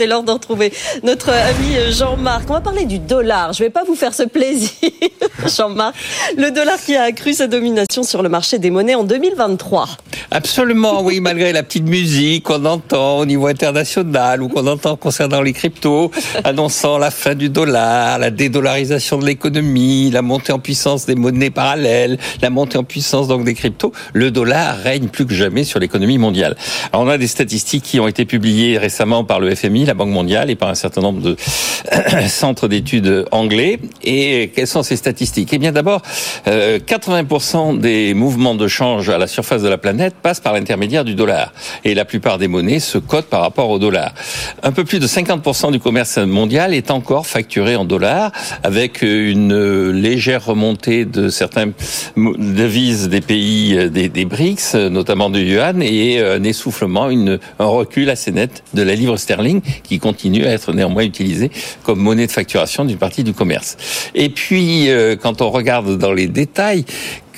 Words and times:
C'est 0.00 0.06
l'heure 0.06 0.22
de 0.22 0.30
retrouver 0.30 0.72
notre 1.02 1.30
ami 1.30 1.74
Jean-Marc. 1.90 2.48
On 2.48 2.52
va 2.52 2.60
parler 2.60 2.84
du 2.84 3.00
dollar. 3.00 3.52
Je 3.52 3.64
ne 3.64 3.66
vais 3.66 3.72
pas 3.72 3.82
vous 3.82 3.96
faire 3.96 4.14
ce 4.14 4.22
plaisir, 4.22 4.70
Jean-Marc. 5.56 5.96
Le 6.36 6.52
dollar 6.52 6.76
qui 6.78 6.94
a 6.94 7.02
accru 7.02 7.32
sa 7.32 7.48
domination 7.48 8.04
sur 8.04 8.22
le 8.22 8.28
marché 8.28 8.60
des 8.60 8.70
monnaies 8.70 8.94
en 8.94 9.02
2023. 9.02 9.88
Absolument, 10.30 11.02
oui, 11.02 11.18
malgré 11.22 11.52
la 11.52 11.64
petite 11.64 11.88
musique 11.88 12.44
qu'on 12.44 12.64
entend 12.64 13.18
au 13.18 13.26
niveau 13.26 13.48
international 13.48 14.40
ou 14.40 14.48
qu'on 14.48 14.68
entend 14.68 14.94
concernant 14.94 15.42
les 15.42 15.52
cryptos, 15.52 16.12
annonçant 16.44 16.98
la 16.98 17.10
fin 17.10 17.34
du 17.34 17.48
dollar, 17.48 18.20
la 18.20 18.30
dédollarisation 18.30 19.18
de 19.18 19.26
l'économie, 19.26 20.12
la 20.12 20.22
montée 20.22 20.52
en 20.52 20.60
puissance 20.60 21.06
des 21.06 21.16
monnaies 21.16 21.50
parallèles, 21.50 22.18
la 22.40 22.50
montée 22.50 22.78
en 22.78 22.84
puissance 22.84 23.26
donc 23.26 23.42
des 23.42 23.54
cryptos, 23.54 23.92
le 24.12 24.30
dollar 24.30 24.78
règne 24.78 25.08
plus 25.08 25.26
que 25.26 25.34
jamais 25.34 25.64
sur 25.64 25.80
l'économie 25.80 26.18
mondiale. 26.18 26.56
Alors, 26.92 27.04
on 27.04 27.08
a 27.08 27.18
des 27.18 27.26
statistiques 27.26 27.82
qui 27.82 27.98
ont 27.98 28.06
été 28.06 28.24
publiées 28.24 28.78
récemment 28.78 29.24
par 29.24 29.40
le 29.40 29.52
FMI, 29.52 29.87
la 29.88 29.94
Banque 29.94 30.10
mondiale 30.10 30.50
et 30.50 30.54
par 30.54 30.68
un 30.68 30.74
certain 30.74 31.00
nombre 31.00 31.20
de 31.20 31.36
centres 32.28 32.68
d'études 32.68 33.24
anglais. 33.32 33.80
Et 34.04 34.52
quelles 34.54 34.66
sont 34.66 34.82
ces 34.82 34.96
statistiques? 34.96 35.50
Eh 35.52 35.58
bien 35.58 35.72
d'abord, 35.72 36.02
80% 36.46 37.76
euh, 37.76 37.78
des 37.78 38.14
mouvements 38.14 38.54
de 38.54 38.68
change 38.68 39.08
à 39.08 39.18
la 39.18 39.26
surface 39.26 39.62
de 39.62 39.68
la 39.68 39.78
planète 39.78 40.14
passent 40.22 40.40
par 40.40 40.52
l'intermédiaire 40.52 41.04
du 41.04 41.14
dollar. 41.14 41.52
Et 41.84 41.94
la 41.94 42.04
plupart 42.04 42.38
des 42.38 42.48
monnaies 42.48 42.80
se 42.80 42.98
cotent 42.98 43.26
par 43.26 43.40
rapport 43.40 43.70
au 43.70 43.78
dollar. 43.78 44.14
Un 44.62 44.72
peu 44.72 44.84
plus 44.84 45.00
de 45.00 45.06
50% 45.06 45.72
du 45.72 45.80
commerce 45.80 46.18
mondial 46.18 46.74
est 46.74 46.90
encore 46.90 47.26
facturé 47.26 47.76
en 47.76 47.84
dollars, 47.84 48.32
avec 48.62 49.02
une 49.02 49.90
légère 49.90 50.44
remontée 50.44 51.04
de 51.04 51.28
certaines 51.28 51.72
devises 52.16 53.08
des 53.08 53.20
pays 53.20 53.90
des, 53.90 54.08
des 54.08 54.24
BRICS, 54.24 54.74
notamment 54.90 55.30
du 55.30 55.40
yuan, 55.40 55.82
et 55.82 56.20
un 56.22 56.42
essoufflement, 56.44 57.08
un 57.08 57.66
recul 57.66 58.10
assez 58.10 58.32
net 58.32 58.62
de 58.74 58.82
la 58.82 58.94
livre 58.94 59.16
sterling 59.16 59.62
qui 59.82 59.98
continue 59.98 60.44
à 60.44 60.50
être 60.50 60.72
néanmoins 60.72 61.04
utilisé 61.04 61.50
comme 61.82 61.98
monnaie 61.98 62.26
de 62.26 62.32
facturation 62.32 62.84
d'une 62.84 62.98
partie 62.98 63.24
du 63.24 63.32
commerce. 63.32 63.76
Et 64.14 64.28
puis, 64.28 64.90
euh, 64.90 65.16
quand 65.16 65.42
on 65.42 65.50
regarde 65.50 65.98
dans 65.98 66.12
les 66.12 66.28
détails, 66.28 66.84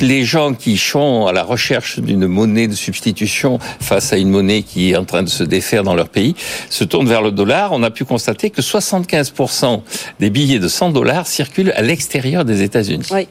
les 0.01 0.25
gens 0.25 0.55
qui 0.55 0.77
sont 0.77 1.27
à 1.27 1.33
la 1.33 1.43
recherche 1.43 1.99
d'une 1.99 2.27
monnaie 2.27 2.69
de 2.69 2.75
substitution 2.75 3.59
face 3.81 4.13
à 4.13 4.17
une 4.17 4.31
monnaie 4.31 4.63
qui 4.63 4.91
est 4.91 4.97
en 4.97 5.05
train 5.05 5.23
de 5.23 5.29
se 5.29 5.45
défaire 5.45 5.83
dans 5.83 5.95
leur 5.95 6.09
pays 6.09 6.35
se 6.69 6.85
tournent 6.85 7.09
vers 7.09 7.23
le 7.23 7.31
dollar. 7.31 7.73
On 7.73 7.83
a 7.83 7.91
pu 7.91 8.05
constater 8.05 8.51
que 8.51 8.63
75% 8.63 9.83
des 10.19 10.31
billets 10.31 10.59
de 10.59 10.69
100 10.69 10.91
dollars 10.91 11.27
circulent 11.27 11.73
à 11.77 11.83
l'extérieur 11.83 12.45
des 12.45 12.63
États-Unis. 12.63 13.07
Oui. 13.11 13.29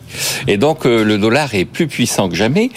Et 0.47 0.57
donc 0.57 0.85
euh, 0.85 1.03
le 1.03 1.17
dollar 1.17 1.53
est 1.55 1.65
plus 1.65 1.87
puissant 1.87 2.29
que 2.29 2.35
jamais. 2.35 2.69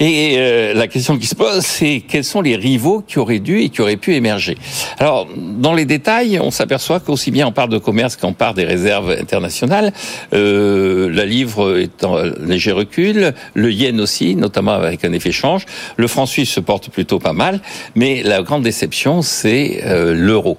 Et 0.00 0.36
euh, 0.38 0.74
la 0.74 0.88
question 0.88 1.18
qui 1.18 1.26
se 1.26 1.34
pose, 1.34 1.64
c'est 1.64 2.02
quels 2.06 2.24
sont 2.24 2.40
les 2.40 2.56
rivaux 2.56 3.02
qui 3.06 3.18
auraient 3.18 3.38
dû 3.38 3.60
et 3.60 3.68
qui 3.68 3.80
auraient 3.80 3.96
pu 3.96 4.14
émerger? 4.14 4.56
Alors 4.98 5.28
dans 5.36 5.72
les 5.72 5.84
détails, 5.84 6.38
on 6.42 6.50
s'aperçoit 6.50 7.00
qu'aussi 7.00 7.30
bien 7.30 7.46
on 7.46 7.52
part 7.52 7.68
de 7.68 7.78
commerce 7.78 8.16
qu'en 8.16 8.32
part 8.32 8.54
des 8.54 8.64
réserves 8.64 9.10
internationales. 9.10 9.92
Euh, 10.32 11.10
la 11.12 11.24
livre 11.24 11.78
est 11.78 12.04
en 12.04 12.16
léger 12.40 12.72
recul 12.72 13.34
le 13.54 13.72
yen 13.72 14.00
aussi, 14.00 14.36
notamment 14.36 14.72
avec 14.72 15.04
un 15.04 15.12
effet 15.12 15.32
change. 15.32 15.64
Le 15.96 16.06
franc 16.06 16.26
suisse 16.26 16.50
se 16.50 16.60
porte 16.60 16.90
plutôt 16.90 17.18
pas 17.18 17.32
mal, 17.32 17.60
mais 17.94 18.22
la 18.22 18.42
grande 18.42 18.62
déception, 18.62 19.22
c'est 19.22 19.82
euh, 19.84 20.14
l'euro. 20.14 20.58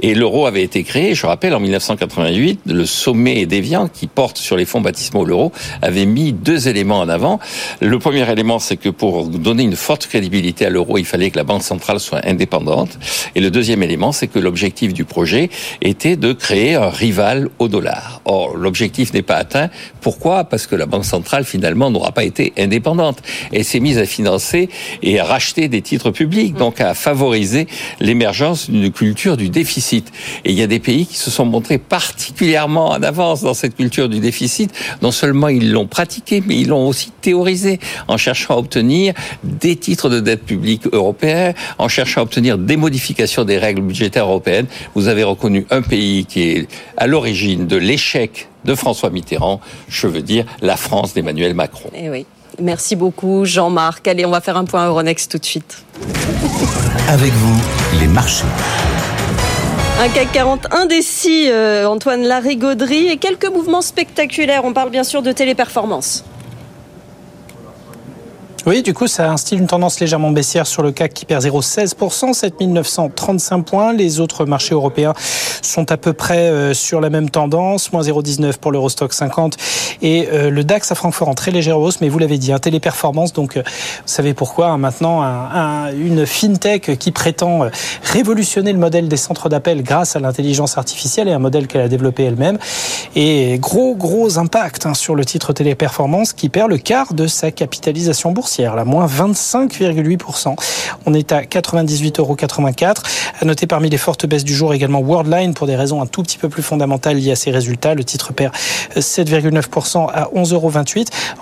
Et 0.00 0.14
l'euro 0.14 0.46
avait 0.46 0.62
été 0.62 0.82
créé, 0.84 1.14
je 1.14 1.26
rappelle, 1.26 1.54
en 1.54 1.60
1988, 1.60 2.60
le 2.66 2.86
sommet 2.86 3.46
d'Evian, 3.46 3.88
qui 3.88 4.06
porte 4.06 4.38
sur 4.38 4.56
les 4.56 4.64
fonds 4.64 4.80
baptismaux 4.80 5.24
l'euro, 5.24 5.52
avait 5.82 6.06
mis 6.06 6.32
deux 6.32 6.68
éléments 6.68 7.00
en 7.00 7.08
avant. 7.08 7.38
Le 7.80 7.98
premier 7.98 8.30
élément, 8.30 8.58
c'est 8.58 8.76
que 8.76 8.88
pour 8.88 9.26
donner 9.26 9.62
une 9.62 9.76
forte 9.76 10.06
crédibilité 10.06 10.66
à 10.66 10.70
l'euro, 10.70 10.98
il 10.98 11.04
fallait 11.04 11.30
que 11.30 11.36
la 11.36 11.44
Banque 11.44 11.62
centrale 11.62 12.00
soit 12.00 12.20
indépendante. 12.26 12.98
Et 13.34 13.40
le 13.40 13.50
deuxième 13.50 13.82
élément, 13.82 14.12
c'est 14.12 14.28
que 14.28 14.38
l'objectif 14.38 14.92
du 14.92 15.04
projet 15.04 15.50
était 15.80 16.16
de 16.16 16.32
créer 16.32 16.74
un 16.74 16.90
rival 16.90 17.48
au 17.58 17.68
dollar. 17.68 18.20
Or, 18.24 18.56
l'objectif 18.56 19.12
n'est 19.12 19.22
pas 19.22 19.36
atteint. 19.36 19.70
Pourquoi? 20.00 20.44
Parce 20.44 20.66
que 20.66 20.76
la 20.76 20.86
Banque 20.86 21.04
centrale, 21.04 21.44
finalement, 21.44 21.90
n'aura 21.90 22.12
pas 22.12 22.17
été 22.24 22.52
indépendante. 22.58 23.22
Elle 23.52 23.64
s'est 23.64 23.80
mise 23.80 23.98
à 23.98 24.06
financer 24.06 24.68
et 25.02 25.20
à 25.20 25.24
racheter 25.24 25.68
des 25.68 25.82
titres 25.82 26.10
publics, 26.10 26.54
donc 26.54 26.80
à 26.80 26.94
favoriser 26.94 27.66
l'émergence 28.00 28.70
d'une 28.70 28.90
culture 28.92 29.36
du 29.36 29.48
déficit. 29.48 30.10
Et 30.44 30.52
il 30.52 30.58
y 30.58 30.62
a 30.62 30.66
des 30.66 30.78
pays 30.78 31.06
qui 31.06 31.16
se 31.16 31.30
sont 31.30 31.44
montrés 31.44 31.78
particulièrement 31.78 32.90
en 32.90 33.02
avance 33.02 33.42
dans 33.42 33.54
cette 33.54 33.76
culture 33.76 34.08
du 34.08 34.20
déficit. 34.20 34.72
Non 35.02 35.10
seulement 35.10 35.48
ils 35.48 35.72
l'ont 35.72 35.86
pratiqué, 35.86 36.42
mais 36.46 36.56
ils 36.56 36.68
l'ont 36.68 36.88
aussi 36.88 37.10
théorisé 37.20 37.78
en 38.08 38.16
cherchant 38.16 38.54
à 38.54 38.58
obtenir 38.58 39.14
des 39.44 39.76
titres 39.76 40.08
de 40.08 40.20
dette 40.20 40.44
publique 40.44 40.82
européens, 40.92 41.54
en 41.78 41.88
cherchant 41.88 42.20
à 42.20 42.24
obtenir 42.24 42.58
des 42.58 42.76
modifications 42.76 43.44
des 43.44 43.58
règles 43.58 43.82
budgétaires 43.82 44.26
européennes. 44.26 44.66
Vous 44.94 45.08
avez 45.08 45.24
reconnu 45.24 45.66
un 45.70 45.82
pays 45.82 46.24
qui 46.24 46.42
est 46.42 46.68
à 46.96 47.06
l'origine 47.06 47.66
de 47.66 47.76
l'échec 47.76 48.48
de 48.64 48.74
François 48.74 49.10
Mitterrand, 49.10 49.60
je 49.88 50.06
veux 50.06 50.22
dire 50.22 50.44
la 50.60 50.76
France 50.76 51.14
d'Emmanuel 51.14 51.54
Macron. 51.54 51.90
Eh 51.94 52.10
oui. 52.10 52.26
Merci 52.60 52.96
beaucoup 52.96 53.44
Jean-Marc. 53.44 54.08
Allez, 54.08 54.24
on 54.26 54.30
va 54.30 54.40
faire 54.40 54.56
un 54.56 54.64
point 54.64 54.86
Euronext 54.86 55.30
tout 55.30 55.38
de 55.38 55.44
suite. 55.44 55.84
Avec 57.08 57.32
vous, 57.32 57.60
les 58.00 58.08
marchés. 58.08 58.44
Un 60.00 60.08
CAC 60.08 60.32
40 60.32 60.72
indécis, 60.72 61.48
euh, 61.50 61.88
Antoine 61.88 62.22
Larigauderie, 62.22 63.08
et 63.08 63.16
quelques 63.16 63.50
mouvements 63.52 63.82
spectaculaires. 63.82 64.64
On 64.64 64.72
parle 64.72 64.90
bien 64.90 65.04
sûr 65.04 65.22
de 65.22 65.32
téléperformance. 65.32 66.24
Oui, 68.66 68.82
du 68.82 68.92
coup, 68.92 69.06
ça 69.06 69.30
instille 69.30 69.56
une 69.56 69.68
tendance 69.68 70.00
légèrement 70.00 70.32
baissière 70.32 70.66
sur 70.66 70.82
le 70.82 70.90
CAC 70.90 71.14
qui 71.14 71.24
perd 71.24 71.44
0,16%, 71.44 72.34
7935 72.34 73.62
points. 73.62 73.92
Les 73.92 74.18
autres 74.18 74.44
marchés 74.46 74.74
européens 74.74 75.14
sont 75.62 75.90
à 75.92 75.96
peu 75.96 76.12
près 76.12 76.50
euh, 76.50 76.74
sur 76.74 77.00
la 77.00 77.08
même 77.08 77.30
tendance, 77.30 77.92
moins 77.92 78.02
0,19 78.02 78.58
pour 78.58 78.72
l'Eurostock 78.72 79.12
50 79.12 79.56
et 80.02 80.28
euh, 80.32 80.50
le 80.50 80.64
DAX 80.64 80.90
à 80.90 80.94
Francfort 80.96 81.28
en 81.28 81.34
très 81.34 81.50
légère 81.50 81.78
hausse, 81.78 82.00
mais 82.00 82.08
vous 82.08 82.18
l'avez 82.18 82.36
dit, 82.36 82.52
un 82.52 82.58
téléperformance, 82.58 83.32
donc 83.32 83.56
euh, 83.56 83.62
vous 83.64 84.02
savez 84.06 84.34
pourquoi, 84.34 84.68
hein, 84.68 84.78
maintenant 84.78 85.22
un, 85.22 85.92
une 85.92 86.26
fintech 86.26 86.98
qui 86.98 87.12
prétend 87.12 87.68
révolutionner 88.02 88.72
le 88.72 88.78
modèle 88.78 89.08
des 89.08 89.16
centres 89.16 89.48
d'appel 89.48 89.82
grâce 89.82 90.16
à 90.16 90.20
l'intelligence 90.20 90.78
artificielle 90.78 91.28
et 91.28 91.32
un 91.32 91.38
modèle 91.38 91.68
qu'elle 91.68 91.82
a 91.82 91.88
développé 91.88 92.24
elle-même. 92.24 92.58
Et 93.14 93.58
gros, 93.58 93.94
gros 93.94 94.38
impact 94.38 94.86
hein, 94.86 94.94
sur 94.94 95.14
le 95.14 95.24
titre 95.24 95.52
téléperformance 95.52 96.32
qui 96.32 96.48
perd 96.48 96.70
le 96.70 96.78
quart 96.78 97.14
de 97.14 97.26
sa 97.26 97.50
capitalisation 97.50 98.32
boursière 98.32 98.47
la 98.56 98.84
moins 98.84 99.06
25,8%. 99.06 100.56
On 101.06 101.14
est 101.14 101.32
à 101.32 101.42
98,84 101.42 102.20
euros. 102.20 102.36
À 103.40 103.44
noter 103.44 103.66
parmi 103.66 103.88
les 103.88 103.98
fortes 103.98 104.26
baisses 104.26 104.44
du 104.44 104.54
jour 104.54 104.74
également 104.74 105.00
Worldline 105.00 105.54
pour 105.54 105.66
des 105.66 105.76
raisons 105.76 106.02
un 106.02 106.06
tout 106.06 106.22
petit 106.22 106.38
peu 106.38 106.48
plus 106.48 106.62
fondamentales 106.62 107.16
liées 107.16 107.32
à 107.32 107.36
ses 107.36 107.50
résultats. 107.50 107.94
Le 107.94 108.04
titre 108.04 108.32
perd 108.32 108.52
7,9% 108.96 110.08
à 110.12 110.28
11,28 110.34 110.54
euros. 110.54 110.72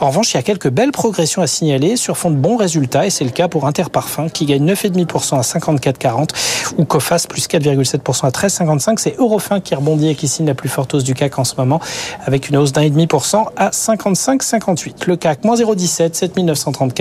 En 0.01 0.09
revanche, 0.09 0.35
il 0.35 0.37
y 0.37 0.41
a 0.41 0.43
quelques 0.43 0.69
belles 0.71 0.93
progressions 0.93 1.43
à 1.43 1.47
signaler 1.47 1.97
sur 1.97 2.17
fond 2.17 2.31
de 2.31 2.37
bons 2.37 2.57
résultats 2.57 3.07
et 3.07 3.11
c'est 3.11 3.25
le 3.25 3.31
cas 3.31 3.49
pour 3.49 3.67
Interparfum 3.67 4.31
qui 4.31 4.47
gagne 4.47 4.71
9,5% 4.71 5.39
à 5.39 5.43
54,40 5.43 6.29
ou 6.77 6.85
Cofas 6.85 7.27
plus 7.29 7.47
4,7% 7.49 8.27
à 8.27 8.31
13,55. 8.31 8.99
C'est 8.99 9.17
Eurofin 9.19 9.61
qui 9.61 9.75
rebondit 9.75 10.09
et 10.09 10.15
qui 10.15 10.29
signe 10.29 10.47
la 10.47 10.55
plus 10.55 10.69
forte 10.69 10.95
hausse 10.95 11.05
du 11.05 11.15
CAC 11.15 11.39
en 11.39 11.45
ce 11.45 11.55
moment 11.57 11.81
avec 12.25 12.49
une 12.49 12.57
hausse 12.57 12.73
d'1,5% 12.73 13.47
à 13.57 13.71
55,58. 13.71 15.07
Le 15.07 15.17
CAC 15.17 15.45
moins 15.45 15.57
0,17, 15.57 16.15
7934 16.15 16.96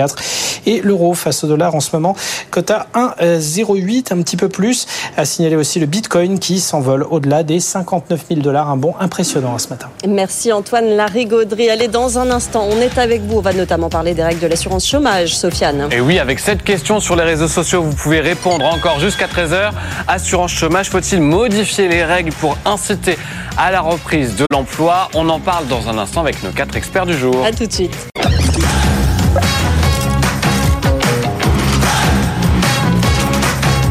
et 0.65 0.81
l'euro 0.81 1.13
face 1.13 1.43
au 1.43 1.47
dollar 1.47 1.75
en 1.75 1.79
ce 1.79 1.89
moment, 1.93 2.15
cote 2.51 2.71
à 2.71 2.87
1,08, 2.93 4.13
un 4.13 4.21
petit 4.21 4.37
peu 4.37 4.49
plus. 4.49 4.87
À 5.17 5.25
signaler 5.25 5.55
aussi 5.55 5.79
le 5.79 5.85
Bitcoin 5.85 6.39
qui 6.39 6.59
s'envole 6.59 7.03
au-delà 7.09 7.43
des 7.43 7.59
59 7.59 8.25
000 8.29 8.41
dollars. 8.41 8.69
Un 8.69 8.77
bon 8.77 8.93
impressionnant 8.99 9.57
ce 9.57 9.69
matin. 9.69 9.87
Merci 10.07 10.51
Antoine 10.51 10.95
Larigauderie. 10.95 11.69
Allez, 11.69 11.87
dans 11.87 12.19
un 12.19 12.31
instant, 12.31 12.67
on 12.69 12.81
est 12.81 12.97
avec 12.97 13.21
vous. 13.21 13.37
On 13.37 13.41
va 13.41 13.53
notamment 13.53 13.89
parler 13.89 14.13
des 14.13 14.23
règles 14.23 14.41
de 14.41 14.47
l'assurance 14.47 14.87
chômage, 14.87 15.35
Sofiane. 15.35 15.89
Et 15.91 16.01
oui, 16.01 16.19
avec 16.19 16.39
cette 16.39 16.63
question 16.63 16.99
sur 16.99 17.15
les 17.15 17.23
réseaux 17.23 17.47
sociaux, 17.47 17.83
vous 17.83 17.93
pouvez 17.93 18.19
répondre 18.19 18.65
encore 18.65 18.99
jusqu'à 18.99 19.27
13h. 19.27 19.71
Assurance 20.07 20.51
chômage, 20.51 20.89
faut-il 20.89 21.21
modifier 21.21 21.87
les 21.87 22.03
règles 22.03 22.31
pour 22.33 22.57
inciter 22.65 23.17
à 23.57 23.71
la 23.71 23.81
reprise 23.81 24.35
de 24.35 24.45
l'emploi? 24.51 25.09
On 25.13 25.29
en 25.29 25.39
parle 25.39 25.67
dans 25.67 25.89
un 25.89 25.97
instant 25.97 26.21
avec 26.21 26.43
nos 26.43 26.51
quatre 26.51 26.75
experts 26.75 27.05
du 27.05 27.17
jour. 27.17 27.45
A 27.45 27.51
tout 27.51 27.65
de 27.65 27.73
suite. 27.73 27.95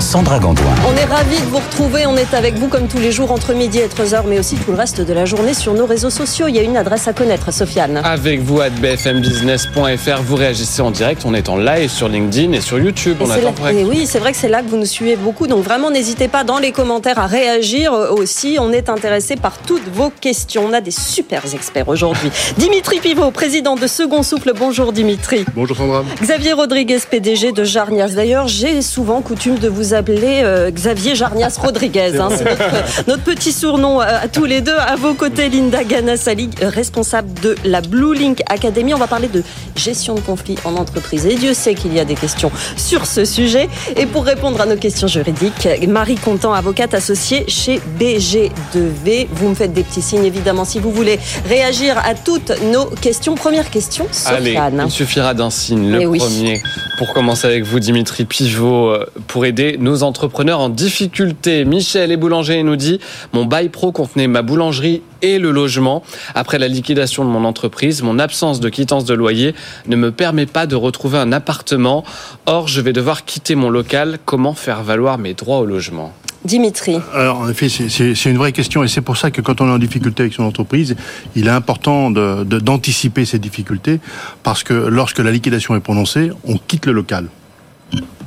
Sandra 0.00 0.38
Gandoin. 0.38 0.74
On 0.88 0.96
est 0.96 1.04
ravis 1.04 1.40
de 1.40 1.46
vous 1.46 1.58
retrouver. 1.58 2.06
On 2.06 2.16
est 2.16 2.32
avec 2.32 2.54
vous 2.54 2.68
comme 2.68 2.86
tous 2.86 2.98
les 2.98 3.10
jours 3.10 3.32
entre 3.32 3.52
midi 3.52 3.78
et 3.78 3.88
13h, 3.88 4.22
mais 4.28 4.38
aussi 4.38 4.54
tout 4.54 4.70
le 4.70 4.76
reste 4.76 5.00
de 5.00 5.12
la 5.12 5.24
journée 5.24 5.54
sur 5.54 5.74
nos 5.74 5.86
réseaux 5.86 6.10
sociaux. 6.10 6.46
Il 6.48 6.54
y 6.54 6.58
a 6.60 6.62
une 6.62 6.76
adresse 6.76 7.08
à 7.08 7.12
connaître, 7.12 7.52
Sofiane. 7.52 8.00
Avec 8.04 8.40
vous 8.40 8.60
à 8.60 8.70
bfmbusiness.fr, 8.70 10.22
vous 10.22 10.36
réagissez 10.36 10.82
en 10.82 10.92
direct. 10.92 11.22
On 11.24 11.34
est 11.34 11.48
en 11.48 11.56
live 11.56 11.90
sur 11.90 12.08
LinkedIn 12.08 12.52
et 12.52 12.60
sur 12.60 12.78
YouTube. 12.78 13.16
Et 13.20 13.24
on 13.24 13.30
attend 13.30 13.68
et 13.68 13.84
oui, 13.84 14.06
c'est 14.06 14.20
vrai 14.20 14.32
que 14.32 14.38
c'est 14.38 14.48
là 14.48 14.62
que 14.62 14.68
vous 14.68 14.76
nous 14.76 14.86
suivez 14.86 15.16
beaucoup. 15.16 15.46
Donc 15.48 15.64
vraiment, 15.64 15.90
n'hésitez 15.90 16.28
pas 16.28 16.44
dans 16.44 16.58
les 16.58 16.70
commentaires 16.70 17.18
à 17.18 17.26
réagir 17.26 17.92
euh, 17.92 18.10
aussi. 18.10 18.56
On 18.60 18.72
est 18.72 18.88
intéressé 18.88 19.34
par 19.34 19.58
toutes 19.58 19.88
vos 19.92 20.10
questions. 20.10 20.64
On 20.68 20.72
a 20.72 20.80
des 20.80 20.92
super 20.92 21.42
experts 21.52 21.88
aujourd'hui. 21.88 22.30
Dimitri 22.56 23.00
Pivot, 23.00 23.32
président 23.32 23.74
de 23.74 23.86
Second 23.86 24.22
Souffle. 24.22 24.52
Bonjour 24.56 24.92
Dimitri. 24.92 25.44
Bonjour 25.54 25.76
Sandra. 25.76 26.04
Xavier 26.22 26.52
Rodriguez, 26.52 27.00
PDG 27.10 27.52
de 27.52 27.64
Jarnias. 27.64 28.12
D'ailleurs, 28.14 28.46
j'ai 28.46 28.80
souvent 28.80 29.22
coutume 29.22 29.58
de 29.58 29.68
vous 29.68 29.87
appeler 29.94 30.40
euh, 30.44 30.70
Xavier 30.70 31.14
Jarnias 31.14 31.56
Rodriguez. 31.62 32.18
hein. 32.18 32.28
C'est 32.36 32.44
notre, 32.44 33.08
notre 33.08 33.22
petit 33.24 33.52
surnom 33.52 34.00
euh, 34.00 34.04
à 34.22 34.28
tous 34.28 34.44
les 34.44 34.60
deux. 34.60 34.76
À 34.76 34.96
vos 34.96 35.14
côtés, 35.14 35.48
Linda 35.48 35.84
Ganassali, 35.84 36.50
euh, 36.62 36.68
responsable 36.68 37.28
de 37.42 37.54
la 37.64 37.80
Blue 37.80 38.14
Link 38.14 38.42
Academy. 38.48 38.94
On 38.94 38.98
va 38.98 39.06
parler 39.06 39.28
de 39.28 39.42
gestion 39.76 40.14
de 40.14 40.20
conflits 40.20 40.56
en 40.64 40.74
entreprise. 40.76 41.26
Et 41.26 41.34
Dieu 41.36 41.54
sait 41.54 41.74
qu'il 41.74 41.92
y 41.94 42.00
a 42.00 42.04
des 42.04 42.14
questions 42.14 42.50
sur 42.76 43.06
ce 43.06 43.24
sujet. 43.24 43.68
Et 43.96 44.06
pour 44.06 44.24
répondre 44.24 44.60
à 44.60 44.66
nos 44.66 44.76
questions 44.76 45.06
juridiques, 45.08 45.68
Marie 45.88 46.16
Contant, 46.16 46.52
avocate 46.52 46.94
associée 46.94 47.44
chez 47.48 47.80
BG2V. 47.98 49.28
Vous 49.32 49.48
me 49.48 49.54
faites 49.54 49.72
des 49.72 49.82
petits 49.82 50.02
signes, 50.02 50.24
évidemment, 50.24 50.64
si 50.64 50.78
vous 50.78 50.90
voulez 50.92 51.18
réagir 51.48 51.96
à 51.98 52.14
toutes 52.14 52.52
nos 52.72 52.86
questions. 52.86 53.34
Première 53.34 53.70
question, 53.70 54.06
Allez, 54.26 54.50
Sofiane. 54.54 54.82
il 54.86 54.90
suffira 54.90 55.34
d'un 55.34 55.50
signe, 55.50 55.90
le 55.90 56.02
Eh 56.02 56.06
oui. 56.06 56.18
premier. 56.18 56.60
Pour 56.98 57.12
commencer 57.14 57.46
avec 57.46 57.64
vous, 57.64 57.78
Dimitri 57.80 58.24
Pivot, 58.24 58.92
pour 59.28 59.44
aider 59.46 59.76
nos 59.78 60.02
entrepreneurs 60.02 60.60
en 60.60 60.68
difficulté. 60.68 61.64
Michel 61.64 62.12
est 62.12 62.16
boulanger 62.16 62.58
et 62.58 62.62
nous 62.62 62.76
dit 62.76 63.00
Mon 63.32 63.44
bail 63.44 63.68
pro 63.68 63.92
contenait 63.92 64.26
ma 64.28 64.42
boulangerie 64.42 65.02
et 65.22 65.38
le 65.38 65.50
logement. 65.50 66.02
Après 66.34 66.58
la 66.58 66.68
liquidation 66.68 67.24
de 67.24 67.30
mon 67.30 67.44
entreprise, 67.44 68.02
mon 68.02 68.18
absence 68.18 68.60
de 68.60 68.68
quittance 68.68 69.04
de 69.04 69.14
loyer 69.14 69.54
ne 69.86 69.96
me 69.96 70.10
permet 70.12 70.46
pas 70.46 70.66
de 70.66 70.76
retrouver 70.76 71.18
un 71.18 71.32
appartement. 71.32 72.04
Or, 72.46 72.68
je 72.68 72.80
vais 72.80 72.92
devoir 72.92 73.24
quitter 73.24 73.54
mon 73.54 73.70
local. 73.70 74.18
Comment 74.24 74.54
faire 74.54 74.82
valoir 74.82 75.18
mes 75.18 75.34
droits 75.34 75.58
au 75.58 75.66
logement? 75.66 76.12
Dimitri. 76.44 76.98
Alors 77.14 77.40
en 77.40 77.48
effet, 77.50 77.68
c'est- 77.68 78.24
une 78.30 78.38
vraie 78.38 78.52
question 78.52 78.84
et 78.84 78.88
c'est 78.88 79.00
pour 79.00 79.16
ça 79.16 79.32
que 79.32 79.40
quand 79.40 79.60
on 79.60 79.66
est 79.66 79.72
en 79.72 79.78
difficulté 79.78 80.22
avec 80.22 80.32
son 80.34 80.44
entreprise, 80.44 80.94
il 81.34 81.48
est 81.48 81.50
important 81.50 82.12
de- 82.12 82.44
de- 82.44 82.60
d'anticiper 82.60 83.24
ces 83.24 83.40
difficultés 83.40 83.98
parce 84.44 84.62
que 84.62 84.72
lorsque 84.72 85.18
la 85.18 85.32
liquidation 85.32 85.74
est 85.74 85.80
prononcée, 85.80 86.30
on 86.46 86.56
quitte 86.56 86.86
le 86.86 86.92
local. 86.92 87.26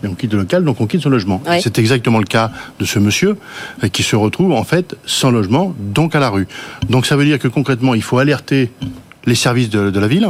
Et 0.04 0.08
on 0.08 0.16
quitte 0.16 0.34
le 0.34 0.40
local, 0.40 0.64
donc 0.64 0.82
on 0.82 0.88
quitte 0.88 1.02
son 1.02 1.10
logement. 1.10 1.42
Ouais. 1.48 1.60
C'est 1.62 1.78
exactement 1.78 2.18
le 2.18 2.26
cas 2.26 2.52
de 2.80 2.86
ce 2.86 2.98
monsieur 2.98 3.38
euh, 3.84 3.88
qui 3.88 4.02
se 4.02 4.16
retrouve 4.16 4.52
en 4.54 4.64
fait 4.64 4.96
sans 5.06 5.30
logement, 5.30 5.76
donc 5.80 6.16
à 6.16 6.20
la 6.20 6.30
rue. 6.30 6.48
Donc 6.90 7.06
ça 7.06 7.16
veut 7.16 7.26
dire 7.26 7.38
que 7.38 7.48
concrètement, 7.48 7.94
il 7.94 8.02
faut 8.02 8.18
alerter 8.18 8.72
les 9.26 9.36
services 9.36 9.70
de, 9.70 9.92
de 9.92 10.00
la 10.00 10.08
ville, 10.08 10.28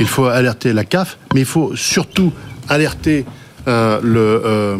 il 0.00 0.06
faut 0.06 0.24
alerter 0.26 0.72
la 0.72 0.84
CAF, 0.84 1.18
mais 1.32 1.40
il 1.40 1.46
faut 1.46 1.76
surtout 1.76 2.32
alerter 2.68 3.24
euh, 3.68 4.00
le 4.02 4.42
euh, 4.44 4.76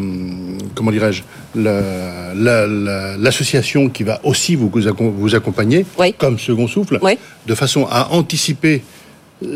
comment 0.75 0.91
dirais-je 0.91 1.23
la- 1.55 2.35
la- 2.35 2.67
la- 2.67 3.17
l'association 3.17 3.89
qui 3.89 4.03
va 4.03 4.21
aussi 4.25 4.57
vous 4.57 4.69
vous 4.69 4.89
accom- 4.89 5.13
vous 5.17 5.35
accompagner 5.37 5.87
Oui. 5.99 6.13
comme 6.19 6.39
second 6.39 6.67
souffle 6.67 6.99
Oui. 7.01 7.17
de 7.47 7.55
façon 7.55 7.87
à 7.89 8.09
anticiper 8.11 8.83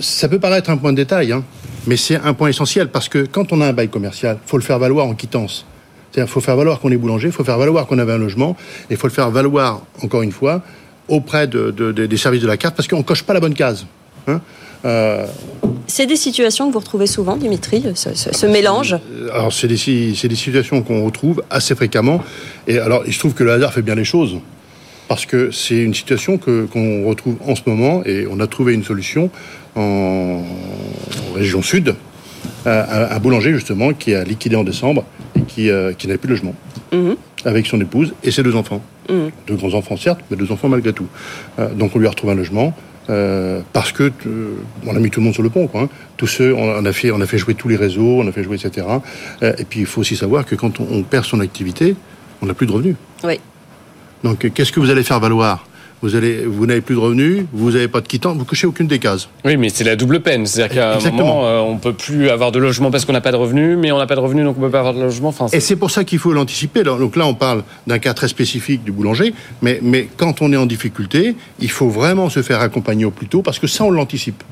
ça 0.00 0.28
peut 0.28 0.38
paraître 0.38 0.70
un 0.70 0.76
point 0.76 0.92
de 0.92 0.96
détail, 0.96 1.32
hein, 1.32 1.44
mais 1.86 1.96
c'est 1.96 2.16
un 2.16 2.34
point 2.34 2.48
essentiel 2.48 2.88
parce 2.88 3.08
que 3.08 3.26
quand 3.26 3.52
on 3.52 3.60
a 3.60 3.66
un 3.66 3.72
bail 3.72 3.88
commercial, 3.88 4.38
faut 4.46 4.56
le 4.56 4.62
faire 4.62 4.78
valoir 4.78 5.06
en 5.06 5.14
quittance. 5.14 5.66
C'est-à-dire, 6.12 6.30
faut 6.32 6.40
faire 6.40 6.56
valoir 6.56 6.80
qu'on 6.80 6.90
est 6.90 6.96
boulanger, 6.96 7.30
faut 7.30 7.44
faire 7.44 7.58
valoir 7.58 7.86
qu'on 7.86 7.98
avait 7.98 8.12
un 8.12 8.18
logement, 8.18 8.56
et 8.90 8.96
faut 8.96 9.06
le 9.06 9.12
faire 9.12 9.30
valoir 9.30 9.82
encore 10.02 10.22
une 10.22 10.32
fois 10.32 10.62
auprès 11.08 11.46
de- 11.46 11.70
de- 11.70 11.92
de- 11.92 12.06
des 12.06 12.16
services 12.16 12.42
de 12.42 12.46
la 12.46 12.56
carte 12.56 12.74
parce 12.76 12.88
qu'on 12.88 13.02
coche 13.02 13.22
pas 13.22 13.34
la 13.34 13.40
bonne 13.40 13.54
case. 13.54 13.86
hein. 14.26 14.40
Euh, 14.84 15.26
C'est 15.88 16.06
des 16.06 16.16
situations 16.16 16.68
que 16.68 16.72
vous 16.72 16.78
retrouvez 16.78 17.06
souvent, 17.08 17.36
Dimitri, 17.36 17.82
ce, 17.94 18.14
ce- 18.14 18.32
ce 18.32 18.46
mélange? 18.46 18.94
Alors 19.32 19.52
c'est 19.52 19.66
des, 19.66 19.76
situations 19.76 20.82
qu'on 20.82 21.04
retrouve 21.04 21.42
assez 21.50 21.74
fréquemment, 21.74 22.22
et 22.66 22.78
alors 22.78 23.02
il 23.06 23.12
se 23.12 23.18
trouve 23.18 23.34
que 23.34 23.42
le 23.42 23.52
hasard 23.52 23.72
fait 23.72 23.82
bien 23.82 23.94
les 23.96 24.04
choses. 24.04 24.36
Parce 25.08 25.24
que 25.24 25.50
c'est 25.50 25.78
une 25.78 25.94
situation 25.94 26.36
que- 26.36 26.66
qu'on 26.66 27.06
retrouve 27.08 27.36
en 27.46 27.54
ce 27.56 27.62
moment 27.66 28.02
et 28.04 28.26
on 28.30 28.38
a 28.40 28.46
trouvé 28.46 28.74
une 28.74 28.84
solution 28.84 29.30
en, 29.78 30.42
région 31.34 31.62
sud, 31.62 31.94
à- 32.66 33.14
un 33.14 33.18
boulanger 33.18 33.52
justement 33.54 33.92
qui 33.92 34.14
a 34.14 34.24
liquidé 34.24 34.56
en 34.56 34.64
décembre 34.64 35.04
et 35.36 35.42
qui, 35.42 35.70
euh, 35.70 35.92
qui 35.92 36.06
n'avait 36.06 36.18
plus 36.18 36.28
de 36.28 36.32
logement, 36.34 36.54
Mhm. 36.92 37.16
avec 37.44 37.66
son 37.66 37.80
épouse 37.80 38.14
et 38.24 38.30
ses 38.30 38.42
deux 38.42 38.56
enfants. 38.56 38.82
Mhm. 39.08 39.30
Deux 39.46 39.54
grands 39.54 39.74
enfants 39.74 39.96
certes, 39.96 40.20
mais 40.30 40.36
deux 40.36 40.50
enfants 40.52 40.68
malgré 40.68 40.92
tout. 40.92 41.06
Euh, 41.58 41.72
donc 41.74 41.94
on 41.94 41.98
lui 41.98 42.06
a 42.06 42.10
retrouvé 42.10 42.32
un 42.32 42.36
logement. 42.36 42.74
euh, 43.10 43.62
parce 43.72 43.90
que 43.90 44.12
on 44.86 44.94
a 44.94 44.98
mis 44.98 45.08
tout 45.08 45.20
le 45.20 45.24
monde 45.24 45.32
sur 45.32 45.42
le 45.42 45.48
pont, 45.48 45.66
quoi. 45.66 45.80
hein. 45.80 45.88
Tous 46.18 46.26
ceux, 46.26 46.54
on 46.54 46.84
a 46.84 46.92
fait, 46.92 47.10
on 47.10 47.22
a 47.22 47.26
fait 47.26 47.38
jouer 47.38 47.54
tous 47.54 47.66
les 47.68 47.76
réseaux, 47.76 48.20
on 48.20 48.28
a 48.28 48.32
fait 48.32 48.42
jouer, 48.44 48.56
etc. 48.62 48.86
Et 49.40 49.64
puis 49.64 49.80
il 49.80 49.86
faut 49.86 50.02
aussi 50.02 50.14
savoir 50.14 50.44
que 50.44 50.54
quand 50.54 50.78
on, 50.78 50.86
on 50.92 51.02
perd 51.04 51.24
son 51.24 51.40
activité, 51.40 51.96
on 52.42 52.46
n'a 52.46 52.52
plus 52.52 52.66
de 52.66 52.72
revenus. 52.72 52.96
Oui. 53.24 53.40
Donc 54.24 54.50
qu'est-ce 54.52 54.72
que 54.72 54.80
vous 54.80 54.90
allez 54.90 55.02
faire 55.04 55.20
valoir? 55.20 55.66
Vous 56.00 56.14
allez, 56.14 56.44
vous 56.44 56.64
n'avez 56.66 56.80
plus 56.80 56.94
de 56.94 57.00
revenus, 57.00 57.44
vous 57.52 57.72
n'avez 57.72 57.88
pas 57.88 58.00
de 58.00 58.06
quittance, 58.06 58.36
vous 58.36 58.44
cochez 58.44 58.66
aucune 58.66 58.86
des 58.86 59.00
cases. 59.00 59.28
Oui, 59.44 59.56
mais 59.56 59.68
c'est 59.68 59.82
la 59.84 59.96
double 59.96 60.20
peine. 60.20 60.46
C'est-à-dire 60.46 60.76
qu'à 60.76 60.92
un 60.92 60.96
Exactement. 60.96 61.26
moment, 61.26 61.46
euh, 61.46 61.58
on 61.60 61.76
peut 61.76 61.92
plus 61.92 62.30
avoir 62.30 62.52
de 62.52 62.58
logement 62.60 62.90
parce 62.92 63.04
qu'on 63.04 63.12
n'a 63.12 63.20
pas 63.20 63.32
de 63.32 63.36
revenus, 63.36 63.76
mais 63.76 63.90
on 63.90 63.98
n'a 63.98 64.06
pas 64.06 64.14
de 64.14 64.20
revenus, 64.20 64.44
donc 64.44 64.56
on 64.58 64.60
peut 64.60 64.70
pas 64.70 64.78
avoir 64.78 64.94
de 64.94 65.00
logement. 65.00 65.28
Enfin, 65.30 65.46
Et 65.52 65.60
c'est 65.60 65.76
pour 65.76 65.90
ça 65.90 66.04
qu'il 66.04 66.18
faut 66.20 66.32
l'anticiper. 66.32 66.84
Donc 66.84 67.16
là, 67.16 67.26
on 67.26 67.34
parle 67.34 67.64
d'un 67.86 67.98
cas 67.98 68.14
très 68.14 68.28
spécifique 68.28 68.84
du 68.84 68.92
boulanger, 68.92 69.34
mais, 69.60 69.80
mais 69.82 70.08
quand 70.16 70.40
on 70.40 70.52
est 70.52 70.56
en 70.56 70.66
difficulté, 70.66 71.34
il 71.58 71.70
faut 71.70 71.88
vraiment 71.88 72.28
se 72.30 72.42
faire 72.42 72.60
accompagner 72.60 73.04
au 73.04 73.10
plus 73.10 73.26
tôt, 73.26 73.42
parce 73.42 73.58
que 73.58 73.66
ça, 73.66 73.84
on 73.84 73.90
l'anticipe. 73.90 74.42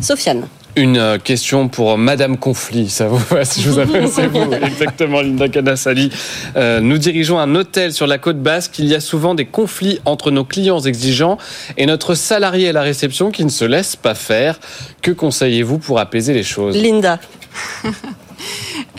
Sofiane. 0.00 0.46
Une 0.76 0.98
euh, 0.98 1.16
question 1.16 1.68
pour 1.68 1.96
Madame 1.96 2.36
Conflit, 2.36 2.90
ça 2.90 3.08
vous 3.08 3.16
va 3.16 3.46
si 3.46 3.62
je 3.62 3.70
vous 3.70 3.78
appelle 3.78 4.08
c'est 4.08 4.26
vous 4.26 4.52
exactement 4.62 5.22
Linda 5.22 5.48
Canassali. 5.48 6.10
Euh, 6.54 6.80
nous 6.80 6.98
dirigeons 6.98 7.38
un 7.38 7.54
hôtel 7.54 7.94
sur 7.94 8.06
la 8.06 8.18
côte 8.18 8.42
basque. 8.42 8.78
Il 8.78 8.84
y 8.84 8.94
a 8.94 9.00
souvent 9.00 9.34
des 9.34 9.46
conflits 9.46 10.00
entre 10.04 10.30
nos 10.30 10.44
clients 10.44 10.80
exigeants 10.80 11.38
et 11.78 11.86
notre 11.86 12.14
salarié 12.14 12.68
à 12.68 12.72
la 12.72 12.82
réception 12.82 13.30
qui 13.30 13.46
ne 13.46 13.50
se 13.50 13.64
laisse 13.64 13.96
pas 13.96 14.14
faire. 14.14 14.60
Que 15.00 15.12
conseillez-vous 15.12 15.78
pour 15.78 15.98
apaiser 15.98 16.34
les 16.34 16.42
choses? 16.42 16.76
Linda. 16.76 17.18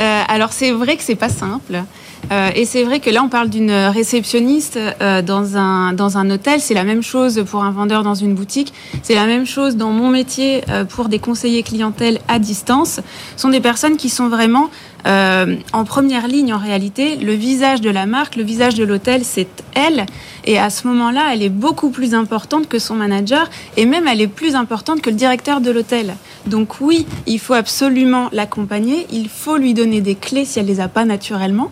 Euh, 0.01 0.21
alors 0.27 0.51
c'est 0.51 0.71
vrai 0.71 0.97
que 0.97 1.03
c'est 1.03 1.15
pas 1.15 1.29
simple. 1.29 1.83
Euh, 2.31 2.49
et 2.55 2.65
c'est 2.65 2.83
vrai 2.83 2.99
que 2.99 3.09
là, 3.09 3.23
on 3.23 3.29
parle 3.29 3.49
d'une 3.49 3.71
réceptionniste 3.71 4.77
euh, 5.01 5.21
dans, 5.21 5.57
un, 5.57 5.93
dans 5.93 6.17
un 6.17 6.29
hôtel. 6.29 6.59
C'est 6.59 6.73
la 6.73 6.83
même 6.83 7.03
chose 7.03 7.43
pour 7.49 7.63
un 7.63 7.71
vendeur 7.71 8.03
dans 8.03 8.15
une 8.15 8.33
boutique. 8.33 8.73
C'est 9.03 9.15
la 9.15 9.25
même 9.25 9.45
chose 9.45 9.75
dans 9.75 9.91
mon 9.91 10.09
métier 10.09 10.63
euh, 10.69 10.83
pour 10.83 11.09
des 11.09 11.19
conseillers 11.19 11.63
clientèle 11.63 12.19
à 12.27 12.39
distance. 12.39 12.99
Ce 13.35 13.41
sont 13.41 13.49
des 13.49 13.61
personnes 13.61 13.97
qui 13.97 14.09
sont 14.09 14.29
vraiment 14.29 14.69
en 15.05 15.85
première 15.85 16.27
ligne 16.27 16.53
en 16.53 16.57
réalité. 16.57 17.15
Le 17.15 17.31
visage 17.31 17.79
de 17.79 17.89
la 17.89 18.05
marque, 18.05 18.35
le 18.35 18.43
visage 18.43 18.75
de 18.75 18.83
l'hôtel, 18.83 19.21
c'est 19.23 19.47
elle. 19.73 20.05
Et 20.43 20.59
à 20.59 20.69
ce 20.69 20.85
moment-là, 20.85 21.29
elle 21.31 21.43
est 21.43 21.49
beaucoup 21.49 21.91
plus 21.91 22.13
importante 22.13 22.67
que 22.67 22.77
son 22.77 22.95
manager. 22.95 23.49
Et 23.77 23.85
même, 23.85 24.05
elle 24.05 24.19
est 24.19 24.27
plus 24.27 24.53
importante 24.53 25.01
que 25.01 25.09
le 25.09 25.15
directeur 25.15 25.61
de 25.61 25.71
l'hôtel. 25.71 26.17
Donc 26.45 26.81
oui, 26.81 27.05
il 27.25 27.39
faut 27.39 27.53
absolument 27.53 28.27
l'accompagner. 28.33 29.07
Il 29.09 29.29
faut 29.29 29.55
lui 29.55 29.73
donner 29.73 30.01
des 30.01 30.15
clés 30.15 30.43
si 30.43 30.59
elle 30.59 30.65
les 30.65 30.81
a 30.81 30.89
pas 30.89 31.05
naturellement. 31.05 31.71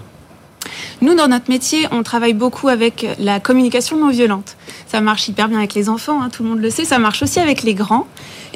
Nous, 1.01 1.15
dans 1.15 1.27
notre 1.27 1.49
métier, 1.49 1.87
on 1.91 2.03
travaille 2.03 2.33
beaucoup 2.33 2.67
avec 2.67 3.05
la 3.19 3.39
communication 3.39 3.97
non 3.97 4.09
violente. 4.09 4.55
Ça 4.87 5.01
marche 5.01 5.27
hyper 5.27 5.47
bien 5.49 5.57
avec 5.57 5.73
les 5.73 5.89
enfants, 5.89 6.21
hein, 6.21 6.29
tout 6.29 6.43
le 6.43 6.49
monde 6.49 6.59
le 6.59 6.69
sait. 6.69 6.85
Ça 6.85 6.99
marche 6.99 7.21
aussi 7.23 7.39
avec 7.39 7.63
les 7.63 7.73
grands. 7.73 8.07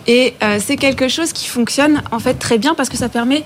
Et 0.08 0.34
euh, 0.44 0.60
c'est 0.64 0.78
quelque 0.78 1.08
chose 1.08 1.34
qui 1.34 1.48
fonctionne 1.48 2.02
en 2.12 2.20
fait 2.20 2.36
très 2.36 2.58
bien 2.58 2.74
parce 2.74 2.90
que 2.90 2.98
ça 2.98 3.10
permet 3.10 3.44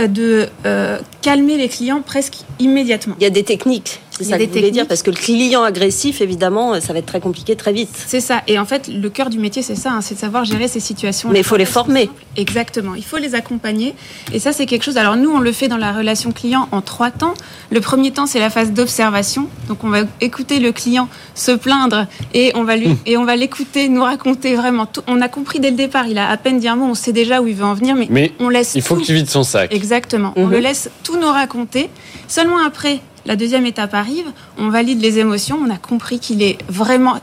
euh, 0.00 0.06
de 0.06 0.48
euh, 0.66 0.98
calmer 1.22 1.56
les 1.56 1.68
clients 1.68 2.02
presque 2.04 2.38
immédiatement. 2.58 3.14
Il 3.20 3.22
y 3.22 3.26
a 3.26 3.30
des 3.30 3.44
techniques, 3.44 4.00
c'est 4.18 4.24
ça 4.24 4.38
que 4.38 4.44
vous 4.44 4.50
voulez 4.52 4.70
dire, 4.70 4.86
parce 4.86 5.02
que 5.02 5.10
le 5.10 5.16
client 5.16 5.62
agressif, 5.64 6.20
évidemment, 6.20 6.80
ça 6.80 6.92
va 6.92 6.98
être 7.00 7.06
très 7.06 7.20
compliqué 7.20 7.56
très 7.56 7.72
vite. 7.72 7.90
C'est 8.06 8.20
ça. 8.20 8.42
Et 8.46 8.58
en 8.58 8.64
fait, 8.64 8.88
le 8.88 9.10
cœur 9.10 9.30
du 9.30 9.38
métier, 9.38 9.62
c'est 9.62 9.74
ça, 9.74 9.92
hein, 9.92 10.00
c'est 10.00 10.14
de 10.14 10.20
savoir 10.20 10.44
gérer 10.44 10.68
ces 10.68 10.80
situations. 10.80 11.30
Mais 11.30 11.40
il 11.40 11.44
faut 11.44 11.56
les 11.56 11.64
former. 11.64 12.08
Exactement. 12.36 12.94
Il 12.94 13.04
faut 13.04 13.16
les 13.18 13.34
accompagner. 13.34 13.94
Et 14.32 14.38
ça, 14.38 14.52
c'est 14.52 14.66
quelque 14.66 14.82
chose. 14.84 14.96
Alors 14.98 15.16
nous, 15.16 15.30
on 15.30 15.40
le 15.40 15.52
fait 15.52 15.68
dans 15.68 15.76
la 15.76 15.92
relation 15.92 16.32
client 16.32 16.68
en 16.72 16.80
trois 16.80 17.10
temps. 17.10 17.34
Le 17.70 17.80
premier 17.80 18.10
temps, 18.12 18.26
c'est 18.26 18.38
la 18.40 18.50
phase 18.50 18.72
d'observation. 18.72 19.48
Donc 19.68 19.84
on 19.84 19.88
va 19.88 20.00
écouter 20.20 20.60
le 20.60 20.72
client 20.72 21.08
se 21.34 21.50
plaindre 21.52 22.06
et 22.32 22.52
on 22.54 22.64
va 22.64 22.76
lui 22.76 22.88
et 23.06 23.16
on 23.16 23.24
va 23.24 23.34
l'écouter 23.36 23.88
nous 23.88 24.02
raconter 24.02 24.54
vraiment. 24.54 24.86
Tout. 24.86 25.02
On 25.06 25.20
a 25.20 25.28
compris 25.28 25.60
dès 25.60 25.70
le 25.70 25.76
départ. 25.76 26.06
Il 26.06 26.18
a 26.18 26.28
à 26.28 26.36
peine 26.36 26.58
dit 26.60 26.68
un 26.68 26.76
mot. 26.76 26.86
On 26.86 26.94
sait 26.94 27.12
déjà 27.12 27.40
où 27.40 27.46
il 27.46 27.54
veut 27.54 27.64
en 27.64 27.74
venir, 27.74 27.94
mais, 27.96 28.06
Mais 28.10 28.32
on 28.38 28.48
laisse. 28.48 28.72
il 28.74 28.82
faut 28.82 28.96
tout. 28.96 29.02
qu'il 29.02 29.14
vide 29.14 29.28
son 29.30 29.42
sac. 29.42 29.74
Exactement. 29.74 30.32
On 30.36 30.46
Mhm. 30.46 30.52
le 30.52 30.58
laisse 30.60 30.90
tout 31.02 31.16
nous 31.18 31.26
raconter. 31.28 31.88
Seulement 32.28 32.58
après, 32.64 33.00
la 33.26 33.36
deuxième 33.36 33.64
étape 33.66 33.94
arrive, 33.94 34.26
on 34.58 34.68
valide 34.68 35.00
les 35.00 35.18
émotions, 35.18 35.58
on 35.64 35.70
a 35.70 35.76
compris 35.78 36.18
qu'il 36.18 36.42
est 36.42 36.58
vraiment... 36.68 37.14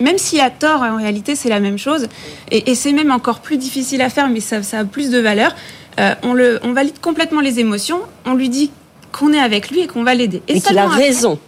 Même 0.00 0.16
s'il 0.18 0.40
a 0.40 0.50
tort, 0.50 0.82
en 0.82 0.96
réalité, 0.96 1.34
c'est 1.36 1.50
la 1.50 1.60
même 1.60 1.76
chose. 1.78 2.08
Et, 2.50 2.70
et 2.70 2.74
c'est 2.74 2.92
même 2.92 3.10
encore 3.10 3.40
plus 3.40 3.58
difficile 3.58 4.00
à 4.00 4.08
faire, 4.08 4.28
mais 4.28 4.40
ça, 4.40 4.62
ça 4.62 4.78
a 4.80 4.84
plus 4.84 5.10
de 5.10 5.18
valeur. 5.18 5.54
Euh, 5.98 6.14
on, 6.22 6.32
le, 6.32 6.60
on 6.62 6.72
valide 6.72 6.98
complètement 7.00 7.40
les 7.42 7.60
émotions, 7.60 8.00
on 8.24 8.34
lui 8.34 8.48
dit 8.48 8.70
qu'on 9.12 9.32
est 9.32 9.40
avec 9.40 9.70
lui 9.70 9.80
et 9.80 9.86
qu'on 9.86 10.02
va 10.04 10.14
l'aider. 10.14 10.40
Et, 10.48 10.60
qu'il 10.60 10.78
a 10.78 10.84
après- 10.84 11.04
raison. 11.04 11.38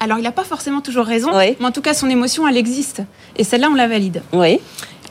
Alors, 0.00 0.18
il 0.18 0.22
n'a 0.22 0.32
pas 0.32 0.44
forcément 0.44 0.80
toujours 0.80 1.06
raison, 1.06 1.30
Oui. 1.36 1.56
mais 1.60 1.66
en 1.66 1.72
tout 1.72 1.80
cas, 1.82 1.92
son 1.92 2.08
émotion, 2.08 2.46
elle 2.46 2.56
existe. 2.56 3.02
Et 3.36 3.42
celle-là, 3.44 3.68
on 3.70 3.74
la 3.74 3.88
valide. 3.88 4.22
Oui. 4.32 4.60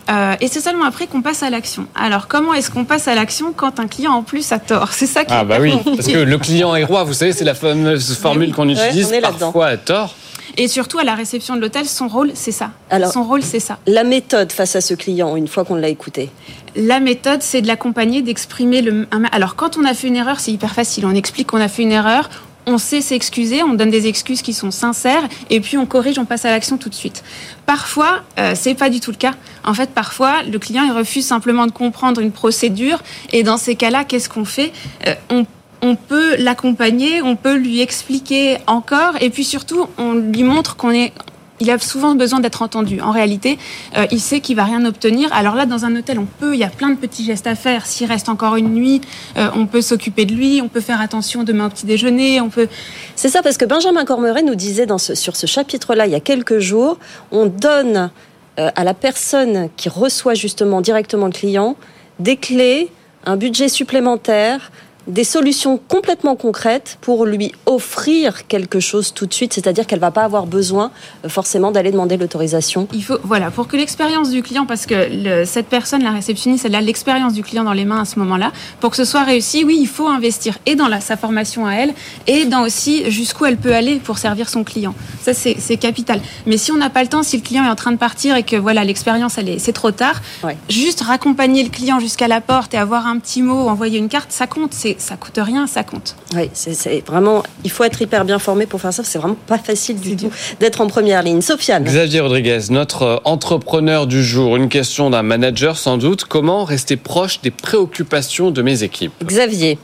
Euh, 0.10 0.36
et 0.40 0.48
c'est 0.48 0.62
seulement 0.62 0.86
après 0.86 1.08
qu'on 1.08 1.22
passe 1.22 1.44
à 1.44 1.50
l'action. 1.50 1.88
Alors, 1.96 2.28
comment 2.28 2.54
est-ce 2.54 2.72
qu'on 2.72 2.86
passe 2.86 3.08
à 3.08 3.16
l'action 3.16 3.52
quand 3.56 3.80
un 3.80 3.88
client, 3.88 4.14
en 4.14 4.24
plus, 4.24 4.52
a 4.52 4.60
tort? 4.60 4.94
C'est 4.94 5.06
ça 5.06 5.26
qui 5.26 5.34
Ah 5.34 5.42
est 5.42 5.46
bah 5.46 5.58
oui, 5.60 5.74
parce 5.86 6.08
que 6.08 6.18
le 6.18 6.38
client 6.38 6.76
est 6.76 6.84
roi, 6.86 7.04
vous 7.04 7.14
savez, 7.14 7.34
c'est 7.34 7.44
la 7.46 7.56
fameuse 7.56 8.16
formule 8.18 8.54
qu'on 8.54 8.70
utilise 8.70 9.12
là-dedans. 9.12 9.32
parfois 9.52 9.68
à 9.68 9.78
tort. 9.78 10.16
Et 10.60 10.68
surtout, 10.68 10.98
à 10.98 11.04
la 11.04 11.14
réception 11.14 11.56
de 11.56 11.62
l'hôtel, 11.62 11.86
son 11.86 12.08
rôle, 12.08 12.32
c'est 12.34 12.52
ça. 12.52 12.72
Alors- 12.90 13.12
son 13.12 13.24
rôle, 13.24 13.44
c'est 13.44 13.60
ça. 13.60 13.78
La 13.86 14.04
méthode 14.04 14.52
face 14.52 14.76
à 14.76 14.82
ce 14.82 14.94
client, 14.96 15.36
une 15.36 15.48
fois 15.48 15.66
qu'on 15.66 15.76
l'a 15.76 15.90
écouté? 15.90 16.32
La 16.76 17.00
méthode, 17.00 17.42
c'est 17.44 17.62
de 17.62 17.68
l'accompagner, 17.68 18.22
d'exprimer 18.22 18.82
le. 18.82 19.08
Alors, 19.32 19.56
quand 19.56 19.78
on 19.78 19.84
a 19.86 19.94
fait 19.94 20.08
une 20.08 20.16
erreur, 20.16 20.40
c'est 20.40 20.52
hyper 20.52 20.74
facile. 20.74 21.06
On 21.06 21.14
explique 21.14 21.48
qu'on 21.48 21.62
a 21.62 21.68
fait 21.68 21.84
une 21.84 21.92
erreur, 21.92 22.30
on 22.68 22.78
sait 22.78 23.02
s'excuser, 23.02 23.64
on 23.64 23.74
donne 23.74 23.90
des 23.90 24.06
excuses 24.06 24.44
qui 24.44 24.54
sont 24.54 24.70
sincères, 24.70 25.28
et 25.50 25.60
puis 25.60 25.78
on 25.78 25.88
corrige, 25.88 26.20
on 26.20 26.26
passe 26.26 26.46
à 26.46 26.52
l'action 26.52 26.78
tout 26.78 26.90
de 26.90 26.94
suite. 26.94 27.24
Parfois, 27.66 28.22
euh, 28.38 28.54
c'est 28.56 28.76
pas 28.76 28.90
du 28.90 29.00
tout 29.00 29.12
le 29.12 29.18
cas. 29.18 29.34
En 29.64 29.74
fait, 29.74 29.90
parfois, 29.90 30.44
le 30.44 30.60
client 30.60 30.84
il 30.84 30.92
refuse 30.92 31.26
simplement 31.26 31.66
de 31.66 31.72
comprendre 31.72 32.22
une 32.22 32.32
procédure, 32.32 33.02
et 33.32 33.42
dans 33.42 33.58
ces 33.58 33.76
cas-là, 33.76 34.04
qu'est-ce 34.04 34.30
qu'on 34.30 34.46
fait? 34.46 34.72
Euh, 35.08 35.16
on 35.32 35.46
on 35.82 35.96
peut 35.96 36.36
l'accompagner, 36.38 37.22
on 37.22 37.36
peut 37.36 37.56
lui 37.56 37.82
expliquer 37.82 38.58
encore, 38.68 39.14
et 39.22 39.30
puis 39.30 39.44
surtout, 39.44 39.86
on 39.98 40.14
lui 40.14 40.44
montre 40.44 40.76
qu'on 40.76 40.92
est. 40.92 41.14
Il 41.60 41.72
a 41.72 41.80
souvent 41.80 42.16
besoin 42.16 42.40
d'être 42.40 42.62
entendu. 42.62 43.02
En 43.02 43.12
réalité, 43.12 43.58
euh, 43.98 44.06
il 44.12 44.20
sait 44.20 44.42
qu'il 44.42 44.56
va 44.56 44.64
rien 44.64 44.86
obtenir. 44.86 45.32
Alors 45.34 45.56
là, 45.56 45.66
dans 45.66 45.86
un 45.86 45.96
hôtel, 45.96 46.20
on 46.20 46.26
peut. 46.26 46.54
Il 46.54 46.60
y 46.60 46.64
a 46.64 46.70
plein 46.70 46.90
de 46.90 46.96
petits 46.96 47.24
gestes 47.24 47.48
à 47.48 47.56
faire. 47.56 47.86
S'il 47.86 48.08
reste 48.08 48.30
encore 48.30 48.56
une 48.56 48.74
nuit, 48.74 49.02
euh, 49.38 49.50
on 49.56 49.66
peut 49.66 49.82
s'occuper 49.82 50.26
de 50.26 50.34
lui. 50.34 50.62
On 50.62 50.68
peut 50.68 50.82
faire 50.82 51.02
attention 51.02 51.44
demain 51.44 51.68
au 51.68 51.70
petit 51.70 51.86
déjeuner. 51.86 52.42
On 52.42 52.50
peut. 52.50 52.68
C'est 53.16 53.30
ça, 53.30 53.42
parce 53.42 53.58
que 53.58 53.66
Benjamin 53.66 54.06
Cormeret 54.06 54.44
nous 54.44 54.56
disait 54.56 54.86
sur 54.98 55.36
ce 55.36 55.48
chapitre-là, 55.48 56.06
il 56.06 56.12
y 56.12 56.16
a 56.16 56.20
quelques 56.20 56.60
jours, 56.60 56.98
on 57.32 57.48
donne 57.48 58.12
euh, 58.60 58.70
à 58.76 58.84
la 58.84 58.94
personne 58.94 59.70
qui 59.78 59.90
reçoit 59.90 60.34
justement 60.34 60.82
directement 60.82 61.26
le 61.26 61.32
client 61.32 61.76
des 62.20 62.38
clés, 62.38 62.90
un 63.26 63.38
budget 63.38 63.70
supplémentaire, 63.70 64.72
des 65.08 65.24
solutions 65.24 65.80
complètement 65.88 66.36
concrètes 66.36 66.98
pour 67.02 67.26
lui 67.26 67.52
offrir 67.66 68.48
quelque 68.48 68.80
chose 68.80 69.14
tout 69.14 69.26
de 69.26 69.34
suite, 69.34 69.54
c'est-à-dire 69.54 69.88
qu'elle 69.88 70.00
va 70.00 70.12
pas 70.12 70.24
avoir 70.24 70.46
besoin 70.46 70.92
euh, 71.26 71.30
forcément 71.30 71.72
d'aller 71.72 71.92
demander 71.92 72.18
l'autorisation. 72.18 72.88
Il 72.94 73.04
faut 73.04 73.18
voilà 73.24 73.52
pour 73.52 73.68
que 73.68 73.78
l'expérience 73.78 74.30
du 74.30 74.44
client, 74.44 74.66
parce 74.66 74.86
que 74.86 74.96
le- 75.10 75.46
cette 75.46 75.68
personne, 75.68 76.04
la 76.04 76.12
réceptionniste, 76.12 76.66
elle 76.66 76.76
a 76.76 76.82
l'expérience 76.82 77.34
du 77.34 77.44
client 77.44 77.64
dans 77.64 77.74
les 77.74 77.86
mains 77.86 78.02
à 78.02 78.06
ce 78.06 78.20
moment-là. 78.20 78.52
Pour 78.80 78.90
que 78.92 78.98
ce 78.98 79.06
soit 79.06 79.24
réussi, 79.24 79.64
oui, 79.64 79.78
il 79.80 79.88
faut 79.88 80.08
investir 80.08 80.58
et 80.66 80.76
dans 80.76 80.88
la, 80.88 81.00
sa 81.00 81.16
formation 81.18 81.66
à 81.66 81.74
elle 81.74 81.94
et 82.28 82.46
dans 82.46 82.62
aussi 82.64 83.10
jusqu'où 83.10 83.46
elle 83.46 83.58
peut 83.58 83.74
aller 83.74 83.98
pour 84.00 84.18
servir 84.18 84.50
son 84.50 84.64
client. 84.64 84.94
Ça 85.22 85.34
c'est 85.34 85.78
capital. 85.78 86.20
Mais 86.46 86.58
si 86.58 86.72
on 86.72 86.78
n'a 86.78 86.90
pas 86.90 87.02
le 87.04 87.10
temps, 87.10 87.24
si 87.24 87.38
le 87.38 87.44
client 87.44 87.64
est 87.66 87.70
en 87.70 87.76
train 87.76 87.92
de 87.92 87.98
partir 87.98 88.36
et 88.36 88.44
que 88.44 88.56
voilà 88.56 88.84
l'expérience, 88.84 89.38
elle 89.38 89.60
c'est 89.60 89.74
trop 89.74 89.92
tard, 89.92 90.22
Ouais. 90.44 90.58
juste 90.70 91.02
raccompagner 91.02 91.64
le 91.64 91.70
client 91.70 92.00
jusqu'à 92.00 92.28
la 92.28 92.42
porte 92.42 92.74
et 92.74 92.78
avoir 92.78 93.08
un 93.08 93.18
petit 93.20 93.42
mot, 93.42 93.68
envoyer 93.70 93.98
une 93.98 94.10
carte, 94.10 94.32
ça 94.32 94.46
compte. 94.48 94.74
C'est 94.74 94.97
ça 94.98 95.16
coûte 95.18 95.38
rien, 95.42 95.68
ça 95.68 95.84
compte. 95.84 96.16
Oui, 96.36 96.50
c'est- 96.54 97.06
vraiment, 97.06 97.44
il 97.64 97.72
faut 97.72 97.84
être 97.84 98.02
hyper 98.02 98.26
bien 98.26 98.40
formé 98.40 98.66
pour 98.66 98.82
faire 98.82 98.94
ça. 98.94 99.04
C'est 99.04 99.18
vraiment 99.20 99.38
pas 99.48 99.58
facile 99.58 100.00
du 100.00 100.16
tout 100.16 100.32
d'être 100.60 100.82
en 100.82 100.88
première 100.88 101.24
ligne. 101.24 101.42
Sofiane. 101.42 101.84
Xavier 101.84 102.20
Rodriguez, 102.22 102.60
notre 102.70 103.02
euh, 103.04 103.18
entrepreneur 103.26 104.08
du 104.08 104.24
jour, 104.24 104.56
une 104.58 104.70
question 104.70 105.10
d'un 105.10 105.24
manager 105.24 105.78
sans 105.78 105.98
doute. 105.98 106.26
Comment 106.26 106.64
rester 106.64 106.98
proche 106.98 107.42
des 107.42 107.52
préoccupations 107.52 108.52
de 108.52 108.62
mes 108.62 108.84
équipes? 108.84 109.14
Xavier. 109.24 109.78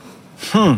Hmm. 0.52 0.74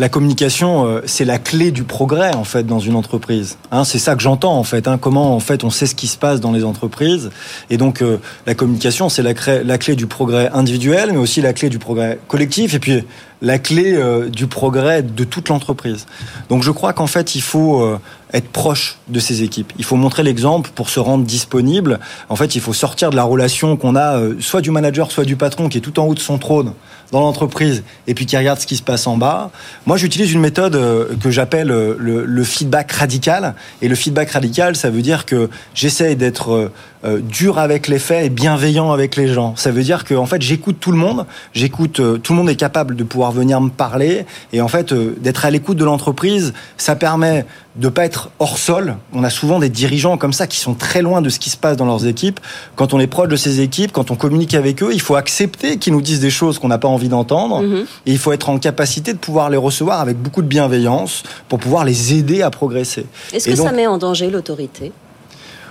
La 0.00 0.08
communication, 0.08 0.86
euh, 0.86 1.02
c'est 1.04 1.26
la 1.26 1.38
clé 1.38 1.72
du 1.72 1.84
progrès 1.84 2.34
en 2.34 2.44
fait 2.44 2.64
dans 2.66 2.78
une 2.78 2.96
entreprise. 2.96 3.58
Hein, 3.70 3.84
c'est 3.84 3.98
ça 3.98 4.16
que 4.16 4.22
j'entends 4.22 4.56
en 4.56 4.64
fait. 4.64 4.88
Hein, 4.88 4.96
comment 4.96 5.36
en 5.36 5.40
fait 5.40 5.62
on 5.62 5.68
sait 5.68 5.84
ce 5.84 5.94
qui 5.94 6.06
se 6.06 6.16
passe 6.16 6.40
dans 6.40 6.52
les 6.52 6.64
entreprises. 6.64 7.28
Et 7.68 7.76
donc 7.76 8.00
euh, 8.00 8.16
la 8.46 8.54
communication, 8.54 9.10
c'est 9.10 9.22
la, 9.22 9.34
la 9.62 9.76
clé 9.76 9.96
du 9.96 10.06
progrès 10.06 10.48
individuel, 10.54 11.10
mais 11.12 11.18
aussi 11.18 11.42
la 11.42 11.52
clé 11.52 11.68
du 11.68 11.78
progrès 11.78 12.18
collectif. 12.28 12.72
Et 12.72 12.78
puis 12.78 13.04
la 13.42 13.58
clé 13.58 13.92
euh, 13.92 14.30
du 14.30 14.46
progrès 14.46 15.02
de 15.02 15.24
toute 15.24 15.50
l'entreprise. 15.50 16.06
Donc 16.48 16.62
je 16.62 16.70
crois 16.70 16.94
qu'en 16.94 17.06
fait 17.06 17.34
il 17.34 17.42
faut 17.42 17.86
être 18.32 18.48
proche 18.48 18.96
de 19.08 19.20
ses 19.20 19.42
équipes. 19.42 19.70
Il 19.76 19.84
faut 19.84 19.96
montrer 19.96 20.22
l'exemple 20.22 20.70
pour 20.74 20.88
se 20.88 20.98
rendre 20.98 21.26
disponible. 21.26 22.00
En 22.30 22.36
fait, 22.36 22.54
il 22.54 22.62
faut 22.62 22.72
sortir 22.72 23.10
de 23.10 23.16
la 23.16 23.24
relation 23.24 23.76
qu'on 23.76 23.96
a 23.96 24.18
soit 24.40 24.62
du 24.62 24.70
manager, 24.70 25.10
soit 25.10 25.24
du 25.24 25.36
patron 25.36 25.68
qui 25.68 25.76
est 25.76 25.82
tout 25.82 26.00
en 26.00 26.06
haut 26.06 26.14
de 26.14 26.20
son 26.20 26.38
trône 26.38 26.72
dans 27.12 27.20
l'entreprise 27.20 27.82
et 28.06 28.14
puis 28.14 28.26
qui 28.26 28.36
regarde 28.36 28.58
ce 28.60 28.66
qui 28.66 28.76
se 28.76 28.82
passe 28.82 29.06
en 29.06 29.16
bas. 29.16 29.50
Moi, 29.86 29.96
j'utilise 29.96 30.32
une 30.32 30.40
méthode 30.40 30.76
euh, 30.76 31.16
que 31.22 31.30
j'appelle 31.30 31.70
euh, 31.70 31.96
le, 31.98 32.24
le 32.24 32.44
feedback 32.44 32.92
radical. 32.92 33.54
Et 33.82 33.88
le 33.88 33.94
feedback 33.94 34.30
radical, 34.30 34.76
ça 34.76 34.90
veut 34.90 35.02
dire 35.02 35.26
que 35.26 35.50
j'essaye 35.74 36.16
d'être 36.16 36.70
euh, 37.02 37.20
dur 37.20 37.58
avec 37.58 37.88
les 37.88 37.98
faits 37.98 38.26
et 38.26 38.28
bienveillant 38.28 38.92
avec 38.92 39.16
les 39.16 39.28
gens. 39.28 39.54
Ça 39.56 39.70
veut 39.70 39.82
dire 39.82 40.04
que 40.04 40.14
en 40.14 40.26
fait, 40.26 40.42
j'écoute 40.42 40.76
tout 40.80 40.92
le 40.92 40.98
monde. 40.98 41.24
J'écoute 41.54 41.98
euh, 42.00 42.18
tout 42.18 42.34
le 42.34 42.38
monde 42.38 42.50
est 42.50 42.56
capable 42.56 42.94
de 42.94 43.04
pouvoir 43.04 43.32
venir 43.32 43.58
me 43.60 43.70
parler 43.70 44.26
et 44.52 44.60
en 44.60 44.68
fait 44.68 44.92
euh, 44.92 45.16
d'être 45.18 45.46
à 45.46 45.50
l'écoute 45.50 45.78
de 45.78 45.84
l'entreprise. 45.84 46.52
Ça 46.76 46.96
permet 46.96 47.46
de 47.76 47.88
pas 47.88 48.04
être 48.04 48.30
hors 48.38 48.58
sol. 48.58 48.96
On 49.14 49.24
a 49.24 49.30
souvent 49.30 49.60
des 49.60 49.70
dirigeants 49.70 50.18
comme 50.18 50.34
ça 50.34 50.46
qui 50.46 50.58
sont 50.58 50.74
très 50.74 51.00
loin 51.00 51.22
de 51.22 51.30
ce 51.30 51.38
qui 51.38 51.48
se 51.48 51.56
passe 51.56 51.78
dans 51.78 51.86
leurs 51.86 52.06
équipes. 52.06 52.38
Quand 52.76 52.92
on 52.92 53.00
est 53.00 53.06
proche 53.06 53.28
de 53.28 53.36
ces 53.36 53.60
équipes, 53.60 53.92
quand 53.92 54.10
on 54.10 54.16
communique 54.16 54.52
avec 54.52 54.82
eux, 54.82 54.90
il 54.92 55.00
faut 55.00 55.14
accepter 55.14 55.78
qu'ils 55.78 55.94
nous 55.94 56.02
disent 56.02 56.20
des 56.20 56.28
choses 56.28 56.58
qu'on 56.58 56.68
n'a 56.68 56.78
pas 56.78 56.88
envie 56.88 57.08
d'entendre. 57.08 57.62
Mhm. 57.62 57.86
Et 58.04 58.12
il 58.12 58.18
faut 58.18 58.32
être 58.32 58.50
en 58.50 58.58
capacité 58.58 59.14
de 59.14 59.18
pouvoir 59.18 59.48
les 59.48 59.56
recevoir 59.56 60.00
avec 60.00 60.18
beaucoup 60.18 60.42
de 60.42 60.48
bienveillance 60.48 61.22
pour 61.48 61.60
pouvoir 61.60 61.86
les 61.86 62.14
aider 62.14 62.42
à 62.42 62.50
progresser. 62.50 63.06
Est-ce 63.32 63.48
que 63.48 63.56
ça 63.56 63.72
met 63.72 63.86
en 63.86 63.96
danger 63.96 64.28
l'autorité? 64.28 64.92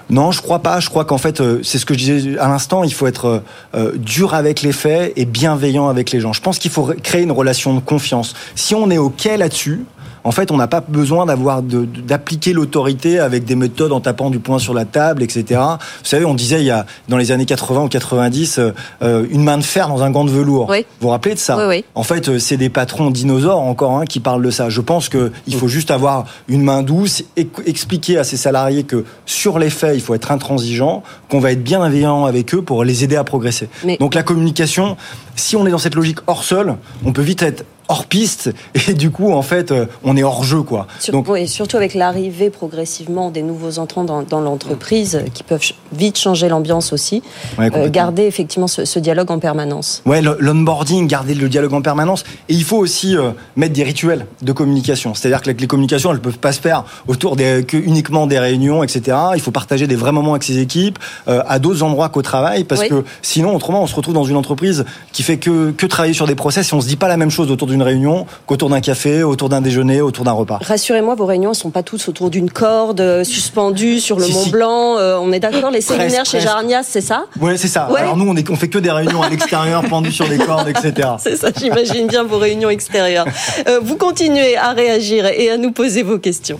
Non, 0.09 0.31
je 0.31 0.41
crois 0.41 0.59
pas. 0.59 0.79
Je 0.79 0.89
crois 0.89 1.05
qu'en 1.05 1.17
fait, 1.19 1.39
euh, 1.39 1.59
c'est 1.63 1.77
ce 1.77 1.85
que 1.85 1.93
je 1.93 1.99
disais 1.99 2.37
à 2.39 2.47
l'instant. 2.47 2.83
Il 2.83 2.93
faut 2.93 3.05
être 3.07 3.25
euh, 3.25 3.39
euh, 3.75 3.91
dur 3.97 4.33
avec 4.33 4.61
les 4.63 4.71
faits 4.71 5.13
et 5.15 5.25
bienveillant 5.25 5.87
avec 5.87 6.11
les 6.11 6.19
gens. 6.19 6.33
Je 6.33 6.41
pense 6.41 6.57
qu'il 6.57 6.71
faut 6.71 6.83
ré- 6.83 6.95
créer 6.97 7.21
une 7.21 7.31
relation 7.31 7.73
de 7.75 7.79
confiance. 7.79 8.33
Si 8.55 8.73
on 8.75 8.89
est 8.89 8.97
ok 8.97 9.25
là-dessus. 9.37 9.85
En 10.23 10.31
fait, 10.31 10.51
on 10.51 10.57
n'a 10.57 10.67
pas 10.67 10.81
besoin 10.81 11.25
d'avoir 11.25 11.61
d'appliquer 11.61 12.53
l'autorité 12.53 13.19
avec 13.19 13.45
des 13.45 13.55
méthodes 13.55 13.91
en 13.91 13.99
tapant 14.01 14.29
du 14.29 14.39
poing 14.39 14.59
sur 14.59 14.73
la 14.73 14.85
table, 14.85 15.23
etc. 15.23 15.59
Vous 15.59 16.05
savez, 16.05 16.25
on 16.25 16.33
disait 16.33 16.59
il 16.59 16.65
y 16.65 16.71
a 16.71 16.85
dans 17.07 17.17
les 17.17 17.31
années 17.31 17.45
80 17.45 17.83
ou 17.83 17.87
90 17.87 18.59
euh, 18.59 18.71
euh, 19.01 19.25
une 19.29 19.43
main 19.43 19.57
de 19.57 19.63
fer 19.63 19.87
dans 19.87 20.03
un 20.03 20.11
gant 20.11 20.25
de 20.25 20.31
velours. 20.31 20.67
Oui. 20.69 20.79
Vous 20.99 21.07
vous 21.07 21.09
rappelez 21.09 21.35
de 21.35 21.39
ça 21.39 21.57
Oui, 21.57 21.63
oui. 21.77 21.85
En 21.95 22.03
fait, 22.03 22.27
euh, 22.29 22.39
c'est 22.39 22.57
des 22.57 22.69
patrons 22.69 23.09
dinosaures 23.11 23.59
encore 23.61 23.97
hein, 23.97 24.05
qui 24.05 24.19
parlent 24.19 24.43
de 24.43 24.51
ça. 24.51 24.69
Je 24.69 24.81
pense 24.81 25.09
que 25.09 25.31
il 25.47 25.55
faut 25.55 25.67
juste 25.67 25.91
avoir 25.91 26.25
une 26.47 26.63
main 26.63 26.81
douce 26.83 27.23
et 27.37 27.47
expliquer 27.65 28.17
à 28.17 28.23
ses 28.23 28.37
salariés 28.37 28.83
que 28.83 29.05
sur 29.25 29.59
les 29.59 29.69
faits, 29.69 29.95
il 29.95 30.01
faut 30.01 30.15
être 30.15 30.31
intransigeant, 30.31 31.03
qu'on 31.29 31.39
va 31.39 31.51
être 31.51 31.63
bienveillant 31.63 32.25
avec 32.25 32.53
eux 32.53 32.61
pour 32.61 32.83
les 32.83 33.03
aider 33.03 33.15
à 33.15 33.23
progresser. 33.23 33.69
Mais- 33.85 33.97
Donc 33.97 34.15
la 34.15 34.23
communication, 34.23 34.97
si 35.35 35.55
on 35.55 35.65
est 35.65 35.71
dans 35.71 35.77
cette 35.77 35.95
logique 35.95 36.19
hors 36.27 36.43
sol, 36.43 36.75
on 37.05 37.11
peut 37.13 37.21
vite 37.21 37.41
être 37.43 37.65
hors 37.89 38.05
piste 38.05 38.51
et 38.87 38.93
du 38.93 39.11
coup, 39.11 39.33
en 39.33 39.41
fait, 39.41 39.71
euh, 39.71 39.85
on 40.05 40.15
est 40.15 40.23
hors 40.23 40.43
jeu, 40.43 40.61
quoi. 40.61 40.87
Sur- 40.99 41.11
Donc, 41.11 41.27
oui, 41.27 41.47
surtout 41.47 41.75
avec 41.75 41.93
l'arrivée 41.95 42.49
progressivement 42.49 43.31
des 43.31 43.41
nouveaux 43.41 43.79
entrants 43.79 44.03
dans, 44.05 44.21
dans 44.21 44.39
l'entreprise 44.39 45.23
qui 45.33 45.43
peuvent 45.43 45.61
vite 45.91 46.17
changer 46.17 46.47
l'ambiance 46.49 46.93
aussi. 46.93 47.21
ouais, 47.57 47.69
Euh, 47.75 47.89
garder 47.89 48.23
effectivement 48.23 48.67
ce, 48.67 48.85
ce 48.85 48.99
dialogue 48.99 49.31
en 49.31 49.39
permanence. 49.39 50.01
Ouais, 50.05 50.21
l'onboarding, 50.21 51.07
garder 51.07 51.33
le 51.33 51.49
dialogue 51.49 51.73
en 51.73 51.81
permanence. 51.81 52.23
Et 52.47 52.53
il 52.53 52.63
faut 52.63 52.77
aussi 52.77 53.17
euh, 53.17 53.31
mettre 53.55 53.73
des 53.73 53.83
rituels 53.83 54.25
de 54.41 54.51
communication. 54.51 55.13
C'est-à-dire 55.15 55.41
que 55.41 55.49
les 55.49 55.67
communications, 55.67 56.11
elles 56.11 56.17
ne 56.17 56.21
peuvent 56.21 56.37
pas 56.39 56.51
se 56.53 56.61
faire 56.61 56.85
autour 57.07 57.35
des, 57.35 57.65
que 57.67 57.75
uniquement 57.77 58.27
des 58.27 58.39
réunions, 58.39 58.83
etc. 58.83 59.17
Il 59.35 59.41
faut 59.41 59.51
partager 59.51 59.87
des 59.87 59.95
vrais 59.95 60.11
moments 60.11 60.31
avec 60.31 60.43
ses 60.43 60.59
équipes, 60.59 60.99
euh, 61.27 61.41
à 61.47 61.57
d'autres 61.59 61.83
endroits 61.83 62.09
qu'au 62.09 62.21
travail, 62.21 62.63
parce 62.63 62.81
Oui. 62.81 62.89
que 62.89 63.03
sinon, 63.21 63.55
autrement, 63.55 63.81
on 63.83 63.87
se 63.87 63.95
retrouve 63.95 64.13
dans 64.13 64.23
une 64.25 64.35
entreprise 64.37 64.85
qui 65.11 65.23
fait 65.23 65.37
que, 65.37 65.71
que 65.71 65.85
travailler 65.87 66.13
sur 66.13 66.27
des 66.27 66.35
process 66.35 66.71
et 66.71 66.75
on 66.75 66.81
se 66.81 66.87
dit 66.87 66.95
pas 66.95 67.07
la 67.07 67.17
même 67.17 67.31
chose 67.31 67.49
autour 67.51 67.67
d'une 67.67 67.78
réunion 67.83 68.25
qu'autour 68.45 68.69
d'un 68.69 68.81
café, 68.81 69.23
autour 69.23 69.49
d'un 69.49 69.61
déjeuner, 69.61 70.01
autour 70.01 70.25
d'un 70.25 70.31
repas. 70.31 70.59
Rassurez-moi, 70.61 71.15
vos 71.15 71.25
réunions 71.25 71.49
ne 71.49 71.55
sont 71.55 71.69
pas 71.69 71.83
tous 71.83 72.07
autour 72.09 72.29
d'une 72.29 72.49
corde 72.49 73.01
euh, 73.01 73.23
suspendue 73.23 73.99
sur 73.99 74.17
le 74.19 74.25
Si, 74.25 74.33
Mont 74.33 74.43
si. 74.43 74.49
Blanc. 74.51 74.97
euh, 74.97 75.17
on 75.21 75.31
est 75.31 75.39
d'accord, 75.39 75.71
les 75.71 75.81
séminaires 75.81 76.25
chez. 76.25 76.39
Jarnias, 76.39 76.83
c'est 76.83 77.01
ça? 77.01 77.25
Ouais, 77.39 77.57
c'est 77.57 77.67
ça. 77.67 77.89
Ouais. 77.91 77.99
Alors 78.01 78.17
nous, 78.17 78.27
on, 78.29 78.35
est, 78.35 78.49
on 78.49 78.55
fait 78.55 78.69
que 78.69 78.77
des 78.79 78.91
réunions 78.91 79.21
à 79.21 79.29
l'extérieur, 79.29 79.83
pendues 79.85 80.11
sur 80.11 80.27
des 80.27 80.37
cordes, 80.37 80.67
etc. 80.69 81.09
C'est 81.19 81.35
ça, 81.35 81.49
j'imagine 81.57 82.07
bien 82.07 82.23
vos 82.23 82.37
réunions 82.37 82.69
extérieures. 82.69 83.25
Euh, 83.67 83.79
vous 83.83 83.95
continuez 83.97 84.55
à 84.57 84.71
réagir 84.71 85.25
et 85.25 85.49
à 85.49 85.57
nous 85.57 85.71
poser 85.71 86.03
vos 86.03 86.17
questions. 86.17 86.59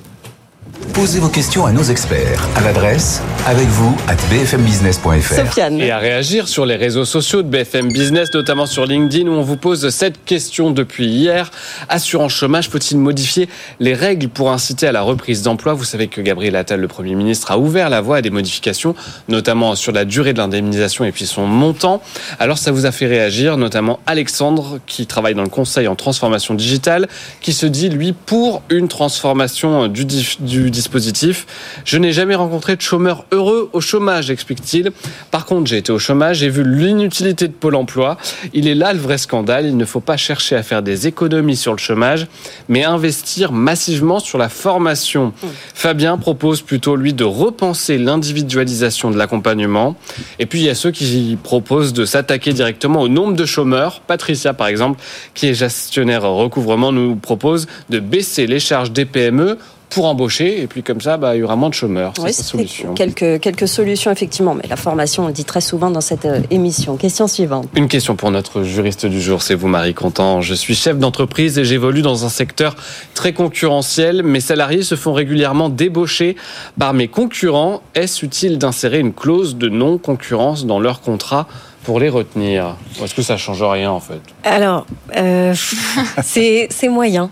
Posez 0.93 1.19
vos 1.19 1.29
questions 1.29 1.65
à 1.65 1.71
nos 1.71 1.83
experts 1.83 2.47
à 2.55 2.61
l'adresse 2.61 3.21
avec 3.47 3.67
vous 3.67 3.95
at 4.07 4.17
bfmbusiness.fr. 4.29 5.33
Sofiane. 5.33 5.79
Et 5.79 5.91
à 5.91 5.97
réagir 5.97 6.47
sur 6.47 6.65
les 6.65 6.75
réseaux 6.75 7.05
sociaux 7.05 7.41
de 7.41 7.47
BFM 7.47 7.91
Business, 7.91 8.29
notamment 8.33 8.65
sur 8.65 8.85
LinkedIn, 8.85 9.27
où 9.29 9.33
on 9.33 9.41
vous 9.41 9.55
pose 9.55 9.89
cette 9.89 10.23
question 10.25 10.71
depuis 10.71 11.07
hier. 11.07 11.51
Assurance 11.87 12.33
chômage 12.33 12.69
peut-il 12.69 12.97
modifier 12.97 13.47
les 13.79 13.93
règles 13.93 14.29
pour 14.29 14.51
inciter 14.51 14.87
à 14.87 14.91
la 14.91 15.01
reprise 15.01 15.41
d'emploi? 15.41 15.73
Vous 15.73 15.85
savez 15.85 16.07
que 16.07 16.21
Gabriel 16.21 16.55
Attal, 16.55 16.79
le 16.79 16.87
Premier 16.87 17.15
ministre, 17.15 17.51
a 17.51 17.57
ouvert 17.57 17.89
la 17.89 18.01
voie 18.01 18.17
à 18.17 18.21
des 18.21 18.29
modifications, 18.29 18.95
notamment 19.29 19.75
sur 19.75 19.91
la 19.91 20.05
durée 20.05 20.33
de 20.33 20.39
l'indemnisation 20.39 21.05
et 21.05 21.11
puis 21.11 21.25
son 21.25 21.45
montant. 21.45 22.01
Alors 22.39 22.57
ça 22.57 22.71
vous 22.71 22.85
a 22.85 22.91
fait 22.91 23.07
réagir, 23.07 23.57
notamment 23.57 23.99
Alexandre, 24.05 24.79
qui 24.85 25.05
travaille 25.07 25.35
dans 25.35 25.43
le 25.43 25.49
conseil 25.49 25.87
en 25.87 25.95
transformation 25.95 26.55
digitale, 26.55 27.07
qui 27.41 27.53
se 27.53 27.65
dit, 27.65 27.89
lui, 27.89 28.13
pour 28.13 28.61
une 28.69 28.87
transformation 28.87 29.87
du, 29.87 30.05
du 30.05 30.68
dispositif. 30.69 31.45
Je 31.85 31.97
n'ai 31.97 32.11
jamais 32.11 32.35
rencontré 32.35 32.75
de 32.75 32.81
chômeur 32.81 33.25
heureux 33.31 33.69
au 33.73 33.81
chômage, 33.81 34.31
explique-t-il. 34.31 34.91
Par 35.31 35.45
contre, 35.45 35.67
j'ai 35.67 35.77
été 35.77 35.91
au 35.91 35.99
chômage, 35.99 36.37
j'ai 36.37 36.49
vu 36.49 36.63
l'inutilité 36.63 37.47
de 37.47 37.53
Pôle 37.53 37.75
emploi. 37.75 38.17
Il 38.53 38.67
est 38.67 38.75
là 38.75 38.93
le 38.93 38.99
vrai 38.99 39.17
scandale. 39.17 39.65
Il 39.65 39.77
ne 39.77 39.85
faut 39.85 39.99
pas 39.99 40.17
chercher 40.17 40.55
à 40.55 40.63
faire 40.63 40.81
des 40.81 41.07
économies 41.07 41.55
sur 41.55 41.71
le 41.71 41.77
chômage, 41.77 42.27
mais 42.67 42.83
investir 42.83 43.51
massivement 43.51 44.19
sur 44.19 44.37
la 44.37 44.49
formation. 44.49 45.33
Fabien 45.73 46.17
propose 46.17 46.61
plutôt, 46.61 46.95
lui, 46.95 47.13
de 47.13 47.23
repenser 47.23 47.97
l'individualisation 47.97 49.11
de 49.11 49.17
l'accompagnement. 49.17 49.95
Et 50.39 50.45
puis, 50.45 50.59
il 50.59 50.65
y 50.65 50.69
a 50.69 50.75
ceux 50.75 50.91
qui 50.91 51.37
proposent 51.41 51.93
de 51.93 52.05
s'attaquer 52.05 52.53
directement 52.53 53.01
au 53.01 53.07
nombre 53.07 53.35
de 53.35 53.45
chômeurs. 53.45 54.01
Patricia, 54.01 54.53
par 54.53 54.67
exemple, 54.67 55.01
qui 55.33 55.47
est 55.47 55.53
gestionnaire 55.53 56.23
recouvrement, 56.23 56.91
nous 56.91 57.15
propose 57.15 57.67
de 57.89 57.99
baisser 57.99 58.47
les 58.47 58.59
charges 58.59 58.91
des 58.91 59.05
PME 59.05 59.57
pour 59.89 60.05
embaucher. 60.05 60.61
Et 60.61 60.67
puis 60.67 60.83
comme 60.83 61.01
ça, 61.01 61.17
bah, 61.17 61.35
il 61.35 61.39
y 61.39 61.43
aura 61.43 61.55
moins 61.55 61.69
de 61.69 61.73
chômeurs. 61.73 62.13
Oui, 62.19 62.33
c'est 62.33 62.43
solution. 62.43 62.93
Quelques, 62.93 63.39
quelques 63.39 63.67
solutions, 63.67 64.11
effectivement. 64.11 64.55
Mais 64.55 64.67
la 64.69 64.75
formation, 64.75 65.23
on 65.23 65.27
le 65.27 65.33
dit 65.33 65.45
très 65.45 65.61
souvent 65.61 65.89
dans 65.89 66.01
cette 66.01 66.25
euh, 66.25 66.41
émission. 66.51 66.97
Question 66.97 67.27
suivante. 67.27 67.67
Une 67.75 67.87
question 67.87 68.15
pour 68.15 68.31
notre 68.31 68.63
juriste 68.63 69.05
du 69.05 69.21
jour, 69.21 69.41
c'est 69.41 69.55
vous, 69.55 69.67
Marie 69.67 69.93
Contant. 69.93 70.41
Je 70.41 70.53
suis 70.53 70.75
chef 70.75 70.97
d'entreprise 70.97 71.57
et 71.57 71.65
j'évolue 71.65 72.01
dans 72.01 72.25
un 72.25 72.29
secteur 72.29 72.75
très 73.13 73.33
concurrentiel. 73.33 74.23
Mes 74.23 74.41
salariés 74.41 74.83
se 74.83 74.95
font 74.95 75.13
régulièrement 75.13 75.69
débaucher 75.69 76.35
par 76.77 76.93
mes 76.93 77.07
concurrents. 77.07 77.81
Est-ce 77.95 78.25
utile 78.25 78.57
d'insérer 78.57 78.99
une 78.99 79.13
clause 79.13 79.55
de 79.55 79.69
non-concurrence 79.69 80.65
dans 80.65 80.79
leur 80.79 81.01
contrat 81.01 81.47
pour 81.89 81.99
les 81.99 82.09
retenir 82.09 82.75
est-ce 83.03 83.15
que 83.15 83.23
ça 83.23 83.35
change 83.35 83.63
rien 83.63 83.89
en 83.89 83.99
fait? 83.99 84.21
Alors, 84.43 84.85
euh, 85.17 85.55
c'est 86.21 86.69
moyen. 86.87 87.31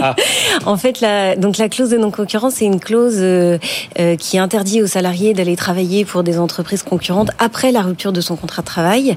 Ah. 0.00 0.14
en 0.66 0.76
fait, 0.76 1.00
la, 1.00 1.34
donc 1.34 1.58
la 1.58 1.68
clause 1.68 1.90
de 1.90 1.98
non-concurrence, 1.98 2.54
c'est 2.56 2.66
une 2.66 2.78
clause 2.78 3.16
euh, 3.18 3.58
euh, 3.98 4.14
qui 4.14 4.38
interdit 4.38 4.80
aux 4.80 4.86
salariés 4.86 5.34
d'aller 5.34 5.56
travailler 5.56 6.04
pour 6.04 6.22
des 6.22 6.38
entreprises 6.38 6.84
concurrentes 6.84 7.32
après 7.40 7.72
la 7.72 7.82
rupture 7.82 8.12
de 8.12 8.20
son 8.20 8.36
contrat 8.36 8.62
de 8.62 8.66
travail. 8.66 9.16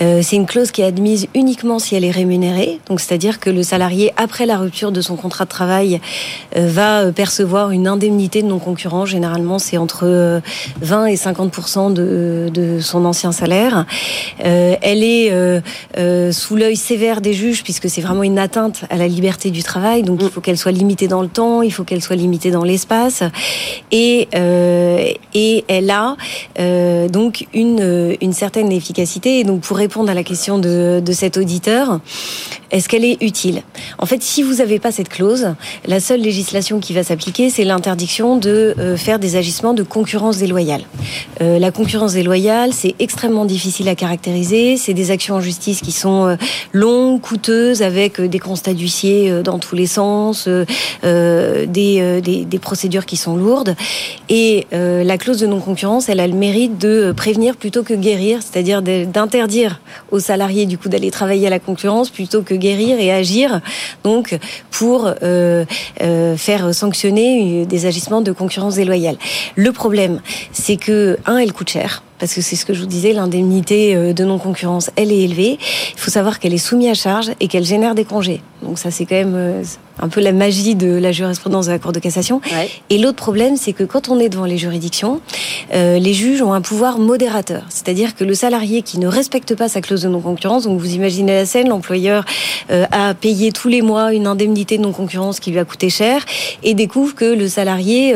C'est 0.00 0.36
une 0.36 0.46
clause 0.46 0.72
qui 0.72 0.82
est 0.82 0.86
admise 0.86 1.28
uniquement 1.34 1.78
si 1.78 1.94
elle 1.94 2.04
est 2.04 2.10
rémunérée. 2.10 2.80
Donc, 2.88 3.00
c'est-à-dire 3.00 3.38
que 3.38 3.50
le 3.50 3.62
salarié, 3.62 4.12
après 4.16 4.46
la 4.46 4.56
rupture 4.56 4.90
de 4.90 5.00
son 5.00 5.16
contrat 5.16 5.44
de 5.44 5.50
travail, 5.50 6.00
va 6.56 7.12
percevoir 7.12 7.70
une 7.70 7.86
indemnité 7.86 8.42
de 8.42 8.48
non-concurrence. 8.48 9.08
Généralement, 9.08 9.58
c'est 9.58 9.76
entre 9.76 10.40
20 10.80 11.06
et 11.06 11.16
50 11.16 11.94
de, 11.94 12.50
de 12.52 12.80
son 12.80 13.04
ancien 13.04 13.32
salaire. 13.32 13.86
Euh, 14.44 14.76
elle 14.82 15.02
est 15.02 15.30
euh, 15.32 15.60
euh, 15.96 16.32
sous 16.32 16.56
l'œil 16.56 16.76
sévère 16.76 17.20
des 17.20 17.32
juges 17.32 17.62
puisque 17.62 17.88
c'est 17.88 18.00
vraiment 18.00 18.22
une 18.22 18.38
atteinte 18.38 18.84
à 18.90 18.96
la 18.96 19.08
liberté 19.08 19.50
du 19.50 19.62
travail. 19.62 20.02
Donc 20.02 20.20
il 20.22 20.30
faut 20.30 20.40
qu'elle 20.40 20.58
soit 20.58 20.72
limitée 20.72 21.08
dans 21.08 21.22
le 21.22 21.28
temps, 21.28 21.62
il 21.62 21.72
faut 21.72 21.84
qu'elle 21.84 22.02
soit 22.02 22.16
limitée 22.16 22.50
dans 22.50 22.64
l'espace, 22.64 23.22
et 23.90 24.28
et 25.34 25.64
elle 25.68 25.90
a 25.90 26.16
donc 27.08 27.46
une 27.52 28.16
une 28.20 28.32
certaine 28.32 28.72
efficacité. 28.72 29.40
Et 29.40 29.44
donc 29.44 29.60
pour 29.60 29.76
répondre 29.76 30.10
à 30.10 30.14
la 30.14 30.22
question 30.22 30.58
de 30.58 31.00
de 31.04 31.12
cet 31.12 31.36
auditeur, 31.36 32.00
est-ce 32.70 32.88
qu'elle 32.88 33.04
est 33.04 33.22
utile? 33.22 33.62
En 33.98 34.06
fait, 34.06 34.22
si 34.22 34.42
vous 34.42 34.56
n'avez 34.56 34.78
pas 34.78 34.92
cette 34.92 35.08
clause, 35.08 35.54
la 35.86 36.00
seule 36.00 36.20
législation 36.20 36.80
qui 36.80 36.92
va 36.92 37.02
s'appliquer, 37.02 37.50
c'est 37.50 37.64
l'interdiction 37.64 38.36
de 38.36 38.74
faire 38.96 39.18
des 39.18 39.36
agissements 39.36 39.74
de 39.74 39.82
concurrence 39.82 40.38
déloyale. 40.38 40.82
la 41.40 41.70
concurrence 41.70 42.12
déloyale, 42.12 42.72
c'est 42.72 42.94
extrêmement 42.98 43.44
difficile 43.44 43.88
à 43.88 43.94
caractériser. 43.98 44.78
C'est 44.78 44.94
des 44.94 45.10
actions 45.10 45.34
en 45.34 45.40
justice 45.40 45.82
qui 45.82 45.92
sont 45.92 46.26
euh, 46.26 46.36
longues, 46.72 47.20
coûteuses, 47.20 47.82
avec 47.82 48.18
euh, 48.18 48.28
des 48.28 48.38
constats 48.38 48.72
d'huissier 48.72 49.30
euh, 49.30 49.42
dans 49.42 49.58
tous 49.58 49.74
les 49.74 49.86
sens, 49.86 50.48
des, 51.02 51.66
des, 51.66 52.44
des, 52.44 52.58
procédures 52.58 53.06
qui 53.06 53.16
sont 53.16 53.36
lourdes. 53.36 53.74
Et 54.28 54.66
la 54.72 55.18
clause 55.18 55.38
de 55.38 55.46
non-concurrence, 55.46 56.08
elle 56.08 56.20
a 56.20 56.26
le 56.26 56.34
mérite 56.34 56.78
de 56.78 57.12
prévenir 57.12 57.56
plutôt 57.56 57.82
que 57.82 57.94
guérir, 57.94 58.40
c'est-à-dire 58.42 58.82
d'interdire 58.82 59.80
aux 60.10 60.20
salariés 60.20 60.66
du 60.66 60.78
coup 60.78 60.88
d'aller 60.88 61.10
travailler 61.10 61.46
à 61.46 61.50
la 61.50 61.58
concurrence 61.58 62.10
plutôt 62.10 62.42
que 62.42 62.54
guérir 62.54 62.98
et 63.00 63.10
agir 63.12 63.60
donc 64.04 64.38
pour 64.70 65.10
euh, 65.22 65.64
faire 66.36 66.74
sanctionner 66.74 67.66
des 67.66 67.86
agissements 67.86 68.20
de 68.20 68.32
concurrence 68.32 68.76
déloyale. 68.76 69.16
Le 69.56 69.72
problème, 69.72 70.20
c'est 70.52 70.76
que 70.76 71.18
un, 71.26 71.38
elle 71.38 71.52
coûte 71.52 71.70
cher 71.70 72.02
parce 72.18 72.34
que 72.34 72.40
c'est 72.40 72.56
ce 72.56 72.66
que 72.66 72.74
je 72.74 72.80
vous 72.80 72.86
disais, 72.86 73.12
l'indemnité 73.12 73.94
euh, 73.94 74.12
de 74.12 74.24
non-concurrence, 74.24 74.90
elle 74.96 75.12
est 75.12 75.20
élevée. 75.20 75.58
Il 75.94 75.98
faut 75.98 76.10
savoir 76.10 76.38
qu'elle 76.38 76.54
est 76.54 76.58
soumise 76.58 76.88
à 76.88 76.94
charge 76.94 77.30
et 77.40 77.48
qu'elle 77.48 77.64
génère 77.64 77.94
des 77.94 78.04
congés. 78.04 78.42
Donc 78.62 78.78
ça, 78.78 78.90
c'est 78.90 79.06
quand 79.06 79.14
même 79.14 79.34
euh, 79.36 79.62
un 80.00 80.08
peu 80.08 80.20
la 80.20 80.32
magie 80.32 80.74
de 80.74 80.88
la 80.88 81.12
jurisprudence 81.12 81.66
de 81.66 81.72
la 81.72 81.78
Cour 81.78 81.92
de 81.92 82.00
cassation. 82.00 82.40
Et 82.90 82.98
l'autre 82.98 83.16
problème, 83.16 83.56
c'est 83.56 83.72
que 83.72 83.84
quand 83.84 84.08
on 84.08 84.18
est 84.18 84.28
devant 84.28 84.44
les 84.44 84.58
juridictions, 84.58 85.20
euh, 85.74 85.98
les 85.98 86.12
juges 86.12 86.42
ont 86.42 86.52
un 86.52 86.60
pouvoir 86.60 86.98
modérateur. 86.98 87.62
C'est-à-dire 87.68 88.14
que 88.16 88.24
le 88.24 88.34
salarié 88.34 88.82
qui 88.82 88.98
ne 88.98 89.06
respecte 89.06 89.54
pas 89.54 89.68
sa 89.68 89.80
clause 89.80 90.02
de 90.02 90.08
non-concurrence, 90.08 90.64
donc 90.64 90.78
vous 90.80 90.94
imaginez 90.94 91.32
la 91.32 91.46
scène, 91.46 91.68
l'employeur 91.68 92.24
a 92.68 93.14
payé 93.14 93.50
tous 93.50 93.68
les 93.68 93.80
mois 93.80 94.12
une 94.12 94.26
indemnité 94.26 94.76
de 94.76 94.82
non-concurrence 94.82 95.40
qui 95.40 95.50
lui 95.50 95.58
a 95.58 95.64
coûté 95.64 95.88
cher 95.88 96.24
et 96.62 96.74
découvre 96.74 97.14
que 97.14 97.24
le 97.24 97.48
salarié 97.48 98.14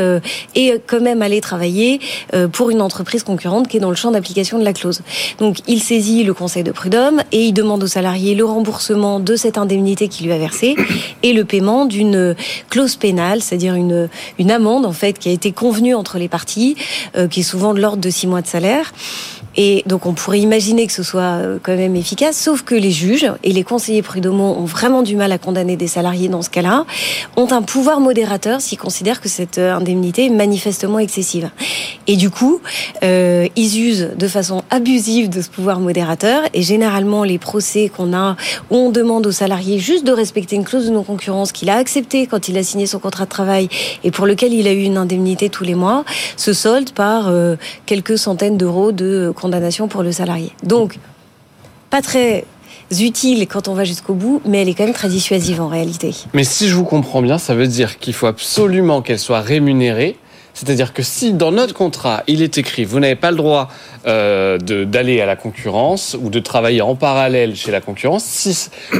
est 0.54 0.80
quand 0.86 1.00
même 1.00 1.22
allé 1.22 1.40
travailler 1.40 2.00
pour 2.52 2.70
une 2.70 2.82
entreprise 2.82 3.22
concurrente 3.22 3.68
qui 3.68 3.78
est 3.78 3.80
dans 3.80 3.90
le 3.90 3.96
champ 3.96 4.10
d'application 4.10 4.58
de 4.58 4.64
la 4.64 4.72
clause. 4.72 5.00
Donc 5.38 5.58
il 5.66 5.82
saisit 5.82 6.24
le 6.24 6.34
conseil 6.34 6.62
de 6.62 6.72
prud'homme 6.72 7.22
et 7.32 7.44
il 7.44 7.52
demande 7.52 7.82
au 7.82 7.86
salarié 7.86 8.34
le 8.34 8.44
remboursement 8.44 9.20
de 9.20 9.36
cette 9.36 9.58
indemnité 9.58 10.08
qu'il 10.08 10.26
lui 10.26 10.31
a 10.32 10.38
versée 10.38 10.76
et 11.22 11.32
le 11.32 11.44
paiement 11.44 11.86
d'une 11.86 12.34
clause 12.70 12.96
pénale, 12.96 13.42
c'est-à-dire 13.42 13.74
une, 13.74 14.08
une 14.38 14.50
amende 14.50 14.86
en 14.86 14.92
fait 14.92 15.18
qui 15.18 15.28
a 15.28 15.32
été 15.32 15.52
convenue 15.52 15.94
entre 15.94 16.18
les 16.18 16.28
parties, 16.28 16.76
euh, 17.16 17.28
qui 17.28 17.40
est 17.40 17.44
souvent 17.44 17.74
de 17.74 17.80
l'ordre 17.80 18.02
de 18.02 18.10
six 18.10 18.26
mois 18.26 18.42
de 18.42 18.46
salaire. 18.46 18.92
Et 19.56 19.82
donc 19.86 20.06
on 20.06 20.14
pourrait 20.14 20.40
imaginer 20.40 20.86
que 20.86 20.92
ce 20.92 21.02
soit 21.02 21.20
euh, 21.22 21.58
quand 21.62 21.76
même 21.76 21.96
efficace, 21.96 22.36
sauf 22.36 22.62
que 22.62 22.74
les 22.74 22.90
juges 22.90 23.30
et 23.42 23.52
les 23.52 23.64
conseillers 23.64 24.02
prud'homaux 24.02 24.56
ont 24.58 24.64
vraiment 24.64 25.02
du 25.02 25.16
mal 25.16 25.32
à 25.32 25.38
condamner 25.38 25.76
des 25.76 25.86
salariés 25.86 26.28
dans 26.28 26.42
ce 26.42 26.50
cas-là, 26.50 26.86
ont 27.36 27.50
un 27.52 27.62
pouvoir 27.62 28.00
modérateur 28.00 28.60
s'ils 28.60 28.78
considèrent 28.78 29.20
que 29.20 29.28
cette 29.28 29.58
euh, 29.58 29.74
indemnité 29.74 30.26
est 30.26 30.30
manifestement 30.30 30.98
excessive. 30.98 31.50
Et 32.06 32.16
du 32.16 32.30
coup, 32.30 32.60
euh, 33.04 33.48
ils 33.56 33.80
usent 33.80 34.10
de 34.16 34.28
façon 34.28 34.62
abusive 34.70 35.28
de 35.28 35.40
ce 35.40 35.48
pouvoir 35.48 35.80
modérateur. 35.80 36.42
Et 36.54 36.62
généralement, 36.62 37.24
les 37.24 37.38
procès 37.38 37.90
qu'on 37.94 38.12
a, 38.12 38.36
où 38.70 38.76
on 38.76 38.90
demande 38.90 39.26
au 39.26 39.32
salarié 39.32 39.78
juste 39.78 40.04
de 40.04 40.12
respecter 40.12 40.56
une 40.56 40.64
clause 40.64 40.86
de 40.86 40.92
non-concurrence 40.92 41.52
qu'il 41.52 41.70
a 41.70 41.76
acceptée 41.76 42.26
quand 42.26 42.48
il 42.48 42.58
a 42.58 42.62
signé 42.62 42.86
son 42.86 42.98
contrat 42.98 43.24
de 43.24 43.30
travail 43.30 43.68
et 44.04 44.10
pour 44.10 44.26
lequel 44.26 44.52
il 44.52 44.66
a 44.66 44.72
eu 44.72 44.82
une 44.82 44.96
indemnité 44.96 45.48
tous 45.48 45.64
les 45.64 45.74
mois, 45.74 46.04
se 46.36 46.52
solde 46.52 46.90
par 46.90 47.28
euh, 47.28 47.56
quelques 47.86 48.18
centaines 48.18 48.56
d'euros 48.56 48.92
de 48.92 49.32
condamnation 49.42 49.88
pour 49.88 50.02
le 50.02 50.12
salarié. 50.12 50.52
Donc, 50.62 50.98
pas 51.90 52.00
très 52.00 52.44
utile 53.00 53.46
quand 53.46 53.68
on 53.68 53.74
va 53.74 53.84
jusqu'au 53.84 54.14
bout, 54.14 54.40
mais 54.46 54.62
elle 54.62 54.68
est 54.68 54.74
quand 54.74 54.84
même 54.84 54.94
très 54.94 55.08
dissuasive 55.08 55.60
en 55.60 55.68
réalité. 55.68 56.14
Mais 56.32 56.44
si 56.44 56.68
je 56.68 56.74
vous 56.74 56.84
comprends 56.84 57.22
bien, 57.22 57.38
ça 57.38 57.54
veut 57.54 57.66
dire 57.66 57.98
qu'il 57.98 58.14
faut 58.14 58.26
absolument 58.26 59.02
qu'elle 59.02 59.18
soit 59.18 59.40
rémunérée 59.40 60.16
c'est-à-dire 60.54 60.92
que 60.92 61.02
si 61.02 61.32
dans 61.32 61.50
notre 61.50 61.74
contrat, 61.74 62.22
il 62.26 62.42
est 62.42 62.58
écrit, 62.58 62.84
vous 62.84 63.00
n'avez 63.00 63.16
pas 63.16 63.30
le 63.30 63.36
droit 63.36 63.68
euh, 64.06 64.58
d'aller 64.58 65.20
à 65.20 65.26
la 65.26 65.36
concurrence 65.36 66.16
ou 66.20 66.30
de 66.30 66.40
travailler 66.40 66.82
en 66.82 66.94
parallèle 66.94 67.56
chez 67.56 67.70
la 67.70 67.80
concurrence, 67.80 68.24
si 68.24 68.52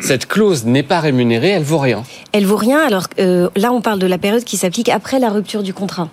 cette 0.03 0.27
clause 0.27 0.65
n'est 0.65 0.83
pas 0.83 1.01
rémunérée, 1.01 1.51
elle 1.51 1.63
vaut 1.63 1.79
rien. 1.79 2.05
Elle 2.33 2.47
vaut 2.47 2.57
rien. 2.57 2.81
Alors 2.87 3.09
euh, 3.19 3.51
là, 3.57 3.73
on 3.73 3.81
parle 3.81 3.99
de 3.99 4.07
la 4.07 4.17
période 4.17 4.43
qui 4.45 4.57
s'applique 4.57 4.89
après 4.89 5.19
la 5.19 5.29
rupture 5.29 5.63
du 5.63 5.75
contrat. 5.75 6.09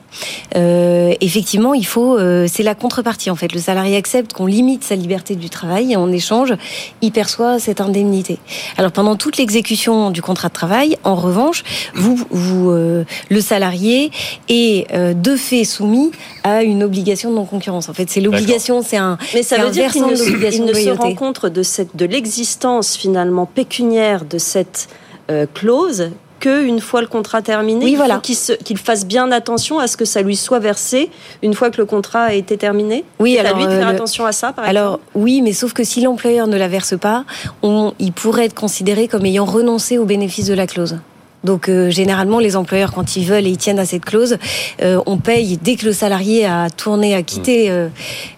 Euh, 0.55 1.13
effectivement, 1.21 1.73
il 1.73 1.85
faut, 1.85 2.17
euh, 2.17 2.45
c'est 2.51 2.63
la 2.63 2.75
contrepartie 2.75 3.29
en 3.29 3.35
fait. 3.35 3.53
Le 3.53 3.59
salarié 3.59 3.95
accepte 3.95 4.33
qu'on 4.33 4.45
limite 4.45 4.83
sa 4.83 4.95
liberté 4.95 5.35
du 5.35 5.49
travail 5.49 5.93
et 5.93 5.95
en 5.95 6.11
échange, 6.11 6.53
il 7.01 7.11
perçoit 7.11 7.59
cette 7.59 7.79
indemnité. 7.79 8.37
Alors 8.77 8.91
pendant 8.91 9.15
toute 9.15 9.37
l'exécution 9.37 10.11
du 10.11 10.21
contrat 10.21 10.49
de 10.49 10.53
travail, 10.53 10.97
en 11.03 11.15
revanche, 11.15 11.63
vous, 11.95 12.17
vous 12.31 12.71
le 12.71 13.41
salarié 13.41 14.11
est 14.49 14.93
de 14.93 15.35
fait 15.35 15.63
soumis 15.63 16.11
à 16.43 16.63
une 16.63 16.83
obligation 16.83 17.29
de 17.29 17.35
non-concurrence. 17.35 17.89
En 17.89 17.93
fait, 17.93 18.09
c'est 18.09 18.21
l'obligation, 18.21 18.78
c'est 18.81 18.97
un. 18.97 19.17
Mais 19.33 19.43
ça 19.43 19.57
veut 19.57 19.69
dire 19.71 19.91
qu'il 19.91 20.03
ne, 20.03 20.09
ne 20.11 20.73
se 20.73 20.89
rend 20.89 21.13
compte 21.15 21.45
de, 21.45 21.63
cette, 21.63 21.95
de 21.95 22.05
l'existence 22.05 22.95
finalement 22.95 23.45
pécuniaire 23.45 24.25
de 24.25 24.37
cette 24.37 24.87
euh, 25.29 25.45
clause 25.53 26.09
que 26.39 26.63
une 26.63 26.79
fois 26.79 27.01
le 27.01 27.07
contrat 27.07 27.41
terminé. 27.41 27.83
Oui, 27.83 27.91
il 27.91 27.97
voilà. 27.97 28.19
qu'il 28.19 28.35
se- 28.37 28.53
qu'il 28.53 28.77
fasse 28.77 29.05
bien 29.05 29.29
attention 29.29 29.77
à 29.79 29.87
ce 29.87 29.97
que 29.97 30.05
ça 30.05 30.21
lui 30.21 30.37
soit 30.37 30.59
versé 30.59 31.09
une 31.43 31.53
fois 31.53 31.69
que 31.69 31.75
le 31.77 31.85
contrat 31.85 32.21
a 32.23 32.33
été 32.33 32.55
terminé? 32.55 33.03
Oui, 33.19 33.33
C'est 33.33 33.39
à 33.45 33.49
alors, 33.49 33.57
lui 33.59 33.65
de 33.65 33.71
faire 33.71 33.87
euh, 33.89 33.91
attention 33.91 34.25
à 34.25 34.31
ça, 34.31 34.53
par 34.53 34.63
Alors 34.63 34.93
exemple. 34.93 35.03
oui, 35.15 35.41
mais 35.41 35.51
sauf 35.51 35.73
que 35.73 35.83
si 35.83 35.99
l'employeur 35.99 36.47
ne 36.47 36.55
la 36.55 36.69
verse 36.69 36.97
pas, 36.97 37.25
on, 37.61 37.93
il 37.99 38.13
pourrait 38.13 38.45
être 38.45 38.55
considéré 38.55 39.09
comme 39.09 39.25
ayant 39.25 39.43
renoncé 39.43 39.97
au 39.97 40.05
bénéfice 40.05 40.45
de 40.45 40.53
la 40.53 40.65
clause. 40.65 40.97
Donc 41.43 41.69
euh, 41.69 41.89
généralement, 41.89 42.39
les 42.39 42.55
employeurs, 42.55 42.91
quand 42.91 43.15
ils 43.15 43.25
veulent 43.25 43.47
et 43.47 43.49
ils 43.49 43.57
tiennent 43.57 43.79
à 43.79 43.85
cette 43.85 44.03
clause, 44.03 44.37
euh, 44.81 45.01
on 45.05 45.17
paye 45.17 45.57
dès 45.61 45.75
que 45.75 45.85
le 45.85 45.93
salarié 45.93 46.45
a 46.45 46.69
tourné, 46.69 47.15
a 47.15 47.21
quitté, 47.23 47.69
euh, 47.71 47.87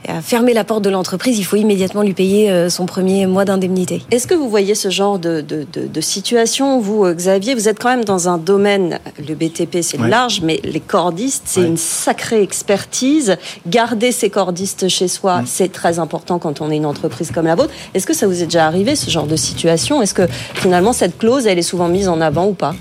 a 0.08 0.22
fermé 0.22 0.54
la 0.54 0.64
porte 0.64 0.84
de 0.84 0.90
l'entreprise, 0.90 1.40
il 1.40 1.44
faut 1.44 1.56
immédiatement 1.56 2.04
lui 2.04 2.14
payer 2.14 2.52
euh, 2.52 2.70
son 2.70 2.86
premier 2.86 3.26
mois 3.26 3.44
d'indemnité. 3.46 4.04
Est-ce 4.12 4.28
que 4.28 4.36
vous 4.36 4.50
voyez 4.50 4.76
ce 4.76 4.90
genre 4.90 5.18
de, 5.18 5.42
de, 5.42 5.66
de, 5.74 5.88
de 5.88 6.02
situation 6.02 6.80
Vous, 6.80 7.06
euh, 7.06 7.14
Xavier, 7.16 7.56
vous 7.56 7.68
êtes 7.68 7.80
quand 7.80 7.90
même 7.90 8.06
dans 8.06 8.30
un 8.30 8.38
domaine, 8.38 9.00
le 9.28 9.34
BTP 9.36 9.82
c'est 9.82 10.00
Ouais. 10.00 10.10
large, 10.10 10.42
mais 10.44 10.60
les 10.64 10.80
cordistes, 10.80 11.44
c'est 11.46 11.62
Ouais. 11.62 11.68
une 11.68 11.78
sacrée 11.78 12.42
expertise. 12.44 13.36
Garder 13.68 14.12
ces 14.12 14.30
cordistes 14.30 14.88
chez 14.90 15.08
soi, 15.08 15.42
Mm. 15.42 15.46
c'est 15.48 15.72
très 15.72 16.00
important 16.00 16.40
quand 16.40 16.62
on 16.62 16.70
est 16.72 16.78
une 16.78 16.86
entreprise 16.86 17.32
comme 17.32 17.46
la 17.48 17.56
vôtre. 17.56 17.72
Est-ce 17.94 18.06
que 18.06 18.14
ça 18.14 18.28
vous 18.28 18.42
est 18.42 18.46
déjà 18.46 18.66
arrivé, 18.68 18.96
ce 18.96 19.10
genre 19.10 19.26
de 19.28 19.36
situation? 19.36 20.02
Est-ce 20.02 20.14
que 20.14 20.28
finalement 20.54 20.94
cette 20.94 21.18
clause, 21.18 21.48
elle 21.48 21.58
est 21.60 21.64
souvent 21.64 21.88
mise 21.88 22.08
en 22.08 22.22
avant 22.22 22.46
ou 22.48 22.54
pas? 22.54 22.74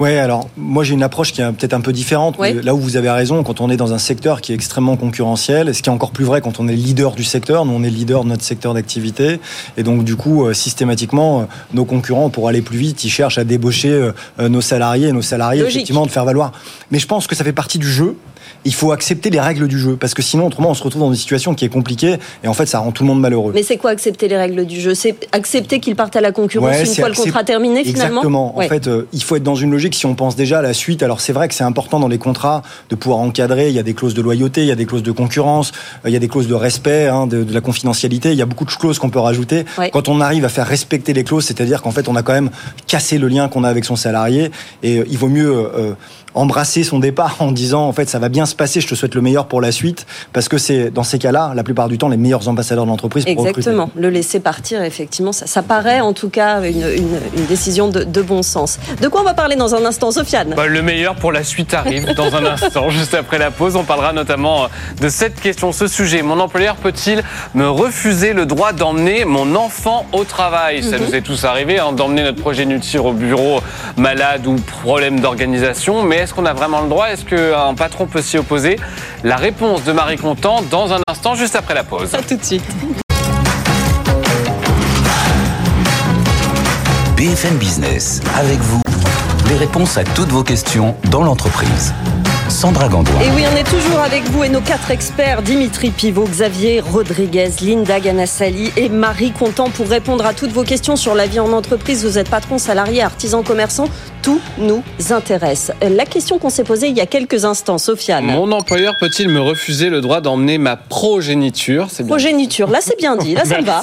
Ouais, 0.00 0.18
alors 0.18 0.48
moi 0.56 0.84
j'ai 0.84 0.94
une 0.94 1.02
approche 1.02 1.32
qui 1.32 1.40
est 1.40 1.52
peut-être 1.52 1.74
un 1.74 1.80
peu 1.80 1.92
différente. 1.92 2.38
Ouais. 2.38 2.54
Là 2.54 2.74
où 2.74 2.78
vous 2.78 2.96
avez 2.96 3.10
raison, 3.10 3.42
quand 3.42 3.60
on 3.60 3.70
est 3.70 3.76
dans 3.76 3.92
un 3.92 3.98
secteur 3.98 4.40
qui 4.40 4.52
est 4.52 4.54
extrêmement 4.54 4.96
concurrentiel, 4.96 5.74
ce 5.74 5.82
qui 5.82 5.88
est 5.88 5.92
encore 5.92 6.10
plus 6.10 6.24
vrai 6.24 6.40
quand 6.40 6.60
on 6.60 6.68
est 6.68 6.76
leader 6.76 7.12
du 7.12 7.24
secteur, 7.24 7.64
nous 7.64 7.72
on 7.72 7.82
est 7.82 7.90
leader 7.90 8.24
de 8.24 8.28
notre 8.28 8.42
secteur 8.42 8.74
d'activité, 8.74 9.40
et 9.76 9.82
donc 9.82 10.04
du 10.04 10.16
coup 10.16 10.44
euh, 10.44 10.54
systématiquement 10.54 11.40
euh, 11.40 11.44
nos 11.72 11.84
concurrents 11.84 12.30
pour 12.30 12.48
aller 12.48 12.62
plus 12.62 12.78
vite, 12.78 13.04
ils 13.04 13.10
cherchent 13.10 13.38
à 13.38 13.44
débaucher 13.44 14.10
euh, 14.38 14.48
nos 14.48 14.60
salariés, 14.60 15.08
et 15.08 15.12
nos 15.12 15.22
salariés 15.22 15.62
Logique. 15.62 15.76
effectivement 15.76 16.06
de 16.06 16.10
faire 16.10 16.24
valoir. 16.24 16.52
Mais 16.90 16.98
je 16.98 17.06
pense 17.06 17.26
que 17.26 17.34
ça 17.34 17.44
fait 17.44 17.52
partie 17.52 17.78
du 17.78 17.90
jeu. 17.90 18.16
Il 18.64 18.74
faut 18.74 18.92
accepter 18.92 19.30
les 19.30 19.40
règles 19.40 19.68
du 19.68 19.78
jeu 19.78 19.96
parce 19.96 20.14
que 20.14 20.22
sinon 20.22 20.46
autrement 20.46 20.70
on 20.70 20.74
se 20.74 20.82
retrouve 20.82 21.02
dans 21.02 21.10
une 21.10 21.16
situation 21.18 21.54
qui 21.54 21.64
est 21.64 21.68
compliquée 21.68 22.16
et 22.42 22.48
en 22.48 22.54
fait 22.54 22.66
ça 22.66 22.78
rend 22.78 22.92
tout 22.92 23.02
le 23.02 23.08
monde 23.08 23.20
malheureux. 23.20 23.52
Mais 23.54 23.62
c'est 23.62 23.76
quoi 23.76 23.90
accepter 23.90 24.28
les 24.28 24.36
règles 24.36 24.64
du 24.66 24.80
jeu? 24.80 24.94
C'est 24.94 25.16
accepter 25.32 25.80
qu'ils 25.80 25.96
partent 25.96 26.16
à 26.16 26.20
la 26.20 26.32
concurrence 26.32 26.70
Ouais, 26.70 26.84
une 26.84 26.94
fois 26.94 27.08
le 27.08 27.14
contrat 27.14 27.44
terminé 27.44 27.84
finalement? 27.84 28.20
Exactement. 28.20 28.56
Ouais. 28.56 28.66
En 28.66 28.68
fait, 28.68 28.86
euh, 28.88 29.06
il 29.12 29.22
faut 29.22 29.36
être 29.36 29.42
dans 29.42 29.54
une 29.54 29.70
logique 29.70 29.94
si 29.94 30.06
on 30.06 30.14
pense 30.14 30.36
déjà 30.36 30.60
à 30.60 30.62
la 30.62 30.72
suite. 30.72 31.02
Alors 31.02 31.20
c'est 31.20 31.32
vrai 31.32 31.48
que 31.48 31.54
c'est 31.54 31.64
important 31.64 32.00
dans 32.00 32.08
les 32.08 32.18
contrats 32.18 32.62
de 32.90 32.94
pouvoir 32.94 33.20
encadrer. 33.20 33.68
Il 33.68 33.74
y 33.74 33.78
a 33.78 33.82
des 33.82 33.94
clauses 33.94 34.14
de 34.14 34.22
loyauté, 34.22 34.62
il 34.62 34.68
y 34.68 34.72
a 34.72 34.76
des 34.76 34.86
clauses 34.86 35.02
de 35.02 35.12
concurrence, 35.12 35.72
euh, 36.04 36.08
il 36.10 36.12
y 36.12 36.16
a 36.16 36.20
des 36.20 36.28
clauses 36.28 36.48
de 36.48 36.54
respect, 36.54 37.08
hein, 37.08 37.26
de, 37.26 37.44
de 37.44 37.52
la 37.54 37.60
confidentialité. 37.60 38.32
Il 38.32 38.38
y 38.38 38.42
a 38.42 38.46
beaucoup 38.46 38.64
de 38.64 38.70
clauses 38.70 38.98
qu'on 38.98 39.10
peut 39.10 39.18
rajouter. 39.18 39.64
Ouais. 39.78 39.90
Quand 39.90 40.08
on 40.08 40.20
arrive 40.20 40.44
à 40.44 40.48
faire 40.48 40.66
respecter 40.66 41.12
les 41.12 41.24
clauses, 41.24 41.44
c'est-à-dire 41.44 41.82
qu'en 41.82 41.90
fait 41.90 42.08
on 42.08 42.16
a 42.16 42.22
quand 42.22 42.32
même 42.32 42.50
cassé 42.86 43.18
le 43.18 43.28
lien 43.28 43.48
qu'on 43.48 43.64
a 43.64 43.68
avec 43.68 43.84
son 43.84 43.96
salarié 43.96 44.50
et 44.82 44.98
euh, 45.00 45.04
il 45.10 45.18
vaut 45.18 45.28
mieux 45.28 45.52
euh, 45.54 45.92
embrasser 46.34 46.82
son 46.84 46.98
départ 46.98 47.36
en 47.40 47.52
disant 47.52 47.86
en 47.86 47.92
fait 47.92 48.08
ça 48.08 48.18
va 48.18 48.28
bien 48.28 48.46
se 48.46 48.54
passer, 48.54 48.80
je 48.80 48.88
te 48.88 48.94
souhaite 48.94 49.14
le 49.14 49.20
meilleur 49.20 49.46
pour 49.46 49.60
la 49.60 49.70
suite 49.72 50.06
parce 50.32 50.48
que 50.48 50.58
c'est 50.58 50.90
dans 50.90 51.04
ces 51.04 51.18
cas-là 51.18 51.52
la 51.54 51.62
plupart 51.62 51.88
du 51.88 51.98
temps 51.98 52.08
les 52.08 52.16
meilleurs 52.16 52.48
ambassadeurs 52.48 52.84
de 52.84 52.90
l'entreprise 52.90 53.24
recruter. 53.24 53.48
Exactement. 53.48 53.90
Le 53.94 54.10
laisser 54.10 54.40
partir, 54.40 54.82
effectivement, 54.82 55.32
ça, 55.32 55.46
ça 55.46 55.62
paraît 55.62 56.00
en 56.00 56.12
tout 56.12 56.28
cas 56.30 56.62
une, 56.62 56.76
une- 56.78 57.20
une 57.36 57.46
décision 57.46 57.88
de, 57.88 58.04
de 58.04 58.22
bon 58.22 58.42
sens. 58.42 58.78
De 59.00 59.08
quoi 59.08 59.20
on 59.20 59.24
va 59.24 59.34
parler 59.34 59.56
dans 59.56 59.74
un 59.74 59.84
instant, 59.84 60.10
Sofiane? 60.10 60.54
Bah, 60.56 60.66
le 60.66 60.82
meilleur 60.82 61.14
pour 61.16 61.32
la 61.32 61.44
suite 61.44 61.72
arrive 61.74 62.12
dans 62.14 62.34
un 62.34 62.44
instant. 62.44 62.90
Juste 62.94 63.14
après 63.14 63.38
la 63.38 63.50
pause, 63.50 63.76
on 63.76 63.84
parlera 63.84 64.12
notamment 64.12 64.66
de 65.00 65.08
cette 65.08 65.40
question, 65.40 65.72
ce 65.72 65.86
sujet. 65.86 66.22
Mon 66.22 66.40
employeur 66.40 66.76
peut-il 66.76 67.22
me 67.54 67.68
refuser 67.68 68.32
le 68.32 68.46
droit 68.46 68.72
d'emmener 68.72 69.24
mon 69.24 69.54
enfant 69.54 70.06
au 70.12 70.24
travail? 70.24 70.82
Ça 70.82 70.98
nous 70.98 71.14
est 71.14 71.22
tous 71.22 71.44
arrivé 71.44 71.78
hein, 71.78 71.92
d'emmener 71.92 72.22
notre 72.22 72.40
progéniture 72.40 73.04
au 73.06 73.12
bureau 73.12 73.60
malade 73.96 74.46
ou 74.46 74.56
problème 74.56 75.20
d'organisation. 75.20 76.02
Mais 76.02 76.23
est-ce 76.24 76.32
qu'on 76.32 76.46
a 76.46 76.54
vraiment 76.54 76.80
le 76.80 76.88
droit? 76.88 77.08
Est-ce 77.08 77.24
qu'un 77.24 77.74
patron 77.74 78.06
peut 78.06 78.22
s'y 78.22 78.38
opposer? 78.38 78.80
La 79.24 79.36
réponse 79.36 79.84
de 79.84 79.92
Marie 79.92 80.16
Contant 80.16 80.62
dans 80.70 80.92
un 80.94 81.00
instant, 81.06 81.34
juste 81.34 81.54
après 81.54 81.74
la 81.74 81.84
pause. 81.84 82.14
À 82.14 82.22
tout 82.22 82.36
de 82.36 82.42
suite. 82.42 82.64
BFM 87.14 87.56
Business, 87.58 88.22
avec 88.38 88.58
vous, 88.58 88.80
les 89.50 89.56
réponses 89.56 89.98
à 89.98 90.04
toutes 90.04 90.30
vos 90.30 90.42
questions 90.42 90.96
dans 91.10 91.22
l'entreprise. 91.22 91.92
Sandra 92.48 92.88
Gandois. 92.88 93.22
Et 93.22 93.30
oui, 93.30 93.44
on 93.52 93.56
est 93.56 93.64
toujours 93.64 94.00
avec 94.00 94.22
vous 94.30 94.44
et 94.44 94.48
nos 94.48 94.60
quatre 94.60 94.90
experts, 94.90 95.42
Dimitri 95.42 95.90
Pivot, 95.90 96.24
Xavier 96.24 96.80
Rodriguez, 96.80 97.50
Linda 97.60 98.00
Ganassali 98.00 98.70
et 98.76 98.88
Marie 98.88 99.32
Contant 99.32 99.70
pour 99.70 99.88
répondre 99.88 100.24
à 100.24 100.34
toutes 100.34 100.52
vos 100.52 100.62
questions 100.62 100.96
sur 100.96 101.14
la 101.14 101.26
vie 101.26 101.40
en 101.40 101.52
entreprise. 101.52 102.04
Vous 102.04 102.18
êtes 102.18 102.30
patron, 102.30 102.58
salarié, 102.58 103.02
artisan, 103.02 103.42
commerçant, 103.42 103.88
tout 104.24 104.40
nous 104.56 104.82
intéresse. 105.10 105.70
La 105.82 106.06
question 106.06 106.38
qu'on 106.38 106.48
s'est 106.48 106.64
posée 106.64 106.88
il 106.88 106.96
y 106.96 107.00
a 107.02 107.06
quelques 107.06 107.44
instants, 107.44 107.76
Sofiane. 107.76 108.24
Mon 108.24 108.50
employeur 108.52 108.94
peut-il 108.98 109.28
me 109.28 109.38
refuser 109.40 109.90
le 109.90 110.00
droit 110.00 110.22
d'emmener 110.22 110.56
ma 110.56 110.76
progéniture? 110.76 111.88
Bien 111.98 112.06
Progéniture, 112.06 112.70
là 112.70 112.78
c'est 112.80 112.96
bien 112.96 113.16
dit, 113.16 113.34
là 113.34 113.44
ça 113.44 113.60
me 113.60 113.66
va. 113.66 113.82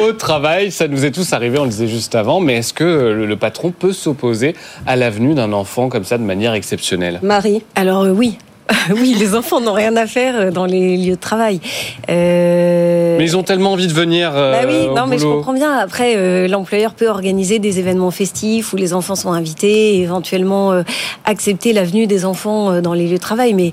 Au 0.08 0.12
travail, 0.12 0.72
ça 0.72 0.88
nous 0.88 1.04
est 1.04 1.10
tous 1.10 1.34
arrivé, 1.34 1.58
on 1.58 1.64
le 1.64 1.70
disait 1.70 1.88
juste 1.88 2.14
avant, 2.14 2.40
mais 2.40 2.54
est-ce 2.54 2.72
que 2.72 2.84
le, 2.84 3.26
le 3.26 3.36
patron 3.36 3.70
peut 3.70 3.92
s'opposer 3.92 4.54
à 4.86 4.96
l'avenue 4.96 5.34
d'un 5.34 5.52
enfant 5.52 5.90
comme 5.90 6.04
ça 6.04 6.16
de 6.16 6.22
manière 6.22 6.54
exceptionnelle? 6.54 7.20
Marie, 7.22 7.62
Alors 7.74 8.04
euh, 8.04 8.10
oui. 8.10 8.38
oui, 8.96 9.14
les 9.18 9.34
enfants 9.34 9.60
n'ont 9.60 9.72
rien 9.74 9.94
à 9.96 10.06
faire 10.06 10.34
euh, 10.36 10.50
dans 10.50 10.64
les 10.64 10.96
lieux 10.96 11.16
de 11.16 11.20
travail. 11.20 11.60
Euh, 12.08 13.16
Mais 13.18 13.24
ils 13.24 13.36
ont 13.36 13.42
tellement 13.42 13.72
envie 13.72 13.86
de 13.86 13.92
venir. 13.92 14.32
euh, 14.34 14.52
Bah 14.52 14.68
oui, 14.68 14.88
au 14.88 14.94
non, 14.94 15.06
mais 15.06 15.18
je 15.18 15.26
comprends 15.26 15.52
bien. 15.52 15.72
Après, 15.72 16.14
euh, 16.16 16.48
l'employeur 16.48 16.94
peut 16.94 17.08
organiser 17.08 17.58
des 17.58 17.78
événements 17.78 18.10
festifs 18.10 18.72
où 18.72 18.76
les 18.76 18.94
enfants 18.94 19.16
sont 19.16 19.32
invités, 19.32 19.96
et 19.96 20.00
éventuellement 20.02 20.72
euh, 20.72 20.82
accepter 21.24 21.72
la 21.72 21.84
venue 21.84 22.06
des 22.06 22.24
enfants 22.24 22.70
euh, 22.70 22.80
dans 22.80 22.94
les 22.94 23.06
lieux 23.06 23.16
de 23.16 23.20
travail. 23.22 23.52
Mais 23.54 23.72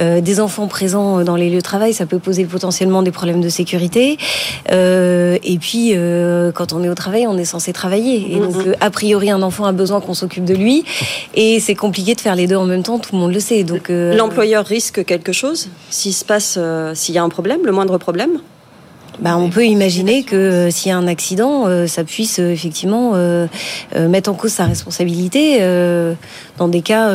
euh, 0.00 0.20
des 0.20 0.40
enfants 0.40 0.66
présents 0.66 1.22
dans 1.22 1.36
les 1.36 1.48
lieux 1.50 1.58
de 1.58 1.62
travail, 1.62 1.92
ça 1.94 2.06
peut 2.06 2.18
poser 2.18 2.44
potentiellement 2.44 3.02
des 3.02 3.12
problèmes 3.12 3.40
de 3.40 3.48
sécurité. 3.48 4.18
Euh, 4.72 5.38
et 5.44 5.58
puis, 5.58 5.92
euh, 5.94 6.50
quand 6.52 6.72
on 6.72 6.82
est 6.82 6.88
au 6.88 6.94
travail, 6.94 7.26
on 7.28 7.38
est 7.38 7.44
censé 7.44 7.72
travailler. 7.72 8.32
Et 8.32 8.36
donc, 8.40 8.56
euh, 8.66 8.74
a 8.80 8.90
priori, 8.90 9.30
un 9.30 9.42
enfant 9.42 9.64
a 9.66 9.72
besoin 9.72 10.00
qu'on 10.00 10.14
s'occupe 10.14 10.44
de 10.44 10.54
lui, 10.54 10.84
et 11.34 11.60
c'est 11.60 11.74
compliqué 11.76 12.14
de 12.14 12.20
faire 12.20 12.34
les 12.34 12.46
deux 12.46 12.56
en 12.56 12.64
même 12.64 12.82
temps. 12.82 12.98
Tout 12.98 13.10
le 13.14 13.18
monde 13.20 13.32
le 13.32 13.40
sait. 13.40 13.62
Donc, 13.62 13.88
euh, 13.90 14.16
l'employeur 14.32 14.64
risque 14.64 15.04
quelque 15.04 15.32
chose 15.32 15.68
s'il 15.90 16.14
se 16.14 16.24
passe, 16.24 16.56
euh, 16.58 16.94
s'il 16.94 17.14
y 17.14 17.18
a 17.18 17.22
un 17.22 17.28
problème, 17.28 17.60
le 17.64 17.72
moindre 17.72 17.98
problème? 17.98 18.40
Bah, 19.18 19.36
on 19.36 19.50
peut 19.50 19.66
imaginer 19.66 20.22
que 20.22 20.36
euh, 20.36 20.70
s'il 20.70 20.88
y 20.88 20.92
a 20.92 20.96
un 20.96 21.06
accident, 21.06 21.66
euh, 21.66 21.86
ça 21.86 22.02
puisse 22.02 22.38
effectivement 22.38 23.12
mettre 23.94 24.30
en 24.30 24.34
cause 24.34 24.52
sa 24.52 24.64
responsabilité 24.64 25.60
dans 26.56 26.68
des 26.68 26.80
cas, 26.80 27.14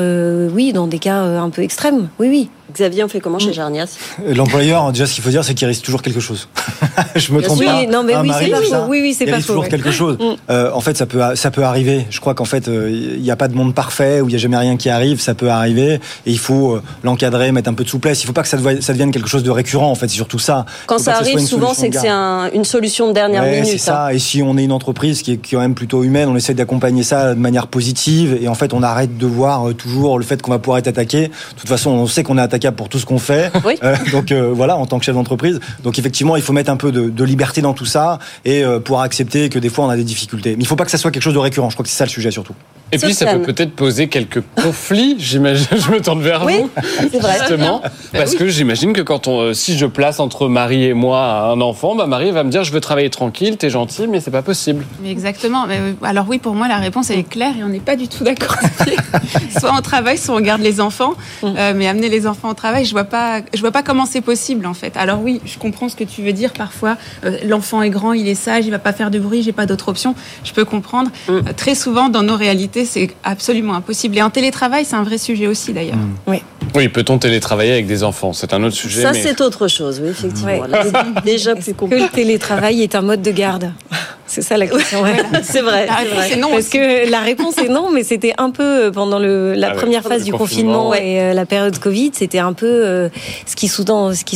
oui, 0.53 0.73
dans 0.73 0.88
des 0.88 0.99
cas 0.99 1.21
un 1.21 1.49
peu 1.49 1.63
extrêmes. 1.63 2.10
Oui, 2.19 2.27
oui. 2.30 2.49
Xavier, 2.78 3.04
on 3.04 3.08
fait 3.08 3.20
comment 3.20 3.38
Mm. 3.38 3.42
chez 3.42 3.54
Jarnias? 3.54 3.98
L'employeur, 4.36 4.92
déjà, 4.92 5.06
ce 5.08 5.13
qu'il 5.16 5.24
faut 5.24 5.30
dire, 5.30 5.44
c'est 5.44 5.54
qu'il 5.54 5.68
risque 5.68 5.84
toujours 5.84 6.02
quelque 6.02 6.20
chose. 6.20 6.48
je 7.16 7.32
me 7.32 7.40
Bien 7.40 7.48
trompe 7.48 7.60
sûr. 7.62 7.68
pas. 7.72 7.80
Oui, 7.80 7.88
non, 7.88 8.04
mais 8.04 8.13
Hein, 8.13 8.20
oui, 8.22 8.28
Marie, 8.30 8.46
c'est 8.46 8.52
pas 8.52 8.62
faux. 8.62 8.70
ça 8.70 8.86
Oui, 8.88 9.00
oui, 9.02 9.13
c'est 9.13 9.24
Il 9.26 9.30
pas 9.30 9.36
risque 9.38 9.48
faux. 9.48 9.54
toujours 9.54 9.63
ouais. 9.63 9.70
quelque 9.70 9.92
chose. 9.92 10.18
Mm. 10.20 10.24
Euh, 10.52 10.72
en 10.74 10.82
fait, 10.82 10.96
ça 10.98 11.06
peut, 11.06 11.22
ça 11.36 11.52
peut 11.52 11.63
arriver. 11.63 12.06
Je 12.10 12.20
crois 12.20 12.34
qu'en 12.36 12.46
fait, 12.46 12.68
euh, 12.68 12.90
il 12.92 13.22
n'y 13.22 13.32
a 13.32 13.36
pas 13.36 13.48
de 13.48 13.56
monde 13.56 13.74
parfait 13.74 14.22
où 14.22 14.28
il 14.28 14.30
n'y 14.32 14.36
a 14.36 14.40
jamais 14.40 14.58
rien 14.58 14.78
qui 14.78 14.90
arrive. 14.90 15.20
Ça 15.20 15.34
peut 15.34 15.50
arriver 15.50 15.94
et 15.96 16.00
il 16.32 16.40
faut 16.40 16.76
euh, 16.76 16.82
l'encadrer, 17.04 17.52
mettre 17.52 17.70
un 17.70 17.74
peu 17.74 17.84
de 17.84 17.90
souplesse. 17.90 18.24
Il 18.24 18.28
faut 18.28 18.34
pas 18.34 18.44
que 18.44 18.48
ça, 18.50 18.58
devienne- 18.58 18.82
ça 18.82 18.94
devienne 18.94 19.12
quelque 19.12 19.30
chose 19.30 19.44
de 19.44 19.52
récurrent. 19.52 19.90
En 19.90 19.96
fait, 19.96 20.08
c'est 20.08 20.16
surtout 20.16 20.40
ça. 20.40 20.66
Quand 20.86 21.00
ça 21.00 21.16
arrive, 21.18 21.40
souvent, 21.40 21.68
solution 21.74 21.82
c'est 21.82 21.90
que 21.90 22.00
c'est 22.00 22.10
un- 22.10 22.50
une 22.54 22.66
solution 22.66 23.08
de 23.08 23.13
dernière 23.13 23.44
Ouais, 23.44 23.62
minute. 23.62 23.80
c'est 23.80 23.90
hein. 23.92 24.08
ça. 24.08 24.13
Et 24.13 24.20
si 24.20 24.42
on 24.44 24.58
est 24.58 24.63
une 24.63 24.72
entreprise 24.72 25.22
qui 25.22 25.34
est 25.34 25.38
quand 25.38 25.60
même 25.60 25.76
plutôt 25.76 26.04
humaine, 26.04 26.30
on 26.30 26.36
essaie 26.36 26.54
d'accompagner 26.54 27.04
ça 27.04 27.34
de 27.34 27.40
manière 27.40 27.68
positive. 27.68 28.38
Et 28.42 28.48
en 28.48 28.54
fait, 28.56 28.74
on 28.74 28.84
arrête 28.84 29.18
de 29.18 29.26
voir 29.26 29.74
toujours 29.78 30.18
le 30.20 30.24
fait 30.26 30.42
qu'on 30.42 30.52
va 30.52 30.60
pouvoir 30.60 30.78
être 30.80 30.88
attaqué. 30.88 31.28
De 31.28 31.60
toute 31.60 31.70
façon, 31.70 31.92
on 31.92 32.08
sait 32.08 32.24
qu'on 32.24 32.38
est 32.38 32.42
pour 32.71 32.89
tout 32.89 32.99
ce 32.99 33.06
qu'on 33.06 33.19
fait. 33.19 33.51
Oui. 33.65 33.75
Euh, 33.84 33.95
donc 34.12 34.32
euh, 34.32 34.51
voilà, 34.53 34.77
en 34.77 34.86
tant 34.86 34.99
que 34.99 35.06
chef 35.06 35.15
d'entreprise. 35.15 35.60
Donc 35.84 35.99
effectivement, 35.99 36.36
il 36.36 36.41
faut 36.41 36.53
mettre 36.53 36.71
un 36.71 36.77
peu 36.77 36.91
de, 36.91 37.10
de 37.10 37.23
liberté 37.23 37.62
dans 37.62 37.73
tout 37.73 37.86
ça 37.86 38.19
et 38.45 38.63
euh, 38.63 38.80
pouvoir 38.80 39.01
accepter 39.03 39.49
que 39.49 39.60
des 39.60 39.69
fois 39.69 39.86
on 39.86 39.89
a 39.89 39.95
des 39.95 40.03
difficultés. 40.03 40.56
Mais 40.56 40.63
il 40.63 40.67
faut 40.67 40.75
pas 40.75 40.86
que 40.86 40.91
ça 40.91 40.97
soit 40.97 41.12
quelque 41.12 41.23
chose 41.23 41.34
de 41.34 41.39
récurrent. 41.39 41.69
Je 41.69 41.75
crois 41.75 41.84
que 41.84 41.89
c'est 41.89 41.97
ça 41.97 42.06
le 42.06 42.10
sujet 42.10 42.32
surtout. 42.32 42.53
Et 42.91 42.97
puis 42.97 43.13
ça 43.13 43.26
peut 43.34 43.41
peut-être 43.41 43.73
poser 43.76 44.08
quelques 44.08 44.41
conflits, 44.56 45.15
j'imagine. 45.19 45.67
Je 45.71 45.91
me 45.91 46.02
tourne 46.02 46.21
vers 46.21 46.45
Oui, 46.45 46.54
vous. 46.62 46.69
c'est 47.12 47.19
vrai. 47.19 47.38
Justement, 47.39 47.82
parce 48.13 48.36
que 48.36 48.47
j'imagine 48.47 48.93
que 48.93 49.02
quand 49.02 49.28
on, 49.28 49.41
euh, 49.41 49.54
si 49.54 49.78
je 49.78 49.86
place 49.86 50.19
entre 50.19 50.47
Marie 50.47 50.86
et 50.86 50.93
moi 50.93 51.50
un 51.52 51.62
enfant, 51.62 51.95
bah 51.95 52.08
Marie 52.08 52.32
va 52.32 52.43
me 52.43 52.50
dire 52.50 52.63
je 52.63 52.71
veux 52.71 52.80
travailler 52.82 53.10
tranquille, 53.10 53.58
t'es 53.58 53.69
gentil, 53.69 54.08
mais 54.08 54.19
c'est 54.21 54.32
pas 54.32 54.41
possible. 54.41 54.86
Mais 55.02 55.12
exactement. 55.12 55.67
Mais, 55.67 55.78
euh, 55.80 55.93
alors 56.04 56.26
oui, 56.30 56.38
pour 56.38 56.54
moi, 56.54 56.67
la 56.67 56.78
réponse 56.78 57.10
elle 57.10 57.19
est 57.19 57.30
claire 57.30 57.54
et 57.58 57.63
on 57.63 57.69
n'est 57.69 57.80
pas 57.80 57.95
du 57.95 58.08
tout 58.08 58.23
d'accord. 58.23 58.56
soit 59.60 59.73
on 59.78 59.82
travaille, 59.82 60.17
soit 60.17 60.36
on 60.36 60.41
garde 60.41 60.62
les 60.62 60.80
enfants. 60.82 61.13
Euh, 61.43 61.73
mais 61.76 61.88
amener 61.88 62.10
les 62.10 62.28
enfants 62.28 62.50
au 62.50 62.54
travail, 62.54 62.86
je 62.86 62.91
vois 62.91 63.04
pas, 63.04 63.41
je 63.54 63.60
vois 63.60 63.71
pas 63.71 63.84
comment 63.84 64.06
c'est 64.06 64.21
possible 64.21 64.65
en 64.65 64.73
fait. 64.73 64.95
Alors 64.97 65.21
oui, 65.21 65.41
je 65.45 65.58
comprends 65.58 65.89
ce 65.89 65.95
que 65.95 66.04
tu 66.04 66.21
veux 66.21 66.34
dire. 66.34 66.54
Parfois, 66.54 66.97
euh, 67.26 67.38
l'enfant 67.45 67.82
est 67.82 67.89
grand, 67.89 68.13
il 68.13 68.28
est 68.28 68.36
sage, 68.36 68.65
il 68.65 68.71
va 68.71 68.80
pas 68.80 68.93
faire 68.93 69.12
de 69.12 69.19
bruit, 69.19 69.43
j'ai 69.43 69.52
pas 69.52 69.65
d'autre 69.65 69.89
option. 69.89 70.15
Je 70.43 70.54
peux 70.54 70.65
comprendre. 70.65 71.12
Euh, 71.30 71.41
très 71.56 71.76
souvent, 71.76 72.10
dans 72.10 72.23
nos 72.23 72.36
réalités, 72.36 72.77
c'est 72.86 73.10
absolument 73.24 73.76
impossible. 73.76 74.18
Et 74.18 74.22
en 74.22 74.30
télétravail, 74.30 74.86
c'est 74.86 74.96
un 74.96 75.04
vrai 75.04 75.18
sujet 75.18 75.48
aussi 75.48 75.74
d'ailleurs. 75.74 75.98
Oui, 76.76 76.88
peut-on 76.90 77.18
télétravailler 77.18 77.72
avec 77.74 77.88
des 77.88 78.04
enfants? 78.04 78.34
C'est 78.34 78.54
un 78.54 78.63
autre 78.63 78.76
sujet. 78.76 79.02
Ça, 79.02 79.13
mais... 79.13 79.22
c'est 79.22 79.42
autre 79.42 79.68
chose, 79.68 80.00
oui, 80.04 80.10
effectivement. 80.10 80.66
Là, 80.66 80.84
c'est 80.84 81.24
déjà 81.26 81.56
plus 81.56 81.66
Que 81.66 81.72
compliqué. 81.72 82.04
le 82.04 82.10
télétravail 82.10 82.84
est 82.84 82.96
un 82.96 83.02
mode 83.02 83.22
de 83.22 83.32
garde? 83.32 83.72
C'est 84.28 84.42
ça 84.42 84.58
la 84.58 84.68
question. 84.68 85.02
Ouais. 85.02 85.16
c'est 85.44 85.62
vrai. 85.62 85.88
Est 86.32 86.36
non. 86.36 86.50
Parce 86.50 86.60
aussi. 86.68 86.72
que 86.78 87.10
la 87.10 87.22
réponse 87.22 87.58
est 87.58 87.70
non, 87.70 87.90
mais 87.92 88.04
c'était 88.04 88.34
un 88.38 88.50
peu 88.52 88.63
euh, 88.63 88.92
pendant 88.92 89.20
le, 89.20 89.54
la 89.54 89.68
Ah 89.68 89.72
ouais, 89.72 89.78
première 89.78 90.04
le 90.04 90.10
phase 90.10 90.24
du 90.24 90.32
confinement, 90.32 90.90
confinement 90.90 90.94
et 90.94 91.22
euh, 91.22 91.34
la 91.34 91.46
période 91.46 91.78
Covid, 91.80 92.12
c'était 92.13 92.40
un 92.40 92.54
peu 92.54 92.66
euh, 92.68 93.10
ce 93.46 93.56
qui 93.56 93.68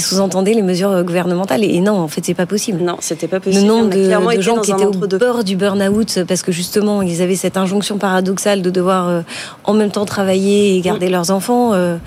sous-entendait 0.02 0.54
les 0.54 0.62
mesures 0.62 0.92
euh, 0.92 1.04
gouvernementales. 1.04 1.64
Et, 1.64 1.80
non, 1.82 2.00
en 2.00 2.08
fait, 2.08 2.22
c'est 2.24 2.34
pas 2.34 2.46
possible. 2.46 2.82
Non, 2.82 2.98
c'était 3.00 3.28
pas 3.28 3.38
Le 3.38 3.42
possible. 3.44 3.68
nombre 3.68 3.90
On 3.94 4.28
a 4.28 4.32
de, 4.32 4.38
de 4.38 4.42
gens 4.42 4.58
qui 4.62 4.72
étaient 4.72 4.86
au 4.86 4.92
bord 4.92 5.44
du 5.44 5.56
burn-out 5.56 6.20
parce 6.28 6.42
que 6.42 6.52
justement 6.52 7.02
ils 7.02 7.22
avaient 7.22 7.36
cette 7.36 7.58
injonction 7.58 7.98
paradoxale 7.98 8.62
de 8.62 8.70
devoir 8.70 9.10
euh, 9.10 9.22
en 9.64 9.74
même 9.74 9.92
temps 9.92 10.06
travailler 10.06 10.76
et 10.78 10.82
garder 10.82 11.10
leurs 11.10 11.32
enfants. 11.32 11.74
euh, 11.74 11.98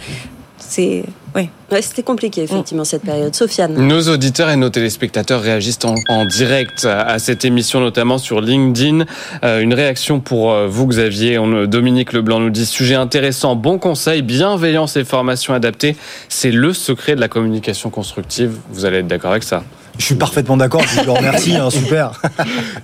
c'est 0.58 1.04
Ouais, 1.34 1.82
c'était 1.82 2.04
compliqué, 2.04 2.42
effectivement, 2.42 2.84
cette 2.84 3.02
période. 3.02 3.34
Sofiane. 3.34 3.74
Nos 3.74 4.08
auditeurs 4.08 4.50
et 4.50 4.56
nos 4.56 4.68
téléspectateurs 4.70 5.40
réagissent 5.40 5.84
en, 5.84 5.96
en 6.08 6.24
direct 6.26 6.84
à, 6.84 7.00
à 7.02 7.18
cette 7.18 7.44
émission, 7.44 7.80
notamment 7.80 8.18
sur 8.18 8.40
LinkedIn. 8.40 9.04
Euh, 9.42 9.60
une 9.60 9.74
réaction 9.74 10.20
pour 10.20 10.52
euh, 10.52 10.68
vous, 10.68 10.86
Xavier. 10.86 11.38
On, 11.38 11.64
Dominique 11.66 12.12
Leblanc 12.12 12.38
nous 12.38 12.50
dit 12.50 12.66
sujet 12.66 12.94
intéressant, 12.94 13.56
bon 13.56 13.78
conseil, 13.78 14.22
bienveillance 14.22 14.96
et 14.96 15.04
formation 15.04 15.54
adaptée. 15.54 15.96
C'est 16.28 16.52
le 16.52 16.72
secret 16.72 17.16
de 17.16 17.20
la 17.20 17.28
communication 17.28 17.90
constructive. 17.90 18.52
Vous 18.70 18.84
allez 18.84 18.98
être 18.98 19.08
d'accord 19.08 19.32
avec 19.32 19.42
ça. 19.42 19.64
Je 19.98 20.04
suis 20.04 20.14
parfaitement 20.16 20.56
d'accord, 20.56 20.82
je 20.82 21.04
le 21.04 21.10
remercie, 21.10 21.54
hein, 21.54 21.70
super. 21.70 22.20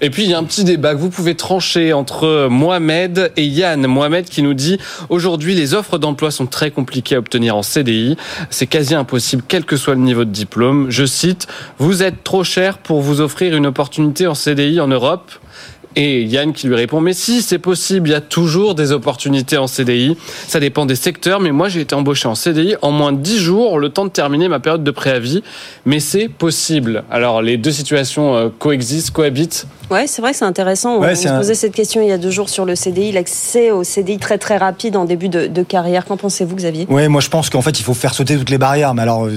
Et 0.01 0.11
puis 0.11 0.25
il 0.25 0.31
y 0.31 0.35
a 0.35 0.39
un 0.39 0.45
petit 0.45 0.65
débat 0.65 0.95
que 0.95 1.01
vous 1.01 1.11
pouvez 1.11 1.35
trancher 1.35 1.93
entre 1.93 2.49
Mohamed 2.49 3.33
et 3.37 3.45
Yann. 3.45 3.87
Mohamed 3.87 4.27
qui 4.27 4.43
nous 4.43 4.55
dit 4.55 4.79
aujourd'hui 5.09 5.55
les 5.55 5.75
offres 5.75 5.99
d'emploi 5.99 6.31
sont 6.31 6.47
très 6.47 6.71
compliquées 6.71 7.17
à 7.17 7.19
obtenir 7.19 7.57
en 7.57 7.63
CDI. 7.63 8.17
C'est 8.51 8.67
quasi 8.67 8.95
impossible 8.95 9.43
quel 9.47 9.65
que 9.65 9.77
soit 9.77 9.95
le 9.95 10.01
niveau 10.01 10.25
de 10.25 10.31
diplôme. 10.31 10.87
Je 10.91 11.05
cite 11.05 11.49
Vous 11.79 12.03
êtes 12.03 12.23
trop 12.23 12.45
cher 12.45 12.79
pour 12.79 13.01
vous 13.01 13.21
offrir 13.21 13.57
une 13.57 13.67
opportunité 13.67 14.27
en 14.27 14.35
CDI 14.35 14.81
en 14.81 14.89
Europe. 14.89 15.33
Et 15.97 16.23
Yann 16.23 16.53
qui 16.53 16.69
lui 16.69 16.77
répond 16.77 17.01
mais 17.01 17.13
si 17.13 17.43
c'est 17.43 17.59
possible, 17.59 18.09
il 18.09 18.13
y 18.13 18.15
a 18.15 18.21
toujours 18.21 18.75
des 18.77 18.93
opportunités 18.93 19.57
en 19.59 19.67
CDI. 19.67 20.17
Ça 20.47 20.61
dépend 20.61 20.87
des 20.87 20.95
secteurs, 20.95 21.41
mais 21.41 21.51
moi 21.51 21.69
j'ai 21.69 21.81
été 21.81 21.95
embauché 21.95 22.29
en 22.29 22.35
CDI 22.37 22.77
en 22.83 22.93
moins 22.93 23.13
de 23.13 23.19
10 23.19 23.39
jours, 23.39 23.79
le 23.79 23.89
temps 23.89 24.05
de 24.05 24.11
terminer 24.11 24.49
ma 24.49 24.61
période 24.61 24.85
de 24.85 24.91
préavis. 24.93 25.43
Mais 25.87 25.99
c'est 25.99 26.29
possible. 26.29 27.03
Alors 27.11 27.43
les 27.43 27.57
deux 27.57 27.73
situations 27.73 28.37
euh, 28.37 28.49
coexistent, 28.59 29.11
cohabitent. 29.13 29.67
Ouais, 29.91 30.07
c'est 30.07 30.23
vrai 30.23 30.31
que 30.31 30.37
c'est 30.39 30.45
intéressant. 30.45 30.99
Ouais, 31.01 31.13
on 31.13 31.17
se 31.17 31.27
un- 31.29 31.39
posait 31.39 31.55
cette 31.57 31.75
question 31.75 32.01
il 32.03 32.09
y 32.09 32.13
a 32.13 32.19
deux 32.19 32.31
jours 32.31 32.49
sur 32.49 32.65
le 32.65 32.77
CDI, 32.77 33.11
l'accès 33.11 33.73
au 33.73 33.83
CDI 33.83 34.19
très 34.19 34.39
très 34.39 34.57
rapide 34.59 34.97
en 34.97 35.05
début 35.05 35.29
de, 35.29 35.49
de 35.49 35.63
carrière. 35.65 36.05
Qu'en 36.05 36.17
pensez-vous, 36.17 36.55
Xavier? 36.55 36.87
Ouais, 36.89 37.09
moi 37.09 37.21
je 37.21 37.29
pense 37.29 37.51
qu'en 37.51 37.63
fait 37.63 37.81
il 37.81 37.83
faut 37.83 37.95
faire 37.95 38.15
sauter 38.15 38.37
toutes 38.37 38.51
les 38.51 38.59
barrières. 38.59 38.95
Mais 38.95 39.03
alors, 39.03 39.27
euh, 39.27 39.33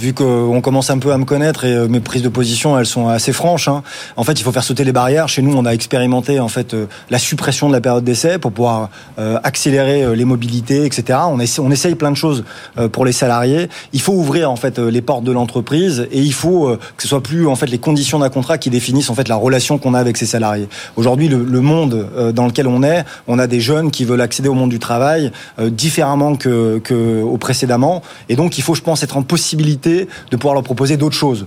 vu 0.00 0.14
qu'on 0.14 0.60
commence 0.62 0.88
un 0.90 0.98
peu 0.98 1.12
à 1.12 1.18
me 1.18 1.24
connaître 1.26 1.64
et 1.66 1.72
euh, 1.74 1.86
mes 1.86 2.00
prises 2.00 2.22
de 2.22 2.28
position 2.30 2.78
elles 2.78 2.86
sont 2.86 3.08
assez 3.08 3.32
franches, 3.34 3.68
hein, 3.68 3.82
en 4.16 4.24
fait 4.24 4.32
il 4.40 4.42
faut 4.42 4.50
faire 4.50 4.64
sauter 4.64 4.82
les 4.82 4.92
barrières. 4.92 5.28
Chez 5.28 5.42
nous, 5.42 5.52
on 5.60 5.66
a 5.66 5.72
expérimenté 5.72 6.40
en 6.40 6.48
fait 6.48 6.72
euh, 6.72 6.86
la 7.10 7.18
suppression 7.18 7.68
de 7.68 7.74
la 7.74 7.80
période 7.80 8.02
d'essai 8.04 8.38
pour 8.38 8.52
pouvoir 8.52 8.88
euh, 9.18 9.38
accélérer 9.44 10.02
euh, 10.02 10.14
les 10.14 10.24
mobilités, 10.24 10.86
etc. 10.86 11.18
On, 11.28 11.38
essa- 11.38 11.60
on 11.60 11.70
essaye 11.70 11.94
plein 11.94 12.10
de 12.10 12.16
choses 12.16 12.44
pour 12.92 13.04
les 13.04 13.12
salariés. 13.12 13.68
Il 13.92 14.00
faut 14.00 14.12
ouvrir 14.12 14.50
en 14.50 14.56
fait 14.56 14.78
les 14.78 15.02
portes 15.02 15.24
de 15.24 15.32
l'entreprise 15.32 16.06
et 16.10 16.20
il 16.20 16.32
faut 16.32 16.76
que 16.96 17.02
ce 17.02 17.08
soit 17.08 17.22
plus 17.22 17.46
en 17.46 17.56
fait 17.56 17.66
les 17.66 17.78
conditions 17.78 18.18
d'un 18.20 18.30
contrat 18.30 18.58
qui 18.58 18.70
définissent 18.70 19.10
en 19.10 19.14
fait 19.14 19.28
la 19.28 19.36
relation 19.36 19.78
qu'on 19.78 19.94
a 19.94 19.98
avec 19.98 20.16
ses 20.16 20.26
salariés. 20.26 20.68
Aujourd'hui, 20.96 21.28
le, 21.28 21.60
monde 21.60 22.08
dans 22.34 22.46
lequel 22.46 22.66
on 22.66 22.82
est, 22.82 23.04
on 23.28 23.38
a 23.38 23.46
des 23.46 23.60
jeunes 23.60 23.90
qui 23.90 24.04
veulent 24.04 24.20
accéder 24.20 24.48
au 24.48 24.54
monde 24.54 24.70
du 24.70 24.78
travail 24.78 25.30
différemment 25.58 26.36
que, 26.36 27.22
au 27.22 27.36
précédemment, 27.36 28.02
et 28.28 28.36
donc 28.36 28.58
il 28.58 28.62
faut, 28.62 28.74
je 28.74 28.82
pense, 28.82 29.02
être 29.02 29.16
en 29.16 29.22
possibilité 29.22 30.08
de 30.30 30.36
pouvoir 30.36 30.54
leur 30.54 30.64
proposer 30.64 30.96
d'autres 30.96 31.16
choses. 31.16 31.46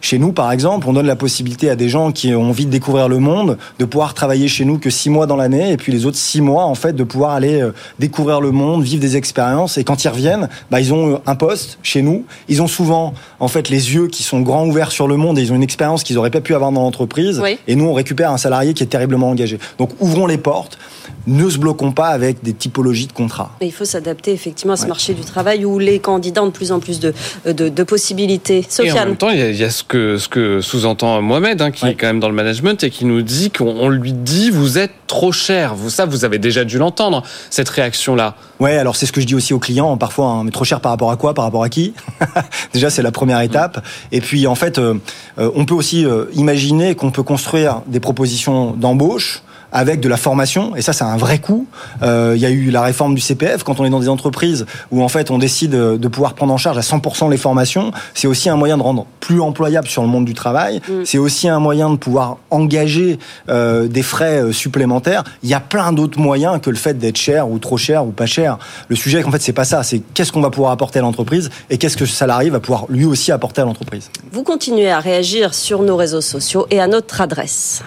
Chez 0.00 0.18
nous, 0.18 0.32
par 0.32 0.52
exemple, 0.52 0.86
on 0.88 0.92
donne 0.92 1.06
la 1.06 1.16
possibilité 1.16 1.70
à 1.70 1.76
des 1.76 1.88
gens 1.88 2.12
qui 2.12 2.32
ont 2.34 2.48
envie 2.50 2.66
de 2.66 2.70
découvrir 2.70 3.08
le 3.08 3.18
monde 3.18 3.58
de 3.78 3.84
pouvoir 3.84 4.14
travailler 4.14 4.46
chez 4.46 4.64
nous 4.64 4.78
que 4.78 4.90
six 4.90 5.10
mois 5.10 5.26
dans 5.26 5.34
l'année, 5.36 5.72
et 5.72 5.76
puis 5.76 5.90
les 5.92 6.06
autres 6.06 6.16
six 6.16 6.40
mois, 6.40 6.64
en 6.64 6.74
fait, 6.76 6.92
de 6.94 7.02
pouvoir 7.02 7.32
aller 7.32 7.60
euh, 7.60 7.72
découvrir 7.98 8.40
le 8.40 8.52
monde, 8.52 8.82
vivre 8.84 9.00
des 9.00 9.16
expériences, 9.16 9.76
et 9.76 9.84
quand 9.84 10.04
ils 10.04 10.08
reviennent, 10.08 10.48
bah, 10.70 10.80
ils 10.80 10.94
ont 10.94 11.14
euh, 11.14 11.18
un 11.26 11.34
poste 11.34 11.78
chez 11.82 12.02
nous. 12.02 12.24
Ils 12.48 12.62
ont 12.62 12.68
souvent, 12.68 13.12
en 13.40 13.48
fait, 13.48 13.68
les 13.70 13.94
yeux 13.94 14.06
qui 14.06 14.22
sont 14.22 14.40
grands 14.40 14.66
ouverts 14.66 14.92
sur 14.92 15.08
le 15.08 15.16
monde, 15.16 15.38
et 15.38 15.42
ils 15.42 15.52
ont 15.52 15.56
une 15.56 15.62
expérience 15.64 16.04
qu'ils 16.04 16.16
n'auraient 16.16 16.30
pas 16.30 16.40
pu 16.40 16.54
avoir 16.54 16.70
dans 16.70 16.82
l'entreprise. 16.82 17.40
Oui. 17.42 17.58
Et 17.66 17.74
nous, 17.74 17.86
on 17.86 17.92
récupère 17.94 18.30
un 18.30 18.38
salarié 18.38 18.74
qui 18.74 18.84
est 18.84 18.86
terriblement 18.86 19.30
engagé. 19.30 19.58
Donc, 19.78 19.90
ouvrons 20.00 20.26
les 20.26 20.38
portes. 20.38 20.78
Ne 21.26 21.48
se 21.50 21.58
bloquons 21.58 21.92
pas 21.92 22.08
avec 22.08 22.42
des 22.42 22.52
typologies 22.54 23.06
de 23.06 23.12
contrats. 23.12 23.50
Et 23.60 23.66
il 23.66 23.72
faut 23.72 23.84
s'adapter 23.84 24.32
effectivement 24.32 24.74
à 24.74 24.76
ce 24.76 24.82
Ouais. 24.82 24.88
marché 24.88 25.12
du 25.14 25.22
travail 25.22 25.64
où 25.64 25.78
les 25.78 25.98
candidats 25.98 26.42
ont 26.42 26.46
de 26.46 26.52
plus 26.52 26.70
en 26.72 26.80
plus 26.80 27.00
de, 27.00 27.12
de, 27.44 27.68
de 27.68 27.82
possibilités. 27.82 28.58
Et 28.60 28.64
en 28.66 28.70
Sofiane. 28.70 29.08
même 29.08 29.16
temps, 29.16 29.28
il 29.30 29.38
y 29.38 29.42
a, 29.42 29.50
il 29.50 29.56
y 29.56 29.64
a 29.64 29.70
ce 29.70 29.82
que, 29.88 30.18
ce 30.18 30.28
que 30.28 30.60
sous-entend 30.60 31.20
Mohamed, 31.22 31.60
hein, 31.62 31.70
qui 31.70 31.86
est 31.86 31.94
quand 31.94 32.06
même 32.06 32.20
dans 32.20 32.28
le 32.28 32.34
management 32.34 32.84
et 32.84 32.90
qui 32.90 33.04
nous 33.04 33.22
dit 33.22 33.50
qu'on 33.50 33.66
on 33.66 33.88
lui 33.88 34.12
dit 34.12 34.50
vous 34.50 34.78
êtes 34.78 34.92
trop 35.06 35.32
cher. 35.32 35.74
Vous, 35.74 35.90
ça, 35.90 36.04
vous 36.04 36.24
avez 36.24 36.38
déjà 36.38 36.64
dû 36.64 36.78
l'entendre, 36.78 37.22
cette 37.50 37.68
réaction-là. 37.68 38.34
Ouais, 38.60 38.76
alors 38.76 38.94
c'est 38.94 39.06
ce 39.06 39.12
que 39.12 39.20
je 39.20 39.26
dis 39.26 39.34
aussi 39.34 39.54
aux 39.54 39.58
clients 39.58 39.96
parfois, 39.96 40.26
hein, 40.26 40.44
mais 40.44 40.50
trop 40.50 40.64
cher 40.64 40.80
par 40.80 40.92
rapport 40.92 41.10
à 41.10 41.16
quoi, 41.16 41.34
par 41.34 41.44
rapport 41.44 41.64
à 41.64 41.68
qui? 41.68 41.94
Déjà, 42.72 42.90
c'est 42.90 43.02
la 43.02 43.12
première 43.12 43.40
étape. 43.40 43.84
Et 44.12 44.20
puis, 44.20 44.46
en 44.46 44.54
fait, 44.54 44.78
euh, 44.78 44.94
euh, 45.38 45.50
on 45.54 45.64
peut 45.64 45.74
aussi 45.74 46.04
euh, 46.04 46.26
imaginer 46.34 46.94
qu'on 46.94 47.10
peut 47.10 47.22
construire 47.22 47.82
des 47.86 48.00
propositions 48.00 48.72
d'embauche 48.72 49.42
avec 49.72 50.00
de 50.00 50.08
la 50.08 50.16
formation, 50.16 50.74
et 50.76 50.82
ça, 50.82 50.92
c'est 50.92 51.04
un 51.04 51.16
vrai 51.16 51.38
coût. 51.38 51.66
Euh, 52.02 52.32
Il 52.36 52.40
y 52.40 52.46
a 52.46 52.50
eu 52.50 52.70
la 52.70 52.82
réforme 52.82 53.14
du 53.14 53.20
CPF 53.20 53.62
quand 53.62 53.80
on 53.80 53.84
est 53.84 53.90
dans 53.90 54.00
des 54.00 54.08
entreprises 54.08 54.66
où 54.90 55.02
en 55.02 55.08
fait 55.08 55.30
on 55.30 55.38
décide 55.38 55.74
euh, 55.74 55.98
de 55.98 56.08
pouvoir 56.08 56.34
prendre 56.34 56.52
en 56.52 56.56
charge 56.56 56.78
à 56.78 56.80
100% 56.80 57.30
les 57.30 57.36
formations. 57.36 57.90
C'est 58.14 58.26
aussi 58.26 58.48
un 58.48 58.56
moyen 58.56 58.78
de 58.78 58.82
rendre 58.82 59.06
plus 59.20 59.40
employable 59.40 59.88
sur 59.88 60.02
le 60.02 60.08
monde 60.08 60.24
du 60.24 60.34
travail. 60.34 60.80
Mm. 60.88 61.04
C'est 61.04 61.18
aussi 61.18 61.48
un 61.48 61.58
moyen 61.58 61.90
de 61.90 61.96
pouvoir 61.96 62.38
engager 62.50 63.18
euh, 63.48 63.88
des 63.88 64.02
frais 64.02 64.52
supplémentaires. 64.52 65.24
Il 65.42 65.48
y 65.48 65.54
a 65.54 65.60
plein 65.60 65.92
d'autres 65.92 66.18
moyens 66.18 66.60
que 66.60 66.70
le 66.70 66.76
fait 66.76 66.94
d'être 66.98 67.16
cher 67.16 67.48
ou 67.48 67.58
trop 67.58 67.76
cher 67.76 68.04
ou 68.06 68.10
pas 68.10 68.26
cher. 68.26 68.58
Le 68.88 68.96
sujet, 68.96 69.22
en 69.24 69.30
fait, 69.30 69.42
c'est 69.42 69.52
pas 69.52 69.64
ça. 69.64 69.82
C'est 69.82 70.00
qu'est-ce 70.14 70.32
qu'on 70.32 70.40
va 70.40 70.50
pouvoir 70.50 70.72
apporter 70.72 70.98
à 70.98 71.02
l'entreprise 71.02 71.50
et 71.70 71.78
qu'est-ce 71.78 71.96
que 71.96 72.06
ce 72.06 72.14
salarié 72.14 72.50
va 72.50 72.60
pouvoir 72.60 72.86
lui 72.88 73.04
aussi 73.04 73.32
apporter 73.32 73.60
à 73.60 73.64
l'entreprise. 73.64 74.10
Vous 74.32 74.42
continuez 74.42 74.90
à 74.90 75.00
réagir 75.00 75.54
sur 75.54 75.82
nos 75.82 75.96
réseaux 75.96 76.20
sociaux 76.20 76.66
et 76.70 76.80
à 76.80 76.86
notre 76.86 77.20
adresse. 77.20 77.82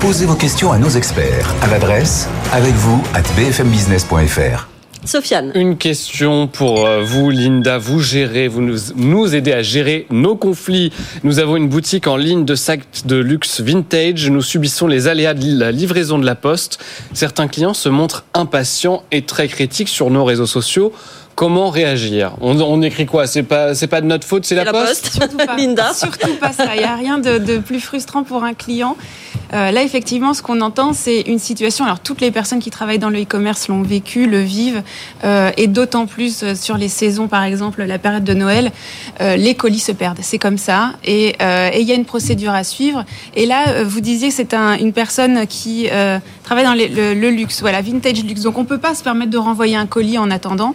Posez 0.00 0.26
vos 0.26 0.34
questions 0.34 0.72
à 0.72 0.78
nos 0.78 0.90
experts 0.90 1.54
à 1.62 1.68
l'adresse 1.68 2.28
avec 2.52 2.74
vous 2.74 3.02
at 3.14 3.22
bfmbusiness.fr. 3.36 4.68
Sofiane. 5.04 5.50
Une 5.56 5.78
question 5.78 6.46
pour 6.46 6.86
euh, 6.86 7.02
vous, 7.02 7.30
Linda. 7.30 7.76
Vous 7.76 7.98
gérez, 7.98 8.46
vous 8.46 8.60
nous, 8.60 8.76
nous 8.94 9.34
aidez 9.34 9.52
à 9.52 9.62
gérer 9.62 10.06
nos 10.10 10.36
conflits. 10.36 10.92
Nous 11.24 11.40
avons 11.40 11.56
une 11.56 11.68
boutique 11.68 12.06
en 12.06 12.16
ligne 12.16 12.44
de 12.44 12.54
sacs 12.54 13.04
de 13.04 13.16
luxe 13.16 13.60
vintage. 13.60 14.30
Nous 14.30 14.42
subissons 14.42 14.86
les 14.86 15.08
aléas 15.08 15.34
de 15.34 15.58
la 15.58 15.72
livraison 15.72 16.20
de 16.20 16.26
la 16.26 16.36
poste. 16.36 16.78
Certains 17.14 17.48
clients 17.48 17.74
se 17.74 17.88
montrent 17.88 18.24
impatients 18.32 19.02
et 19.10 19.22
très 19.22 19.48
critiques 19.48 19.88
sur 19.88 20.08
nos 20.10 20.24
réseaux 20.24 20.46
sociaux. 20.46 20.92
Comment 21.34 21.70
réagir 21.70 22.32
on, 22.40 22.60
on 22.60 22.82
écrit 22.82 23.06
quoi 23.06 23.26
C'est 23.26 23.42
pas, 23.42 23.74
c'est 23.74 23.86
pas 23.86 24.00
de 24.00 24.06
notre 24.06 24.26
faute, 24.26 24.44
c'est 24.44 24.54
la, 24.54 24.64
La 24.64 24.72
poste. 24.72 25.02
Poste. 25.04 25.12
Surtout 25.14 25.36
pas. 25.38 25.56
Linda. 25.58 25.92
Surtout 25.94 26.34
pas 26.40 26.52
ça. 26.52 26.74
Il 26.74 26.78
n'y 26.80 26.84
a 26.84 26.94
rien 26.94 27.18
de, 27.18 27.38
de 27.38 27.58
plus 27.58 27.80
frustrant 27.80 28.22
pour 28.22 28.44
un 28.44 28.54
client. 28.54 28.96
Euh, 29.54 29.70
là, 29.70 29.82
effectivement, 29.82 30.32
ce 30.34 30.42
qu'on 30.42 30.60
entend, 30.62 30.92
c'est 30.94 31.20
une 31.22 31.38
situation. 31.38 31.84
Alors, 31.84 32.00
toutes 32.00 32.20
les 32.22 32.30
personnes 32.30 32.58
qui 32.58 32.70
travaillent 32.70 32.98
dans 32.98 33.10
le 33.10 33.20
e-commerce 33.22 33.68
l'ont 33.68 33.82
vécu, 33.82 34.26
le 34.26 34.40
vivent, 34.40 34.82
euh, 35.24 35.50
et 35.58 35.66
d'autant 35.66 36.06
plus 36.06 36.42
euh, 36.42 36.54
sur 36.54 36.78
les 36.78 36.88
saisons, 36.88 37.28
par 37.28 37.42
exemple, 37.44 37.82
la 37.82 37.98
période 37.98 38.24
de 38.24 38.32
Noël, 38.34 38.70
euh, 39.20 39.36
les 39.36 39.54
colis 39.54 39.78
se 39.78 39.92
perdent. 39.92 40.20
C'est 40.22 40.38
comme 40.38 40.56
ça, 40.58 40.92
et 41.04 41.34
euh, 41.42 41.68
et 41.72 41.80
il 41.82 41.86
y 41.88 41.92
a 41.92 41.94
une 41.94 42.06
procédure 42.06 42.52
à 42.52 42.64
suivre. 42.64 43.04
Et 43.36 43.44
là, 43.44 43.82
vous 43.84 44.00
disiez 44.00 44.28
que 44.28 44.34
c'est 44.34 44.54
un, 44.54 44.74
une 44.78 44.92
personne 44.94 45.46
qui 45.46 45.88
euh, 45.92 46.18
travaille 46.44 46.64
dans 46.64 46.72
les- 46.74 46.88
le, 46.88 47.12
le 47.14 47.30
luxe, 47.30 47.60
voilà, 47.60 47.82
vintage 47.82 48.24
luxe. 48.24 48.42
Donc, 48.42 48.56
on 48.56 48.64
peut 48.64 48.78
pas 48.78 48.94
se 48.94 49.02
permettre 49.02 49.30
de 49.30 49.38
renvoyer 49.38 49.76
un 49.76 49.86
colis 49.86 50.16
en 50.18 50.30
attendant. 50.30 50.74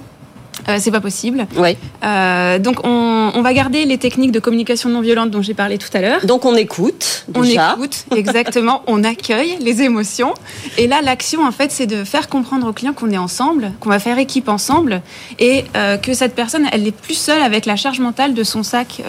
Euh, 0.70 0.78
c'est 0.80 0.92
pas 0.92 1.00
possible. 1.00 1.48
Oui. 1.56 1.78
Euh, 2.04 2.60
donc 2.60 2.80
on, 2.84 3.32
on 3.34 3.42
va 3.42 3.54
garder 3.54 3.86
les 3.86 3.98
techniques 3.98 4.32
de 4.32 4.40
communication 4.40 4.90
non 4.90 5.02
violente 5.02 5.32
dont 5.32 5.42
j'ai 5.42 5.54
parlé 5.54 5.78
tout 5.78 5.90
à 5.94 6.02
l'heure. 6.02 6.26
Donc 6.26 6.46
on 6.46 6.56
écoute. 6.56 7.26
On 7.36 7.44
écoute, 7.44 8.06
exactement, 8.16 8.84
on 8.88 9.04
accueille 9.04 9.58
les 9.62 9.82
émotions. 9.82 10.34
Et 10.78 10.88
là, 10.88 11.02
l'action, 11.02 11.46
en 11.46 11.52
fait, 11.52 11.72
c'est 11.72 11.88
de 11.88 12.04
faire 12.04 12.30
comprendre 12.30 12.68
au 12.68 12.74
client 12.74 12.94
qu'on 12.94 13.12
est 13.12 13.18
ensemble, 13.18 13.72
qu'on 13.80 13.90
va 13.90 14.00
faire 14.00 14.18
équipe 14.18 14.50
ensemble, 14.50 15.02
et 15.40 15.66
euh, 15.76 15.98
que 15.98 16.14
cette 16.14 16.36
personne, 16.36 16.68
elle 16.72 16.84
n'est 16.84 16.92
plus 16.92 17.16
seule 17.16 17.42
avec 17.42 17.66
la 17.66 17.76
charge 17.76 18.00
mentale 18.00 18.34
de 18.34 18.44
son 18.44 18.64
sac 18.64 19.02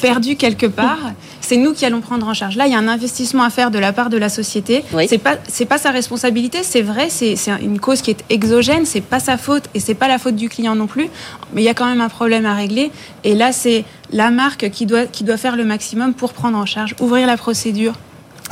perdu 0.00 0.36
quelque 0.36 0.66
part. 0.66 0.98
C'est 1.42 1.58
nous 1.58 1.74
qui 1.74 1.84
allons 1.84 2.00
prendre 2.00 2.26
en 2.26 2.32
charge. 2.32 2.56
Là, 2.56 2.66
il 2.66 2.72
y 2.72 2.74
a 2.74 2.78
un 2.78 2.88
investissement 2.88 3.42
à 3.42 3.50
faire 3.50 3.70
de 3.70 3.78
la 3.78 3.92
part 3.92 4.08
de 4.08 4.16
la 4.16 4.30
société. 4.30 4.84
Oui. 4.94 5.06
C'est 5.08 5.18
pas, 5.18 5.36
c'est 5.48 5.66
pas 5.66 5.76
sa 5.76 5.90
responsabilité, 5.90 6.62
c'est 6.62 6.82
vrai, 6.82 7.10
c'est 7.10 7.36
c'est 7.36 7.50
une 7.60 7.78
cause 7.78 8.00
qui 8.00 8.12
est 8.12 8.24
exogène, 8.30 8.86
c'est 8.86 9.00
pas 9.00 9.20
sa 9.20 9.36
faute 9.36 9.64
et 9.74 9.80
c'est 9.80 9.94
pas 9.94 10.08
la 10.08 10.18
faute 10.18 10.36
du 10.36 10.48
client 10.48 10.74
non 10.74 10.86
plus. 10.86 11.08
Mais 11.52 11.62
il 11.62 11.64
y 11.64 11.68
a 11.68 11.74
quand 11.74 11.86
même 11.86 12.00
un 12.00 12.08
problème 12.08 12.46
à 12.46 12.54
régler. 12.54 12.90
Et 13.24 13.34
là, 13.34 13.52
c'est 13.52 13.84
la 14.12 14.30
marque 14.30 14.70
qui 14.70 14.86
doit, 14.86 15.04
qui 15.06 15.24
doit 15.24 15.36
faire 15.36 15.56
le 15.56 15.64
maximum 15.64 16.14
pour 16.14 16.32
prendre 16.32 16.56
en 16.56 16.66
charge, 16.66 16.94
ouvrir 17.00 17.26
la 17.26 17.36
procédure. 17.36 17.94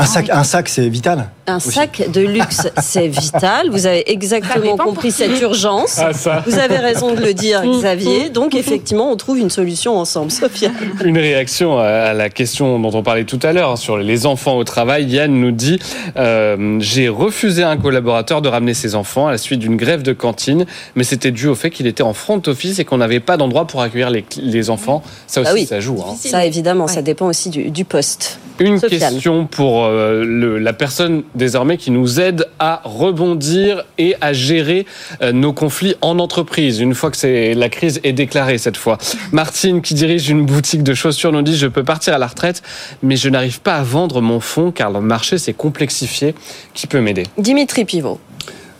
Un 0.00 0.06
sac, 0.06 0.30
un 0.30 0.44
sac, 0.44 0.68
c'est 0.68 0.88
vital. 0.88 1.28
Un 1.46 1.60
sac 1.60 2.10
de 2.10 2.20
luxe, 2.22 2.68
c'est 2.80 3.06
vital. 3.20 3.68
Vous 3.70 3.86
avez 3.86 4.10
exactement 4.10 4.76
compris 4.76 5.10
cette 5.10 5.38
urgence. 5.40 5.98
Ah. 5.98 6.42
Vous 6.46 6.58
avez 6.58 6.76
raison 6.78 7.14
de 7.14 7.20
le 7.20 7.34
dire, 7.34 7.62
Xavier. 7.64 8.30
Donc, 8.30 8.54
effectivement, 8.54 9.10
on 9.10 9.16
trouve 9.16 9.38
une 9.38 9.50
solution 9.50 9.98
ensemble. 9.98 10.30
Sophia. 10.30 10.70
Une 11.04 11.18
réaction 11.18 11.78
à 11.78 12.12
la 12.14 12.30
question 12.30 12.78
dont 12.78 12.96
on 12.96 13.02
parlait 13.02 13.24
tout 13.24 13.38
à 13.42 13.52
l'heure 13.52 13.76
sur 13.78 13.98
les 13.98 14.26
enfants 14.26 14.56
au 14.56 14.64
travail. 14.64 15.04
Yann 15.06 15.32
nous 15.32 15.50
dit 15.52 15.78
euh, 16.16 16.78
J'ai 16.80 17.08
refusé 17.08 17.62
à 17.62 17.68
un 17.70 17.76
collaborateur 17.76 18.40
de 18.42 18.48
ramener 18.48 18.74
ses 18.74 18.94
enfants 18.94 19.26
à 19.26 19.32
la 19.32 19.38
suite 19.38 19.60
d'une 19.60 19.76
grève 19.76 20.02
de 20.02 20.12
cantine, 20.12 20.64
mais 20.94 21.04
c'était 21.04 21.30
dû 21.30 21.46
au 21.48 21.54
fait 21.54 21.70
qu'il 21.70 21.86
était 21.86 22.02
en 22.02 22.14
front 22.14 22.40
office 22.46 22.78
et 22.78 22.84
qu'on 22.84 22.98
n'avait 22.98 23.20
pas 23.20 23.36
d'endroit 23.36 23.66
pour 23.66 23.82
accueillir 23.82 24.08
les, 24.10 24.24
les 24.40 24.70
enfants. 24.70 25.02
Ça 25.26 25.42
aussi, 25.42 25.50
Ah 25.50 25.54
oui. 25.54 25.66
ça 25.66 25.80
joue. 25.80 26.00
hein. 26.06 26.14
Ça, 26.18 26.46
évidemment, 26.46 26.86
ça 26.86 27.02
dépend 27.02 27.26
aussi 27.26 27.50
du, 27.50 27.70
du 27.70 27.84
poste. 27.84 28.38
Une 28.60 28.78
question 28.80 29.46
pour 29.46 29.84
euh, 29.86 30.22
le- 30.24 30.58
la 30.58 30.72
personne 30.72 31.22
désormais 31.34 31.76
qui 31.78 31.90
nous 31.90 32.20
aide 32.20 32.46
à 32.58 32.82
rebondir 32.84 33.84
et 33.98 34.14
à 34.20 34.32
gérer 34.32 34.86
euh, 35.22 35.32
nos 35.32 35.52
conflits 35.52 35.94
en 36.02 36.18
entreprise, 36.18 36.78
une 36.80 36.94
fois 36.94 37.10
que 37.10 37.16
c'est 37.16 37.54
la 37.54 37.68
crise 37.70 38.00
est 38.04 38.12
déclarée 38.12 38.58
cette 38.58 38.76
fois. 38.76 38.98
Martine, 39.32 39.80
qui 39.80 39.94
dirige 39.94 40.28
une 40.28 40.44
boutique 40.44 40.82
de 40.82 40.92
chaussures, 40.94 41.32
nous 41.32 41.42
dit 41.42 41.56
Je 41.56 41.66
peux 41.66 41.84
partir 41.84 42.14
à 42.14 42.18
la 42.18 42.26
retraite, 42.26 42.62
mais 43.02 43.16
je 43.16 43.28
n'arrive 43.30 43.60
pas 43.60 43.76
à 43.76 43.82
vendre 43.82 44.20
mon 44.20 44.40
fonds 44.40 44.70
car 44.72 44.90
le 44.90 45.00
marché 45.00 45.38
s'est 45.38 45.54
complexifié. 45.54 46.34
Qui 46.74 46.86
peut 46.86 47.00
m'aider? 47.00 47.24
Dimitri 47.38 47.84
Pivot. 47.86 48.20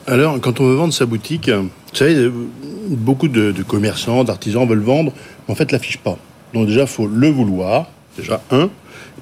Alors, 0.07 0.41
quand 0.41 0.61
on 0.61 0.65
veut 0.65 0.75
vendre 0.75 0.93
sa 0.93 1.07
boutique, 1.07 1.49
vous 1.49 1.69
savez, 1.95 2.15
euh, 2.17 2.33
beaucoup 2.89 3.29
de, 3.29 3.53
de 3.53 3.63
commerçants, 3.63 4.25
d'artisans 4.25 4.67
veulent 4.69 4.81
vendre, 4.81 5.13
mais 5.49 5.53
en 5.53 5.55
fait, 5.55 5.73
l'affichent 5.73 5.99
pas. 5.99 6.19
Donc 6.53 6.67
déjà, 6.67 6.83
il 6.83 6.87
faut 6.87 7.07
le 7.07 7.29
vouloir, 7.29 7.87
déjà 8.19 8.43
un, 8.51 8.69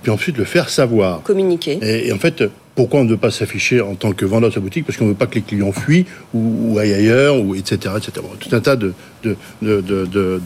puis 0.03 0.11
ensuite 0.11 0.37
le 0.39 0.45
faire 0.45 0.69
savoir. 0.69 1.23
Communiquer. 1.23 1.79
Et, 1.83 2.09
et 2.09 2.13
en 2.13 2.19
fait, 2.19 2.45
pourquoi 2.75 3.01
on 3.01 3.05
ne 3.05 3.11
veut 3.11 3.17
pas 3.17 3.31
s'afficher 3.33 3.81
en 3.81 3.95
tant 3.97 4.13
que 4.13 4.25
vendeur 4.25 4.51
de 4.51 4.55
sa 4.55 4.61
boutique? 4.61 4.85
Parce 4.87 4.97
qu'on 4.97 5.05
ne 5.07 5.11
veut 5.11 5.17
pas 5.17 5.27
que 5.27 5.35
les 5.35 5.43
clients 5.43 5.73
fuient 5.73 6.07
ou, 6.33 6.73
ou 6.75 6.79
aillent 6.79 6.95
ailleurs, 6.95 7.37
ou 7.41 7.55
etc., 7.57 7.95
etc. 7.97 8.13
Bon, 8.23 8.29
tout 8.39 8.55
un 8.55 8.61
tas 8.61 8.77
de, 8.77 8.95
de, 9.25 9.37
de, 9.63 9.81
de, 9.81 10.05
de, 10.07 10.41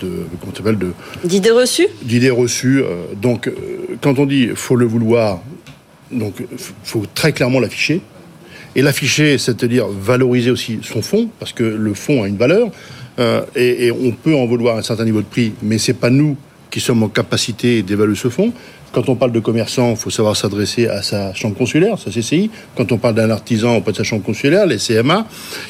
de- 0.00 0.26
comment 0.40 0.54
s'appelle, 0.56 0.78
de, 0.78 0.88
D'idées 1.24 1.50
reçues 1.50 1.88
d'idées 2.02 2.30
reçues. 2.30 2.82
euh, 2.82 3.04
donc, 3.20 3.48
euh, 3.48 3.52
quand 4.00 4.18
on 4.18 4.24
dit 4.26 4.48
faut 4.54 4.76
le 4.76 4.86
vouloir, 4.86 5.40
donc 6.10 6.34
il 6.40 6.46
faut 6.84 7.04
très 7.14 7.32
clairement 7.32 7.60
l'afficher. 7.60 8.00
Et 8.74 8.82
l'afficher, 8.82 9.38
c'est-à-dire 9.38 9.86
valoriser 9.88 10.50
aussi 10.50 10.78
son 10.82 11.00
fonds, 11.02 11.28
parce 11.38 11.52
que 11.52 11.64
le 11.64 11.94
fonds 11.94 12.22
a 12.22 12.28
une 12.28 12.36
valeur, 12.36 12.68
euh, 13.18 13.40
et, 13.54 13.86
et 13.86 13.90
on 13.92 14.12
peut 14.12 14.34
en 14.34 14.44
vouloir 14.46 14.76
un 14.76 14.82
certain 14.82 15.04
niveau 15.04 15.20
de 15.20 15.26
prix, 15.26 15.52
mais 15.62 15.78
c'est 15.78 15.94
pas 15.94 16.10
nous 16.10 16.36
qui 16.70 16.80
sommes 16.80 17.02
en 17.02 17.08
capacité 17.08 17.82
d'évaluer 17.82 18.16
ce 18.16 18.28
fonds. 18.28 18.52
Quand 18.92 19.08
on 19.08 19.16
parle 19.16 19.32
de 19.32 19.40
commerçant, 19.40 19.90
il 19.90 19.96
faut 19.96 20.10
savoir 20.10 20.36
s'adresser 20.36 20.86
à 20.86 21.02
sa 21.02 21.34
chambre 21.34 21.56
consulaire, 21.56 21.98
sa 21.98 22.10
CCI. 22.10 22.50
Quand 22.76 22.92
on 22.92 22.98
parle 22.98 23.14
d'un 23.14 23.30
artisan 23.30 23.76
auprès 23.76 23.92
de 23.92 23.96
sa 23.96 24.04
chambre 24.04 24.22
consulaire, 24.22 24.66
les 24.66 24.78
CMA, 24.78 25.26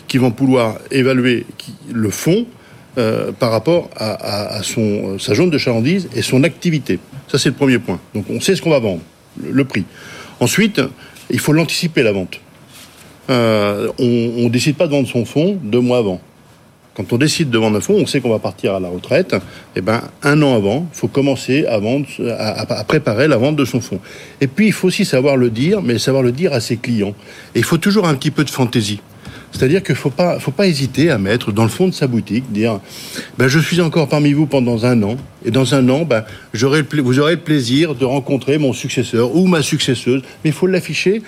qui 0.06 0.18
vont 0.18 0.30
pouvoir 0.30 0.76
évaluer 0.90 1.46
le 1.92 2.10
fonds 2.10 2.46
euh, 2.98 3.32
par 3.32 3.50
rapport 3.50 3.90
à, 3.96 4.60
euh, 4.60 5.18
sa 5.18 5.34
zone 5.34 5.50
de 5.50 5.58
chalandise 5.58 6.08
et 6.14 6.22
son 6.22 6.44
activité. 6.44 6.98
Ça, 7.28 7.38
c'est 7.38 7.48
le 7.48 7.54
premier 7.54 7.78
point. 7.78 8.00
Donc, 8.14 8.26
on 8.30 8.40
sait 8.40 8.54
ce 8.54 8.62
qu'on 8.62 8.70
va 8.70 8.78
vendre, 8.78 9.02
le, 9.42 9.50
le 9.50 9.64
prix. 9.64 9.84
Ensuite, 10.40 10.80
il 11.30 11.38
faut 11.38 11.52
l'anticiper, 11.52 12.02
la 12.02 12.12
vente. 12.12 12.40
Euh, 13.28 13.90
on 13.98 14.44
ne 14.44 14.48
décide 14.48 14.76
pas 14.76 14.86
de 14.86 14.92
vendre 14.92 15.08
son 15.08 15.24
fonds 15.24 15.58
deux 15.62 15.80
mois 15.80 15.98
avant. 15.98 16.20
Quand 16.96 17.12
on 17.12 17.18
décide 17.18 17.50
de 17.50 17.58
vendre 17.58 17.76
un 17.76 17.80
fonds, 17.82 17.98
on 18.00 18.06
sait 18.06 18.22
qu'on 18.22 18.30
va 18.30 18.38
partir 18.38 18.74
à 18.74 18.80
la 18.80 18.88
retraite. 18.88 19.36
Et 19.76 19.82
ben, 19.82 20.00
un 20.22 20.40
an 20.40 20.54
avant, 20.54 20.88
il 20.90 20.96
faut 20.96 21.08
commencer 21.08 21.66
à, 21.66 21.78
vendre, 21.78 22.06
à, 22.38 22.84
préparer 22.84 23.28
la 23.28 23.36
vente 23.36 23.54
de 23.56 23.66
son 23.66 23.82
fonds. 23.82 24.00
Et 24.40 24.46
puis, 24.46 24.68
il 24.68 24.72
faut 24.72 24.88
aussi 24.88 25.04
savoir 25.04 25.36
le 25.36 25.50
dire, 25.50 25.82
mais 25.82 25.98
savoir 25.98 26.22
le 26.22 26.32
dire 26.32 26.54
à 26.54 26.60
ses 26.60 26.78
clients. 26.78 27.14
Et 27.54 27.58
il 27.58 27.64
faut 27.64 27.76
toujours 27.76 28.08
un 28.08 28.14
petit 28.14 28.30
peu 28.30 28.44
de 28.44 28.50
fantaisie. 28.50 29.00
C'est-à-dire 29.52 29.82
qu'il 29.82 29.92
ne 29.94 29.98
faut 29.98 30.10
pas, 30.10 30.38
faut 30.38 30.50
pas 30.50 30.66
hésiter 30.66 31.10
à 31.10 31.18
mettre 31.18 31.52
dans 31.52 31.62
le 31.62 31.68
fond 31.68 31.86
de 31.86 31.92
sa 31.92 32.06
boutique, 32.06 32.50
dire 32.50 32.80
ben, 33.36 33.46
Je 33.46 33.58
suis 33.58 33.80
encore 33.82 34.08
parmi 34.08 34.32
vous 34.32 34.46
pendant 34.46 34.86
un 34.86 35.02
an, 35.02 35.16
et 35.44 35.50
dans 35.50 35.74
un 35.74 35.86
an, 35.90 36.04
ben, 36.04 36.24
j'aurai 36.54 36.82
vous 36.82 37.18
aurez 37.18 37.32
le 37.32 37.40
plaisir 37.40 37.94
de 37.94 38.06
rencontrer 38.06 38.56
mon 38.56 38.72
successeur 38.72 39.36
ou 39.36 39.46
ma 39.46 39.60
successeuse. 39.60 40.22
Mais 40.44 40.50
il 40.50 40.52
faut 40.54 40.66
l'afficher 40.66 41.22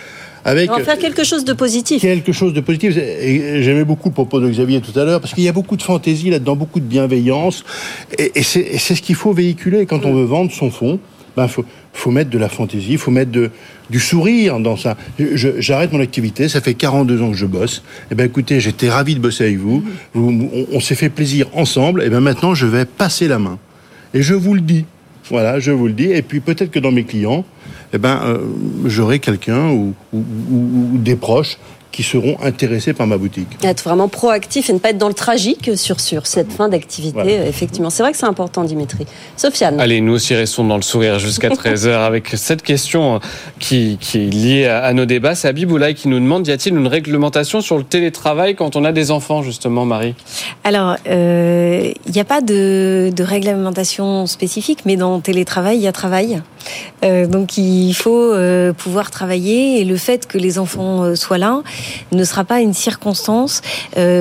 avec 0.48 0.70
On 0.70 0.76
va 0.78 0.84
faire 0.84 0.98
quelque 0.98 1.24
chose 1.24 1.44
de 1.44 1.52
positif. 1.52 2.00
quelque 2.02 2.32
chose 2.32 2.52
de 2.52 2.61
positif. 2.61 2.92
J'aimais 2.94 3.84
beaucoup 3.84 4.08
le 4.08 4.14
propos 4.14 4.40
de 4.40 4.48
Xavier 4.48 4.80
tout 4.80 4.98
à 4.98 5.04
l'heure, 5.04 5.20
parce 5.20 5.34
qu'il 5.34 5.44
y 5.44 5.48
a 5.48 5.52
beaucoup 5.52 5.76
de 5.76 5.82
fantaisie 5.82 6.30
là-dedans, 6.30 6.56
beaucoup 6.56 6.80
de 6.80 6.87
bienveillance. 6.87 7.64
Et, 8.18 8.32
et 8.34 8.42
c'est 8.42 8.78
ce 8.78 9.00
qu'il 9.02 9.14
faut 9.14 9.32
véhiculer 9.32 9.87
quand 9.87 10.04
on 10.04 10.14
veut 10.14 10.24
vendre 10.24 10.50
son 10.52 10.70
fonds. 10.70 10.98
Ben, 11.37 11.46
faut, 11.46 11.64
faut 11.92 12.11
mettre 12.11 12.30
de 12.30 12.38
la 12.38 12.48
fantaisie, 12.48 12.96
faut 12.96 13.12
mettre 13.12 13.30
de, 13.30 13.50
du 13.90 14.00
sourire 14.00 14.58
dans 14.58 14.76
ça. 14.76 14.96
J'arrête 15.18 15.92
mon 15.92 16.00
activité, 16.00 16.48
ça 16.48 16.61
fait 16.61 16.74
42 16.74 17.22
ans 17.22 17.30
que 17.30 17.37
je 17.37 17.46
bosse. 17.46 17.82
Et 18.11 18.16
ben, 18.16 18.24
écoutez, 18.26 18.58
j'étais 18.58 18.88
ravi 18.88 19.14
de 19.14 19.20
bosser 19.20 19.44
avec 19.44 19.58
vous. 19.58 19.84
Vous- 20.14 20.50
on 20.52 20.66
on 20.72 20.80
s'est 20.80 20.96
fait 20.96 21.11
plaisir 21.11 21.46
ensemble. 21.54 22.02
Et 22.02 22.11
ben, 22.11 22.18
maintenant, 22.20 22.54
je 22.54 22.66
vais 22.66 22.84
passer 22.87 23.28
la 23.28 23.38
main. 23.38 23.58
Et 24.14 24.22
je 24.22 24.34
vous 24.34 24.54
le 24.54 24.61
dis. 24.62 24.84
Voilà, 25.30 25.61
je 25.61 25.70
vous 25.70 25.87
le 25.87 25.92
dis. 25.92 26.11
Et 26.11 26.22
puis 26.22 26.40
peut-être 26.40 26.70
que 26.72 26.78
dans 26.80 26.90
mes 26.90 27.04
clients, 27.04 27.44
eh 27.92 27.98
ben, 27.98 28.20
euh, 28.24 28.38
j'aurai 28.87 29.18
quelqu'un 29.18 29.70
ou, 29.70 29.94
ou- 30.12 30.18
ou- 30.18 30.94
ou 30.94 30.98
des 30.98 31.16
proches 31.16 31.59
qui 31.90 32.03
seront 32.05 32.37
intéressés 32.44 32.92
par 32.92 33.07
ma 33.09 33.16
boutique. 33.16 33.48
Être 33.64 33.83
vraiment 33.83 34.07
proactif 34.09 34.68
et 34.70 34.72
ne 34.74 34.79
pas 34.79 34.90
être 34.90 34.98
dans 34.98 35.09
le 35.09 35.14
tragique 35.14 35.70
sur, 35.77 35.98
sur 36.01 36.27
cette 36.29 36.53
fin 36.53 36.68
d'activité, 36.68 37.12
Voilà. 37.14 37.31
euh, 37.33 37.48
effectivement. 37.48 37.90
C'est 37.90 38.03
vrai 38.05 38.12
que 38.12 38.18
c'est 38.18 38.27
important, 38.27 38.62
Dimitri. 38.62 39.05
Sofiane. 39.37 39.81
Allez, 39.81 40.01
nous 40.03 40.12
aussi 40.12 40.35
restons 40.35 40.64
dans 40.64 40.77
le 40.77 40.83
sourire 40.83 41.18
jusqu'à 41.18 41.48
13h 41.48 41.88
avec 42.07 42.29
cette 42.37 42.62
question 42.62 43.16
euh, 43.16 43.18
qui, 43.59 43.96
qui 44.01 44.18
est 44.18 44.31
liée 44.31 44.66
à, 44.66 44.92
nos 44.92 45.07
débats. 45.07 45.35
C'est 45.35 45.48
Abiboulaye 45.48 45.94
qui 45.94 46.07
nous 46.09 46.20
demande, 46.20 46.46
y 46.46 46.53
a-t-il 46.53 46.77
une 46.77 46.87
réglementation 46.87 47.62
sur 47.62 47.79
le 47.79 47.85
télétravail 47.85 48.55
quand 48.55 48.77
on 48.77 48.85
a 48.85 48.92
des 48.92 49.11
enfants, 49.11 49.42
justement, 49.42 49.85
Marie? 49.87 50.14
Alors, 50.64 50.96
euh, 51.09 51.90
il 52.07 52.12
n'y 52.12 52.20
a 52.20 52.24
pas 52.24 52.42
de, 52.42 53.11
de 53.16 53.22
réglementation 53.24 54.27
spécifique, 54.27 54.81
mais 54.85 54.96
dans 54.96 55.18
télétravail, 55.20 55.79
il 55.79 55.83
y 55.83 55.88
a 55.88 55.92
travail. 55.92 56.42
Euh, 57.05 57.27
donc, 57.27 57.59
il 57.59 57.92
faut 57.92 58.33
euh, 58.33 58.73
pouvoir 58.73 59.11
travailler 59.11 59.81
et 59.81 59.85
le 59.85 59.97
fait 59.97 60.27
que 60.27 60.38
les 60.38 60.59
enfants 60.59 61.05
euh, 61.05 61.14
soient 61.14 61.38
là 61.38 61.62
ne 62.12 62.25
sera 62.25 62.44
pas 62.44 62.61
une 62.61 62.75
circonstance 62.75 63.62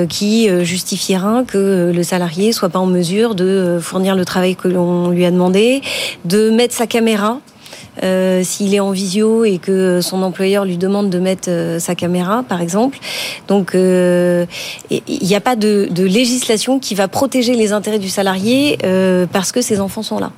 qui 0.08 0.48
justifiera 0.64 1.44
que 1.46 1.92
le 1.94 2.02
salarié 2.02 2.52
soit 2.52 2.68
pas 2.68 2.78
en 2.78 2.86
mesure 2.86 3.34
de 3.34 3.78
fournir 3.80 4.14
le 4.14 4.24
travail 4.24 4.56
que 4.56 4.68
l'on 4.68 5.10
lui 5.10 5.24
a 5.24 5.30
demandé, 5.30 5.82
de 6.24 6.50
mettre 6.50 6.74
sa 6.74 6.86
caméra 6.86 7.40
s'il 8.42 8.74
est 8.74 8.80
en 8.80 8.90
visio 8.90 9.44
et 9.44 9.58
que 9.58 10.00
son 10.00 10.22
employeur 10.22 10.64
lui 10.64 10.76
demande 10.76 11.10
de 11.10 11.18
mettre 11.18 11.50
sa 11.78 11.94
caméra, 11.94 12.44
par 12.48 12.60
exemple. 12.60 12.98
Donc, 13.48 13.70
il 13.74 14.46
n'y 14.90 15.34
a 15.34 15.40
pas 15.40 15.56
de, 15.56 15.88
législation 15.96 16.78
qui 16.78 16.94
va 16.94 17.08
protéger 17.08 17.54
les 17.54 17.72
intérêts 17.72 17.98
du 17.98 18.08
salarié 18.08 18.78
parce 19.32 19.52
que 19.52 19.60
ses 19.62 19.80
enfants 19.80 20.02
sont 20.02 20.18
là. 20.18 20.32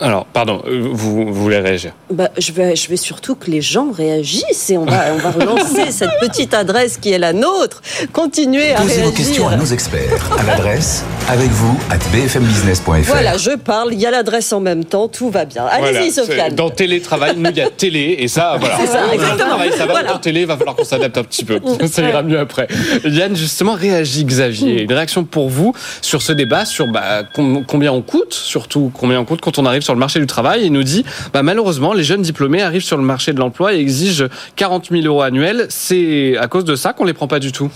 Alors, 0.00 0.26
pardon, 0.26 0.62
euh, 0.66 0.88
vous, 0.90 1.26
vous 1.26 1.32
voulez 1.32 1.58
réagir 1.58 1.92
Bah, 2.10 2.28
je, 2.36 2.52
vais, 2.52 2.74
je 2.76 2.88
vais 2.88 2.96
surtout 2.96 3.34
que 3.36 3.50
les 3.50 3.60
gens 3.62 3.90
réagissent 3.92 4.68
et 4.70 4.76
on 4.76 4.84
va, 4.84 5.04
on 5.14 5.18
va 5.18 5.30
relancer 5.30 5.90
cette 5.90 6.10
petite 6.20 6.52
adresse 6.52 6.96
qui 6.96 7.12
est 7.12 7.18
la 7.18 7.32
nôtre. 7.32 7.80
Continuez 8.12 8.72
à 8.72 8.80
Posez 8.80 8.94
vos 9.02 9.08
réagir. 9.10 9.14
questions 9.14 9.48
à 9.48 9.56
nos 9.56 9.64
experts 9.66 10.30
à 10.38 10.42
l'adresse 10.42 11.04
avec 11.28 11.48
vous 11.50 11.78
at 11.90 11.98
bfmbusiness.fr. 12.12 12.92
Voilà, 13.06 13.36
je 13.38 13.52
parle, 13.52 13.92
il 13.94 14.00
y 14.00 14.06
a 14.06 14.10
l'adresse 14.10 14.52
en 14.52 14.60
même 14.60 14.84
temps, 14.84 15.08
tout 15.08 15.30
va 15.30 15.44
bien. 15.44 15.64
Allez-y, 15.64 16.10
Voilà, 16.10 16.10
Sofiane. 16.12 16.54
Dans 16.54 16.70
télétravail, 16.70 17.34
nous, 17.36 17.50
il 17.50 17.56
y 17.56 17.60
a 17.62 17.70
télé, 17.70 18.16
et 18.18 18.28
ça, 18.28 18.56
voilà. 18.58 18.76
C'est 18.80 18.86
ça, 18.88 19.04
exactement. 19.12 19.36
télétravail, 19.36 19.70
ça 19.72 19.86
va, 19.86 19.92
Voilà. 19.92 20.12
dans 20.12 20.18
télé, 20.18 20.40
il 20.40 20.46
va 20.46 20.56
falloir 20.56 20.76
qu'on 20.76 20.84
s'adapte 20.84 21.16
un 21.18 21.24
petit 21.24 21.44
peu. 21.44 21.60
Ça 21.86 22.02
ira 22.02 22.22
mieux 22.22 22.38
après. 22.38 22.66
Yann, 23.04 23.34
justement, 23.36 23.74
réagit, 23.74 24.24
Xavier. 24.24 24.82
Une 24.82 24.92
réaction 24.92 25.24
pour 25.24 25.48
vous 25.48 25.72
sur 26.02 26.20
ce 26.20 26.32
débat, 26.32 26.64
sur 26.64 26.86
bah, 26.88 27.22
com- 27.32 27.64
combien 27.66 27.92
on 27.92 28.02
coûte, 28.02 28.34
surtout 28.34 28.90
combien 28.92 29.20
on 29.20 29.24
coûte 29.24 29.40
quand 29.40 29.58
on 29.58 29.64
arrive 29.66 29.82
sur 29.84 29.94
le 29.94 30.00
marché 30.00 30.20
du 30.20 30.26
travail. 30.26 30.64
Il 30.64 30.72
nous 30.72 30.82
dit, 30.82 31.04
bah, 31.32 31.42
malheureusement, 31.42 31.92
les 31.92 32.04
jeunes 32.04 32.22
diplômés 32.22 32.62
arrivent 32.62 32.84
sur 32.84 32.96
le 32.96 33.04
marché 33.04 33.32
de 33.32 33.38
l'emploi 33.38 33.74
et 33.74 33.78
exigent 33.78 34.26
40 34.56 34.88
000 34.90 35.04
euros 35.04 35.22
annuels. 35.22 35.66
C'est 35.68 36.36
à 36.38 36.48
cause 36.48 36.64
de 36.64 36.76
ça 36.76 36.92
qu'on 36.92 37.04
les 37.04 37.12
prend 37.12 37.28
pas 37.28 37.38
du 37.38 37.52
tout? 37.52 37.70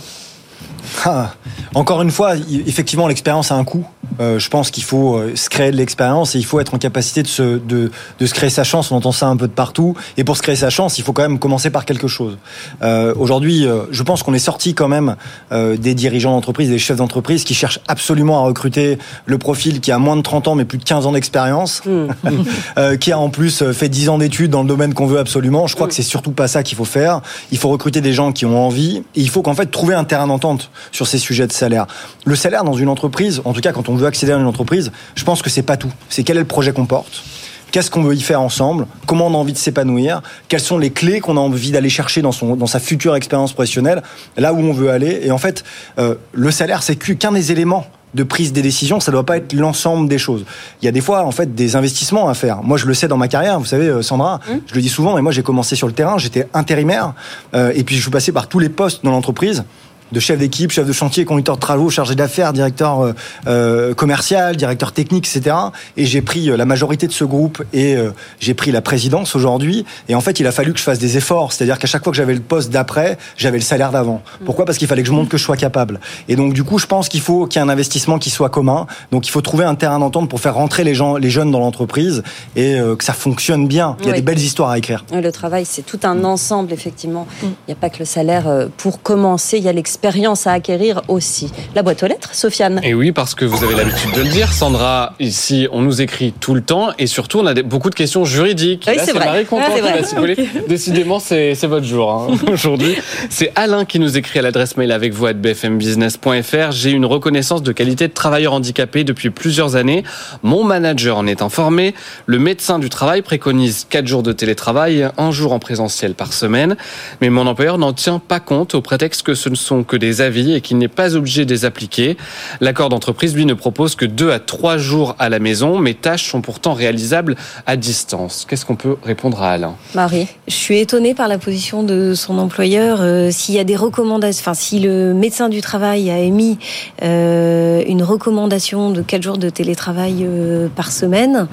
Ah, 1.04 1.34
encore 1.74 2.02
une 2.02 2.10
fois, 2.10 2.34
effectivement, 2.66 3.08
l'expérience 3.08 3.52
a 3.52 3.54
un 3.56 3.64
coût. 3.64 3.86
Euh, 4.20 4.38
je 4.38 4.48
pense 4.48 4.70
qu'il 4.70 4.82
faut 4.82 5.16
euh, 5.16 5.36
se 5.36 5.48
créer 5.48 5.70
de 5.70 5.76
l'expérience 5.76 6.34
et 6.34 6.38
il 6.38 6.44
faut 6.44 6.58
être 6.60 6.74
en 6.74 6.78
capacité 6.78 7.22
de 7.22 7.28
se, 7.28 7.58
de, 7.58 7.90
de 8.18 8.26
se 8.26 8.34
créer 8.34 8.50
sa 8.50 8.64
chance. 8.64 8.90
On 8.90 8.96
entend 8.96 9.12
ça 9.12 9.26
un 9.26 9.36
peu 9.36 9.46
de 9.46 9.52
partout. 9.52 9.94
Et 10.16 10.24
pour 10.24 10.36
se 10.36 10.42
créer 10.42 10.56
sa 10.56 10.70
chance, 10.70 10.98
il 10.98 11.04
faut 11.04 11.12
quand 11.12 11.22
même 11.22 11.38
commencer 11.38 11.70
par 11.70 11.84
quelque 11.84 12.08
chose. 12.08 12.38
Euh, 12.82 13.14
Aujourd'hui, 13.18 13.66
euh, 13.66 13.82
je 13.90 14.02
pense 14.02 14.22
qu'on 14.22 14.32
est 14.32 14.38
sorti 14.38 14.74
quand 14.74 14.88
même 14.88 15.16
euh, 15.52 15.76
des 15.76 15.94
dirigeants 15.94 16.32
d'entreprise, 16.32 16.70
des 16.70 16.78
chefs 16.78 16.96
d'entreprise 16.96 17.44
qui 17.44 17.54
cherchent 17.54 17.80
absolument 17.88 18.38
à 18.38 18.46
recruter 18.46 18.98
le 19.26 19.38
profil 19.38 19.80
qui 19.80 19.92
a 19.92 19.98
moins 19.98 20.16
de 20.16 20.22
30 20.22 20.48
ans 20.48 20.54
mais 20.54 20.64
plus 20.64 20.78
de 20.78 20.84
15 20.84 21.06
ans 21.06 21.12
d'expérience, 21.12 21.82
euh, 22.78 22.96
qui 22.96 23.12
a 23.12 23.18
en 23.18 23.28
plus 23.28 23.72
fait 23.72 23.88
10 23.88 24.08
ans 24.08 24.18
d'études 24.18 24.50
dans 24.50 24.62
le 24.62 24.68
domaine 24.68 24.94
qu'on 24.94 25.06
veut 25.06 25.18
absolument. 25.18 25.66
Je 25.66 25.74
crois 25.74 25.88
que 25.88 25.94
c'est 25.94 26.02
surtout 26.02 26.30
pas 26.30 26.48
ça 26.48 26.62
qu'il 26.62 26.76
faut 26.76 26.84
faire. 26.84 27.20
Il 27.52 27.58
faut 27.58 27.68
recruter 27.68 28.00
des 28.00 28.12
gens 28.12 28.32
qui 28.32 28.46
ont 28.46 28.58
envie 28.64 28.98
et 29.14 29.20
il 29.20 29.28
faut 29.28 29.42
qu'en 29.42 29.54
fait 29.54 29.66
trouver 29.66 29.94
un 29.94 30.04
terrain 30.04 30.26
d'entente 30.26 30.70
sur 30.92 31.06
ces 31.06 31.18
sujets 31.18 31.46
de 31.46 31.52
salaire. 31.52 31.86
Le 32.24 32.36
salaire 32.36 32.64
dans 32.64 32.74
une 32.74 32.88
entreprise, 32.88 33.42
en 33.44 33.52
tout 33.52 33.60
cas 33.60 33.72
quand 33.72 33.88
on 33.88 33.94
veut 33.94 34.06
accéder 34.06 34.32
à 34.32 34.36
une 34.36 34.46
entreprise, 34.46 34.92
je 35.14 35.24
pense 35.24 35.42
que 35.42 35.50
c'est 35.50 35.62
pas 35.62 35.76
tout. 35.76 35.92
C'est 36.08 36.22
quel 36.22 36.36
est 36.36 36.40
le 36.40 36.46
projet 36.46 36.72
qu'on 36.72 36.86
porte 36.86 37.22
qu'est-ce 37.70 37.90
qu'on 37.90 38.02
veut 38.02 38.14
y 38.14 38.20
faire 38.20 38.40
ensemble, 38.40 38.86
comment 39.06 39.26
on 39.26 39.34
a 39.34 39.36
envie 39.36 39.52
de 39.52 39.58
s'épanouir, 39.58 40.22
quelles 40.48 40.60
sont 40.60 40.78
les 40.78 40.90
clés 40.90 41.20
qu'on 41.20 41.36
a 41.36 41.40
envie 41.40 41.70
d'aller 41.70 41.90
chercher 41.90 42.22
dans, 42.22 42.32
son, 42.32 42.56
dans 42.56 42.66
sa 42.66 42.80
future 42.80 43.14
expérience 43.16 43.52
professionnelle, 43.52 44.02
là 44.36 44.52
où 44.52 44.58
on 44.58 44.72
veut 44.72 44.90
aller. 44.90 45.20
Et 45.22 45.30
en 45.30 45.38
fait, 45.38 45.64
euh, 45.98 46.14
le 46.32 46.50
salaire, 46.50 46.82
c'est 46.82 46.96
qu'un 46.96 47.32
des 47.32 47.52
éléments 47.52 47.86
de 48.14 48.22
prise 48.22 48.54
des 48.54 48.62
décisions, 48.62 49.00
ça 49.00 49.12
doit 49.12 49.26
pas 49.26 49.36
être 49.36 49.52
l'ensemble 49.52 50.08
des 50.08 50.16
choses. 50.16 50.46
Il 50.80 50.86
y 50.86 50.88
a 50.88 50.92
des 50.92 51.02
fois, 51.02 51.24
en 51.24 51.30
fait, 51.30 51.54
des 51.54 51.76
investissements 51.76 52.28
à 52.28 52.34
faire. 52.34 52.62
Moi, 52.62 52.78
je 52.78 52.86
le 52.86 52.94
sais 52.94 53.06
dans 53.06 53.18
ma 53.18 53.28
carrière, 53.28 53.58
vous 53.58 53.66
savez, 53.66 53.86
euh, 53.86 54.02
Sandra, 54.02 54.36
mmh. 54.38 54.52
je 54.66 54.74
le 54.74 54.80
dis 54.80 54.88
souvent, 54.88 55.14
mais 55.14 55.20
moi, 55.20 55.30
j'ai 55.30 55.42
commencé 55.42 55.76
sur 55.76 55.86
le 55.86 55.92
terrain, 55.92 56.16
j'étais 56.16 56.48
intérimaire, 56.54 57.12
euh, 57.54 57.72
et 57.74 57.84
puis 57.84 57.96
je 57.96 58.00
suis 58.00 58.10
passé 58.10 58.32
par 58.32 58.48
tous 58.48 58.60
les 58.60 58.70
postes 58.70 59.04
dans 59.04 59.10
l'entreprise 59.10 59.64
de 60.12 60.20
chef 60.20 60.38
d'équipe, 60.38 60.70
chef 60.70 60.86
de 60.86 60.92
chantier, 60.92 61.24
conducteur 61.24 61.56
de 61.56 61.60
travaux, 61.60 61.90
chargé 61.90 62.14
d'affaires, 62.14 62.52
directeur 62.52 63.00
euh, 63.00 63.12
euh, 63.46 63.94
commercial, 63.94 64.56
directeur 64.56 64.92
technique, 64.92 65.28
etc. 65.28 65.54
Et 65.96 66.06
j'ai 66.06 66.22
pris 66.22 66.50
euh, 66.50 66.56
la 66.56 66.64
majorité 66.64 67.06
de 67.06 67.12
ce 67.12 67.24
groupe 67.24 67.62
et 67.72 67.96
j'ai 68.40 68.54
pris 68.54 68.70
la 68.70 68.80
présidence 68.80 69.34
aujourd'hui. 69.34 69.84
Et 70.08 70.14
en 70.14 70.20
fait, 70.20 70.40
il 70.40 70.46
a 70.46 70.52
fallu 70.52 70.72
que 70.72 70.78
je 70.78 70.84
fasse 70.84 70.98
des 70.98 71.16
efforts. 71.16 71.52
C'est-à-dire 71.52 71.78
qu'à 71.78 71.86
chaque 71.86 72.04
fois 72.04 72.10
que 72.12 72.16
j'avais 72.16 72.34
le 72.34 72.40
poste 72.40 72.70
d'après, 72.70 73.18
j'avais 73.36 73.58
le 73.58 73.64
salaire 73.64 73.90
d'avant. 73.90 74.22
Mm. 74.40 74.44
Pourquoi? 74.44 74.64
Parce 74.64 74.78
qu'il 74.78 74.88
fallait 74.88 75.02
que 75.02 75.08
je 75.08 75.12
montre 75.12 75.28
que 75.28 75.36
je 75.36 75.42
sois 75.42 75.56
capable. 75.56 76.00
Et 76.28 76.36
donc, 76.36 76.54
du 76.54 76.64
coup, 76.64 76.78
je 76.78 76.86
pense 76.86 77.08
qu'il 77.08 77.20
faut 77.20 77.46
qu'il 77.46 77.60
y 77.60 77.64
ait 77.64 77.66
un 77.66 77.70
investissement 77.70 78.18
qui 78.18 78.30
soit 78.30 78.48
commun. 78.48 78.86
Donc, 79.10 79.26
il 79.26 79.30
faut 79.30 79.40
trouver 79.40 79.64
un 79.64 79.74
terrain 79.74 79.98
d'entente 79.98 80.28
pour 80.28 80.40
faire 80.40 80.54
rentrer 80.54 80.84
les 80.84 80.94
gens, 80.94 81.16
les 81.16 81.30
jeunes 81.30 81.50
dans 81.50 81.60
l'entreprise 81.60 82.22
et 82.56 82.78
que 82.98 83.04
ça 83.04 83.12
fonctionne 83.12 83.66
bien. 83.66 83.96
Il 84.00 84.06
y 84.06 84.10
a 84.10 84.14
des 84.14 84.22
belles 84.22 84.38
histoires 84.38 84.70
à 84.70 84.78
écrire. 84.78 85.04
Le 85.12 85.30
travail, 85.30 85.64
c'est 85.64 85.82
tout 85.82 86.00
un 86.04 86.24
ensemble, 86.24 86.72
effectivement. 86.72 87.26
Mm. 87.42 87.46
Il 87.46 87.68
n'y 87.68 87.74
a 87.74 87.76
pas 87.76 87.90
que 87.90 87.98
le 87.98 88.04
salaire. 88.04 88.68
Pour 88.76 89.02
commencer, 89.02 89.58
il 89.58 89.64
y 89.64 89.68
a 89.68 89.72
l'expérience 89.72 89.97
expérience 89.98 90.46
à 90.46 90.52
acquérir 90.52 91.02
aussi. 91.08 91.50
La 91.74 91.82
boîte 91.82 92.04
aux 92.04 92.06
lettres, 92.06 92.32
Sofiane 92.32 92.80
Et 92.84 92.94
oui, 92.94 93.10
parce 93.10 93.34
que 93.34 93.44
vous 93.44 93.64
avez 93.64 93.74
l'habitude 93.74 94.12
de 94.14 94.20
le 94.20 94.28
dire, 94.28 94.52
Sandra, 94.52 95.14
ici, 95.18 95.66
on 95.72 95.82
nous 95.82 96.00
écrit 96.00 96.30
tout 96.30 96.54
le 96.54 96.60
temps 96.60 96.90
et 97.00 97.08
surtout, 97.08 97.40
on 97.40 97.46
a 97.46 97.54
beaucoup 97.64 97.90
de 97.90 97.96
questions 97.96 98.24
juridiques. 98.24 98.84
Oui, 98.86 98.94
c'est 99.04 99.10
vrai. 99.10 99.44
Marie 99.50 100.36
ah, 100.40 100.60
Décidément, 100.68 101.18
c'est 101.18 101.66
votre 101.66 101.84
jour 101.84 102.12
hein, 102.12 102.28
aujourd'hui. 102.52 102.94
C'est 103.28 103.50
Alain 103.56 103.84
qui 103.84 103.98
nous 103.98 104.16
écrit 104.16 104.38
à 104.38 104.42
l'adresse 104.42 104.76
mail 104.76 104.92
avec 104.92 105.12
vous 105.12 105.26
à 105.26 105.32
bfmbusiness.fr. 105.32 106.70
J'ai 106.70 106.92
une 106.92 107.04
reconnaissance 107.04 107.64
de 107.64 107.72
qualité 107.72 108.06
de 108.06 108.12
travailleur 108.12 108.52
handicapé 108.52 109.02
depuis 109.02 109.30
plusieurs 109.30 109.74
années. 109.74 110.04
Mon 110.44 110.62
manager 110.62 111.16
en 111.16 111.26
est 111.26 111.42
informé. 111.42 111.92
Le 112.26 112.38
médecin 112.38 112.78
du 112.78 112.88
travail 112.88 113.22
préconise 113.22 113.84
4 113.90 114.06
jours 114.06 114.22
de 114.22 114.30
télétravail, 114.30 115.08
un 115.18 115.32
jour 115.32 115.52
en 115.52 115.58
présentiel 115.58 116.14
par 116.14 116.32
semaine. 116.32 116.76
Mais 117.20 117.30
mon 117.30 117.48
employeur 117.48 117.78
n'en 117.78 117.92
tient 117.92 118.20
pas 118.20 118.38
compte 118.38 118.76
au 118.76 118.80
prétexte 118.80 119.22
que 119.22 119.34
ce 119.34 119.48
ne 119.48 119.56
sont 119.56 119.87
que 119.88 119.96
des 119.96 120.20
avis 120.20 120.54
et 120.54 120.60
qu'il 120.60 120.78
n'est 120.78 120.86
pas 120.86 121.16
obligé 121.16 121.44
de 121.44 121.50
les 121.50 121.64
appliquer. 121.64 122.16
L'accord 122.60 122.90
d'entreprise, 122.90 123.34
lui, 123.34 123.46
ne 123.46 123.54
propose 123.54 123.96
que 123.96 124.04
deux 124.04 124.30
à 124.30 124.38
trois 124.38 124.78
jours 124.78 125.16
à 125.18 125.28
la 125.28 125.40
maison. 125.40 125.80
Mes 125.80 125.94
tâches 125.94 126.30
sont 126.30 126.40
pourtant 126.40 126.74
réalisables 126.74 127.34
à 127.66 127.76
distance. 127.76 128.46
Qu'est-ce 128.48 128.64
qu'on 128.64 128.76
peut 128.76 128.96
répondre 129.02 129.42
à 129.42 129.50
Alain? 129.50 129.74
Marie? 129.94 130.28
Je 130.46 130.54
suis 130.54 130.78
étonnée 130.78 131.14
par 131.14 131.26
la 131.26 131.38
position 131.38 131.82
de 131.82 132.14
son 132.14 132.38
employeur. 132.38 132.98
Euh, 133.00 133.30
s'il 133.32 133.54
y 133.54 133.58
a 133.58 133.64
des 133.64 133.76
recommandations, 133.76 134.42
enfin, 134.42 134.54
si 134.54 134.78
le 134.78 135.14
médecin 135.14 135.48
du 135.48 135.60
travail 135.60 136.10
a 136.10 136.18
émis 136.18 136.58
euh, 137.02 137.82
une 137.86 138.02
recommandation 138.02 138.90
de 138.90 139.02
quatre 139.02 139.22
jours 139.22 139.38
de 139.38 139.48
télétravail 139.50 140.18
euh, 140.20 140.68
par 140.68 140.92
semaine, 140.92 141.48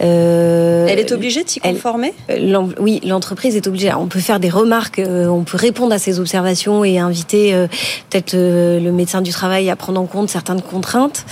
elle 0.00 0.98
est 0.98 1.12
obligée 1.12 1.44
de 1.44 1.48
s'y 1.48 1.60
conformer? 1.60 2.12
Oui, 2.80 3.00
l'entreprise 3.04 3.56
est 3.56 3.66
obligée. 3.66 3.92
On 3.94 4.08
peut 4.08 4.18
faire 4.18 4.40
des 4.40 4.50
remarques, 4.50 5.00
on 5.06 5.44
peut 5.44 5.56
répondre 5.56 5.92
à 5.92 5.98
ces 5.98 6.18
observations 6.18 6.84
et 6.84 6.98
inviter 6.98 7.66
peut-être 8.10 8.34
euh, 8.34 8.80
le 8.80 8.92
médecin 8.92 9.22
du 9.22 9.30
travail 9.30 9.70
à 9.70 9.76
prendre 9.76 10.00
en 10.00 10.06
compte 10.06 10.28
certaines 10.28 10.62
contraintes. 10.62 11.24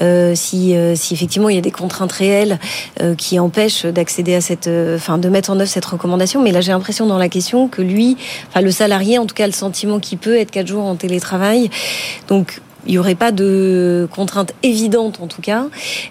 Euh, 0.00 0.34
si, 0.34 0.76
euh, 0.76 0.94
si 0.94 1.14
effectivement 1.14 1.48
il 1.48 1.56
y 1.56 1.58
a 1.58 1.62
des 1.62 1.70
contraintes 1.70 2.12
réelles 2.12 2.58
qui 3.16 3.38
empêchent 3.38 3.86
d'accéder 3.86 4.34
à 4.34 4.40
cette, 4.40 4.68
enfin 4.94 5.18
de 5.18 5.28
mettre 5.28 5.50
en 5.50 5.58
œuvre 5.58 5.68
cette 5.68 5.84
recommandation. 5.84 6.42
Mais 6.42 6.52
là 6.52 6.60
j'ai 6.60 6.72
l'impression 6.72 7.06
dans 7.06 7.18
la 7.18 7.28
question 7.28 7.68
que 7.68 7.82
lui, 7.82 8.16
enfin 8.48 8.60
le 8.60 8.70
salarié, 8.70 9.18
en 9.18 9.26
tout 9.26 9.34
cas 9.34 9.46
le 9.46 9.52
sentiment 9.52 10.00
qu'il 10.00 10.18
peut 10.18 10.36
être 10.36 10.50
quatre 10.50 10.66
jours 10.66 10.84
en 10.84 10.96
télétravail. 10.96 11.70
Donc 12.28 12.60
il 12.86 12.92
n'y 12.92 12.98
aurait 12.98 13.14
pas 13.14 13.32
de 13.32 14.08
contrainte 14.14 14.52
évidente 14.62 15.20
en 15.22 15.26
tout 15.26 15.42
cas. 15.42 15.66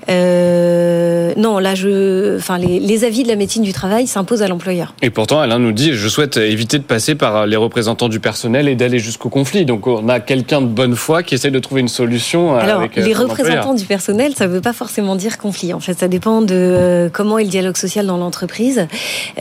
Euh, 0.10 1.34
non, 1.38 1.60
là, 1.60 1.76
je, 1.76 2.38
enfin, 2.38 2.58
les, 2.58 2.80
les, 2.80 3.04
avis 3.04 3.24
de 3.24 3.28
la 3.28 3.36
médecine 3.36 3.64
du 3.64 3.74
travail 3.74 4.08
s'imposent 4.08 4.42
à 4.42 4.48
l'employeur. 4.48 4.94
Et 5.02 5.10
pourtant, 5.10 5.40
Alain 5.40 5.60
nous 5.60 5.72
dit, 5.72 5.94
je 5.94 6.08
souhaite 6.08 6.38
éviter 6.38 6.78
de 6.78 6.84
passer 6.84 7.16
par 7.16 7.46
les 7.46 7.56
représentants 7.56 8.10
du 8.10 8.20
personnel 8.20 8.68
et 8.68 8.76
d'aller 8.76 9.00
jusqu'au 9.00 9.30
conflit. 9.30 9.66
Donc, 9.66 9.88
on 9.88 10.10
a 10.10 10.20
quelqu'un 10.20 10.62
de 10.62 10.68
bonne 10.68 10.96
foi 10.96 11.24
qui 11.24 11.36
essaie 11.36 11.52
de 11.52 11.60
trouver 11.60 11.82
une 11.82 11.88
solution. 11.88 12.56
Euh, 12.56 12.60
Alors, 12.60 12.84
les 12.96 13.14
représentants 13.14 13.74
du 13.74 13.86
personnel, 13.86 14.34
ça 14.36 14.48
ne 14.48 14.54
veut 14.54 14.62
pas 14.62 14.74
forcément 14.74 15.16
dire 15.16 15.38
conflit. 15.38 15.74
En 15.74 15.80
fait, 15.80 15.98
ça 15.98 16.08
dépend 16.08 16.42
de 16.42 16.54
euh, 16.54 17.10
comment 17.12 17.38
est 17.38 17.44
le 17.44 17.50
dialogue 17.50 17.78
social 17.78 18.06
dans 18.06 18.18
l'entreprise. 18.18 18.88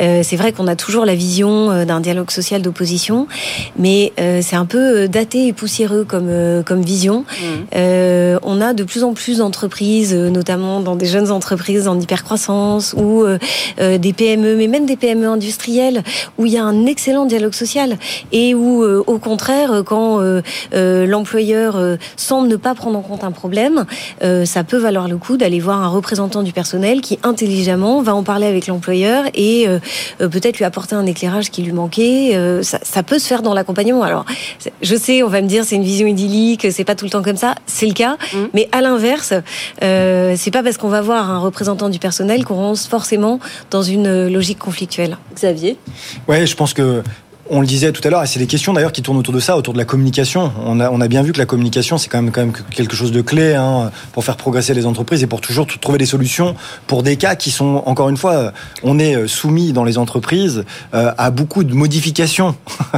Euh, 0.00 0.20
c'est 0.22 0.36
vrai 0.36 0.52
qu'on 0.52 0.66
a 0.66 0.76
toujours 0.76 1.04
la 1.04 1.14
vision 1.14 1.70
euh, 1.70 1.84
d'un 1.84 2.00
dialogue 2.00 2.30
social 2.30 2.62
d'opposition, 2.62 3.26
mais 3.78 4.12
c'est 4.16 4.56
un 4.56 4.66
peu 4.66 5.08
daté 5.08 5.48
et 5.48 5.52
poussiéreux 5.52 6.04
comme 6.04 6.30
comme 6.64 6.82
vision. 6.82 7.24
Euh, 7.74 8.38
on 8.42 8.60
a 8.60 8.72
de 8.72 8.84
plus 8.84 9.04
en 9.04 9.12
plus 9.12 9.38
d'entreprises, 9.38 10.14
euh, 10.14 10.30
notamment 10.30 10.80
dans 10.80 10.96
des 10.96 11.06
jeunes 11.06 11.30
entreprises 11.30 11.88
en 11.88 11.98
hypercroissance 11.98 12.94
ou 12.96 13.24
euh, 13.24 13.38
des 13.98 14.12
PME, 14.12 14.56
mais 14.56 14.66
même 14.66 14.86
des 14.86 14.96
PME 14.96 15.28
industrielles, 15.28 16.02
où 16.38 16.46
il 16.46 16.52
y 16.52 16.58
a 16.58 16.64
un 16.64 16.86
excellent 16.86 17.26
dialogue 17.26 17.54
social 17.54 17.96
et 18.32 18.54
où, 18.54 18.84
au 18.84 19.18
contraire, 19.18 19.82
quand 19.84 20.20
l'employeur 20.72 21.96
semble 22.16 22.48
ne 22.48 22.56
pas 22.56 22.74
prendre 22.74 22.98
en 22.98 23.02
compte 23.02 23.24
un 23.24 23.30
problème, 23.30 23.84
ça 24.44 24.64
peut 24.64 24.76
valoir 24.76 25.08
le 25.08 25.16
coup 25.16 25.36
d'aller 25.36 25.60
voir 25.60 25.82
un 25.82 25.88
représentant 25.88 26.42
du 26.42 26.52
personnel 26.52 27.00
qui 27.00 27.18
intelligemment 27.22 28.02
va 28.02 28.14
en 28.14 28.22
parler 28.22 28.46
avec 28.46 28.66
l'employeur 28.66 29.24
et 29.34 29.66
peut-être 30.18 30.58
lui 30.58 30.64
apporter 30.64 30.94
un 30.94 31.06
éclairage 31.06 31.50
qui 31.50 31.62
lui 31.62 31.72
manquait. 31.72 32.60
Ça, 32.62 32.78
ça, 32.82 33.02
peut 33.02 33.18
se 33.18 33.26
faire 33.26 33.42
dans 33.42 33.54
l'accompagnement. 33.54 34.02
Alors, 34.02 34.24
je 34.82 34.96
sais, 34.96 35.22
on 35.22 35.28
va 35.28 35.40
me 35.42 35.48
dire 35.48 35.64
c'est 35.64 35.76
une 35.76 35.84
vision 35.84 36.06
idyllique, 36.06 36.66
c'est 36.70 36.84
pas 36.84 36.94
tout 36.94 37.05
le 37.06 37.10
temps 37.10 37.22
comme 37.22 37.36
ça, 37.36 37.54
c'est 37.66 37.86
le 37.86 37.94
cas. 37.94 38.16
Mmh. 38.32 38.38
Mais 38.52 38.68
à 38.72 38.80
l'inverse, 38.80 39.32
euh, 39.82 40.34
c'est 40.36 40.50
pas 40.50 40.62
parce 40.62 40.76
qu'on 40.76 40.88
va 40.88 41.00
voir 41.00 41.30
un 41.30 41.38
représentant 41.38 41.88
du 41.88 41.98
personnel 41.98 42.44
qu'on 42.44 42.54
rentre 42.54 42.80
forcément 42.80 43.40
dans 43.70 43.82
une 43.82 44.28
logique 44.28 44.58
conflictuelle. 44.58 45.16
Xavier? 45.34 45.78
Ouais, 46.28 46.46
je 46.46 46.54
pense 46.54 46.74
que 46.74 47.02
on 47.50 47.60
le 47.60 47.66
disait 47.66 47.92
tout 47.92 48.00
à 48.06 48.10
l'heure, 48.10 48.22
et 48.22 48.26
c'est 48.26 48.38
des 48.38 48.46
questions 48.46 48.72
d'ailleurs 48.72 48.92
qui 48.92 49.02
tournent 49.02 49.18
autour 49.18 49.34
de 49.34 49.40
ça, 49.40 49.56
autour 49.56 49.72
de 49.72 49.78
la 49.78 49.84
communication. 49.84 50.52
On 50.64 50.80
a, 50.80 50.90
on 50.90 51.00
a 51.00 51.08
bien 51.08 51.22
vu 51.22 51.32
que 51.32 51.38
la 51.38 51.46
communication, 51.46 51.98
c'est 51.98 52.08
quand 52.08 52.20
même, 52.20 52.32
quand 52.32 52.40
même 52.40 52.52
quelque 52.52 52.96
chose 52.96 53.12
de 53.12 53.20
clé 53.20 53.54
hein, 53.54 53.90
pour 54.12 54.24
faire 54.24 54.36
progresser 54.36 54.74
les 54.74 54.86
entreprises 54.86 55.22
et 55.22 55.26
pour 55.26 55.40
toujours 55.40 55.66
trouver 55.80 55.98
des 55.98 56.06
solutions 56.06 56.56
pour 56.86 57.02
des 57.02 57.16
cas 57.16 57.36
qui 57.36 57.50
sont, 57.50 57.82
encore 57.86 58.08
une 58.08 58.16
fois, 58.16 58.52
on 58.82 58.98
est 58.98 59.16
euh, 59.16 59.26
soumis 59.26 59.72
dans 59.72 59.84
les 59.84 59.98
entreprises 59.98 60.64
euh, 60.94 61.12
à 61.18 61.30
beaucoup 61.30 61.64
de 61.64 61.74
modifications. 61.74 62.56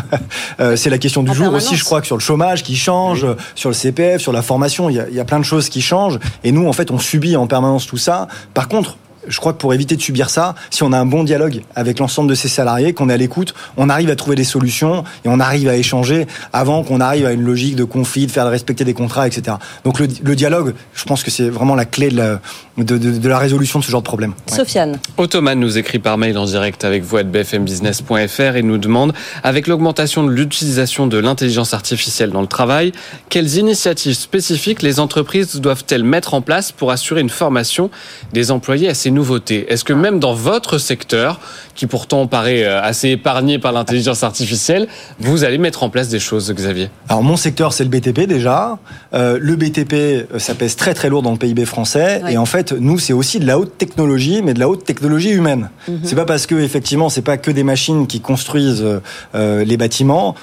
euh, 0.61 0.77
c'est 0.77 0.91
la 0.91 0.99
question 0.99 1.23
du 1.23 1.35
jour 1.35 1.53
aussi, 1.53 1.77
je 1.77 1.85
crois, 1.85 2.01
que 2.01 2.07
sur 2.07 2.17
le 2.17 2.23
chômage 2.23 2.63
qui 2.63 2.77
change, 2.77 3.27
sur 3.55 3.71
le 3.71 3.75
CPF, 3.75 4.21
sur 4.21 4.33
la 4.33 4.43
formation, 4.43 4.91
il 4.91 4.97
y, 4.97 5.01
a, 5.01 5.09
il 5.09 5.15
y 5.15 5.21
a 5.21 5.25
plein 5.25 5.39
de 5.39 5.45
choses 5.45 5.69
qui 5.69 5.81
changent. 5.81 6.19
Et 6.45 6.53
nous, 6.53 6.67
en 6.67 6.73
fait, 6.73 6.91
on 6.91 6.99
subit 6.99 7.37
en 7.37 7.47
permanence 7.47 7.87
tout 7.87 7.97
ça. 7.97 8.29
Par 8.55 8.69
contre, 8.69 8.97
je 9.29 9.39
crois 9.39 9.53
que 9.53 9.59
pour 9.59 9.75
éviter 9.75 9.97
de 9.97 10.03
subir 10.03 10.31
ça, 10.31 10.55
si 10.71 10.83
on 10.83 10.93
a 10.93 10.99
un 10.99 11.07
bon 11.07 11.25
dialogue 11.25 11.63
avec 11.75 11.99
l'ensemble 11.99 12.31
de 12.31 12.35
ses 12.35 12.49
salariés, 12.49 12.93
qu'on 12.93 13.09
est 13.09 13.15
à 13.15 13.17
l'écoute, 13.17 13.55
on 13.77 13.89
arrive 13.89 14.11
à 14.11 14.17
trouver 14.17 14.37
des 14.37 14.45
solutions 14.45 15.05
et 15.25 15.29
on 15.29 15.41
arrive 15.41 15.69
à 15.69 15.77
échanger 15.77 16.27
avant 16.53 16.83
qu'on 16.83 17.01
arrive 17.01 17.27
à 17.27 17.33
une 17.33 17.43
logique 17.43 17.77
de 17.77 17.85
conflit, 17.85 18.27
de 18.27 18.33
faire 18.33 18.49
respecter 18.49 18.85
des 18.85 18.95
contrats, 18.95 19.27
etc. 19.27 19.57
Donc 19.85 19.99
le, 20.01 20.07
dialogue, 20.35 20.75
je 20.95 21.05
pense 21.05 21.23
que 21.23 21.31
c'est 21.31 21.49
vraiment 21.49 21.75
la 21.75 21.85
clé 21.85 22.09
de 22.09 22.17
la, 22.17 22.41
de, 22.77 23.29
la, 23.29 23.39
résolution 23.39 23.79
de 23.79 23.85
ce 23.85 23.91
genre 23.91 24.03
de 24.03 24.07
problème. 24.07 24.35
Sofiane. 24.47 24.99
Ottoman 25.17 25.59
nous 25.59 25.79
écrit 25.79 25.99
par 25.99 26.19
mail 26.19 26.39
en 26.39 26.45
direct 26.45 26.85
avec 26.85 27.03
vous 27.03 27.17
à 27.17 27.23
bfmbusiness.fr 27.23 28.57
et 28.57 28.63
nous 28.63 28.79
demande, 28.79 29.13
avec 29.43 29.67
l'augmentation 29.67 30.25
de 30.25 30.31
l'utilisation 30.31 31.07
de 31.07 31.19
l'intelligence 31.19 31.75
artificielle 31.75 32.31
dans 32.31 32.41
le 32.41 32.47
travail, 32.47 32.93
quelles 33.29 33.57
initiatives 33.57 34.15
spécifiques 34.15 34.83
les 34.83 35.01
entreprises 35.01 35.57
doivent-elles 35.57 36.05
mettre 36.05 36.35
en 36.35 36.41
place 36.41 36.73
pour 36.73 36.91
assurer 36.91 37.21
une 37.21 37.31
formation 37.31 37.91
des 38.33 38.51
employés 38.51 38.89
à 38.89 38.95
ces 38.95 39.11
nouveautés 39.19 39.67
Est-ce 39.73 39.85
que 39.85 39.93
même 39.93 40.21
dans 40.21 40.33
votre 40.33 40.79
secteur, 40.79 41.41
qui 41.75 41.87
pourtant 41.87 42.27
paraît 42.29 42.65
euh, 42.65 42.81
assez 42.81 43.11
épargné 43.11 43.59
par 43.59 43.73
l'intelligence 43.73 44.23
artificielle, 44.23 44.87
vous 45.19 45.43
allez 45.43 45.59
mettre 45.59 45.83
en 45.83 45.91
place 45.91 46.09
des 46.09 46.21
choses, 46.21 46.53
Xavier? 46.53 46.89
Alors 47.09 47.25
mon 47.25 47.37
secteur, 47.37 47.73
c'est 47.73 47.83
le 47.83 47.91
BTP 47.91 48.21
déjà. 48.29 48.79
Euh, 49.13 49.39
le 49.41 49.57
BTP, 49.57 49.93
euh, 49.93 50.39
ça 50.39 50.55
pèse 50.55 50.77
très 50.77 50.95
très 50.95 51.09
lourd 51.09 51.23
dans 51.23 51.33
le 51.33 51.37
PIB 51.37 51.65
français. 51.65 52.23
Et 52.29 52.39
en 52.39 52.47
fait, 52.47 52.73
nous, 52.73 52.99
c'est 52.99 53.13
aussi 53.13 53.41
de 53.41 53.47
la 53.47 53.59
haute 53.59 53.77
technologie, 53.77 54.41
mais 54.43 54.55
de 54.55 54.61
la 54.61 54.69
haute 54.69 54.85
technologie 54.85 55.31
humaine. 55.31 55.71
Mhm. 55.89 56.01
C'est 56.05 56.17
pas 56.17 56.25
parce 56.25 56.47
que 56.47 56.55
effectivement, 56.55 57.09
c'est 57.09 57.23
pas 57.23 57.39
que 57.39 57.51
des 57.51 57.65
machines 57.65 58.07
qui 58.07 58.21
construisent 58.21 58.87
les 59.35 59.77
bâtiments 59.77 60.35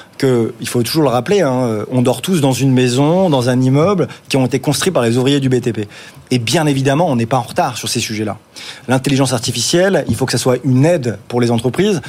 il 0.59 0.67
faut 0.67 0.83
toujours 0.83 1.03
le 1.03 1.09
rappeler. 1.09 1.41
Hein, 1.41 1.85
on 1.91 2.01
dort 2.01 2.21
tous 2.21 2.41
dans 2.41 2.53
une 2.53 2.71
maison, 2.71 3.29
dans 3.29 3.49
un 3.49 3.61
immeuble 3.61 4.07
qui 4.29 4.37
ont 4.37 4.45
été 4.45 4.59
construits 4.59 4.91
par 4.91 5.03
les 5.03 5.17
ouvriers 5.17 5.39
du 5.39 5.49
BTP. 5.49 5.87
Et 6.31 6.39
bien 6.39 6.65
évidemment, 6.65 7.07
on 7.09 7.15
n'est 7.15 7.25
pas 7.25 7.37
en 7.37 7.43
retard 7.43 7.77
sur 7.77 7.89
ces 7.89 7.99
sujets-là. 7.99 8.37
L'intelligence 8.87 9.33
artificielle, 9.33 10.05
il 10.07 10.15
faut 10.15 10.25
que 10.25 10.31
ça 10.31 10.37
soit 10.37 10.57
une 10.63 10.85
aide 10.85 11.17
pour 11.27 11.41
les 11.41 11.51
entreprises 11.51 12.01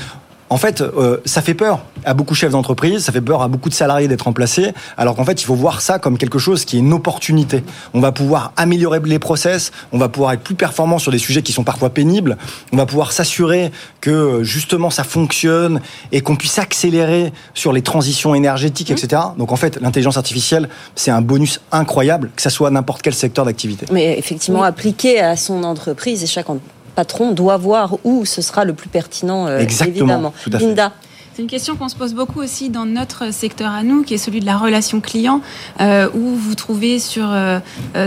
en 0.48 0.58
fait, 0.58 0.80
euh, 0.80 1.18
ça 1.24 1.42
fait 1.42 1.54
peur 1.54 1.80
à 2.04 2.14
beaucoup 2.14 2.34
de 2.34 2.38
chefs 2.38 2.52
d'entreprise, 2.52 3.04
ça 3.04 3.12
fait 3.12 3.20
peur 3.20 3.42
à 3.42 3.48
beaucoup 3.48 3.68
de 3.68 3.74
salariés 3.74 4.06
d'être 4.06 4.22
remplacés, 4.22 4.72
alors 4.96 5.16
qu'en 5.16 5.24
fait, 5.24 5.42
il 5.42 5.44
faut 5.44 5.54
voir 5.54 5.80
ça 5.80 5.98
comme 5.98 6.18
quelque 6.18 6.38
chose 6.38 6.64
qui 6.64 6.76
est 6.76 6.80
une 6.80 6.92
opportunité. 6.92 7.64
On 7.94 8.00
va 8.00 8.12
pouvoir 8.12 8.52
améliorer 8.56 9.00
les 9.04 9.18
process, 9.18 9.72
on 9.92 9.98
va 9.98 10.08
pouvoir 10.08 10.32
être 10.32 10.42
plus 10.42 10.54
performant 10.54 10.98
sur 10.98 11.10
des 11.10 11.18
sujets 11.18 11.42
qui 11.42 11.52
sont 11.52 11.64
parfois 11.64 11.90
pénibles, 11.90 12.36
on 12.72 12.76
va 12.76 12.86
pouvoir 12.86 13.12
s'assurer 13.12 13.72
que 14.00 14.42
justement 14.44 14.90
ça 14.90 15.04
fonctionne 15.04 15.80
et 16.12 16.20
qu'on 16.20 16.36
puisse 16.36 16.58
accélérer 16.58 17.32
sur 17.54 17.72
les 17.72 17.82
transitions 17.82 18.34
énergétiques, 18.34 18.90
etc. 18.90 19.22
Donc 19.36 19.50
en 19.52 19.56
fait, 19.56 19.80
l'intelligence 19.80 20.16
artificielle, 20.16 20.68
c'est 20.94 21.10
un 21.10 21.22
bonus 21.22 21.60
incroyable, 21.72 22.30
que 22.36 22.42
ça 22.42 22.50
soit 22.50 22.70
n'importe 22.70 23.02
quel 23.02 23.14
secteur 23.14 23.44
d'activité. 23.44 23.86
Mais 23.90 24.16
effectivement, 24.18 24.62
appliqué 24.62 25.20
à 25.20 25.36
son 25.36 25.64
entreprise 25.64 26.22
et 26.22 26.26
chaque 26.26 26.48
patron 26.96 27.32
doit 27.32 27.58
voir 27.58 27.98
où 28.04 28.24
ce 28.24 28.42
sera 28.42 28.64
le 28.64 28.72
plus 28.72 28.88
pertinent, 28.88 29.46
euh, 29.46 29.60
Exactement, 29.60 30.32
évidemment. 30.32 30.34
Linda 30.50 30.92
c'est 31.34 31.42
une 31.42 31.48
question 31.48 31.76
qu'on 31.76 31.90
se 31.90 31.96
pose 31.96 32.14
beaucoup 32.14 32.40
aussi 32.40 32.70
dans 32.70 32.86
notre 32.86 33.30
secteur 33.30 33.70
à 33.70 33.82
nous, 33.82 34.04
qui 34.04 34.14
est 34.14 34.18
celui 34.18 34.40
de 34.40 34.46
la 34.46 34.56
relation 34.56 35.02
client, 35.02 35.42
euh, 35.82 36.08
où 36.14 36.34
vous 36.34 36.54
trouvez 36.54 36.98
sur 36.98 37.26
euh, 37.30 37.58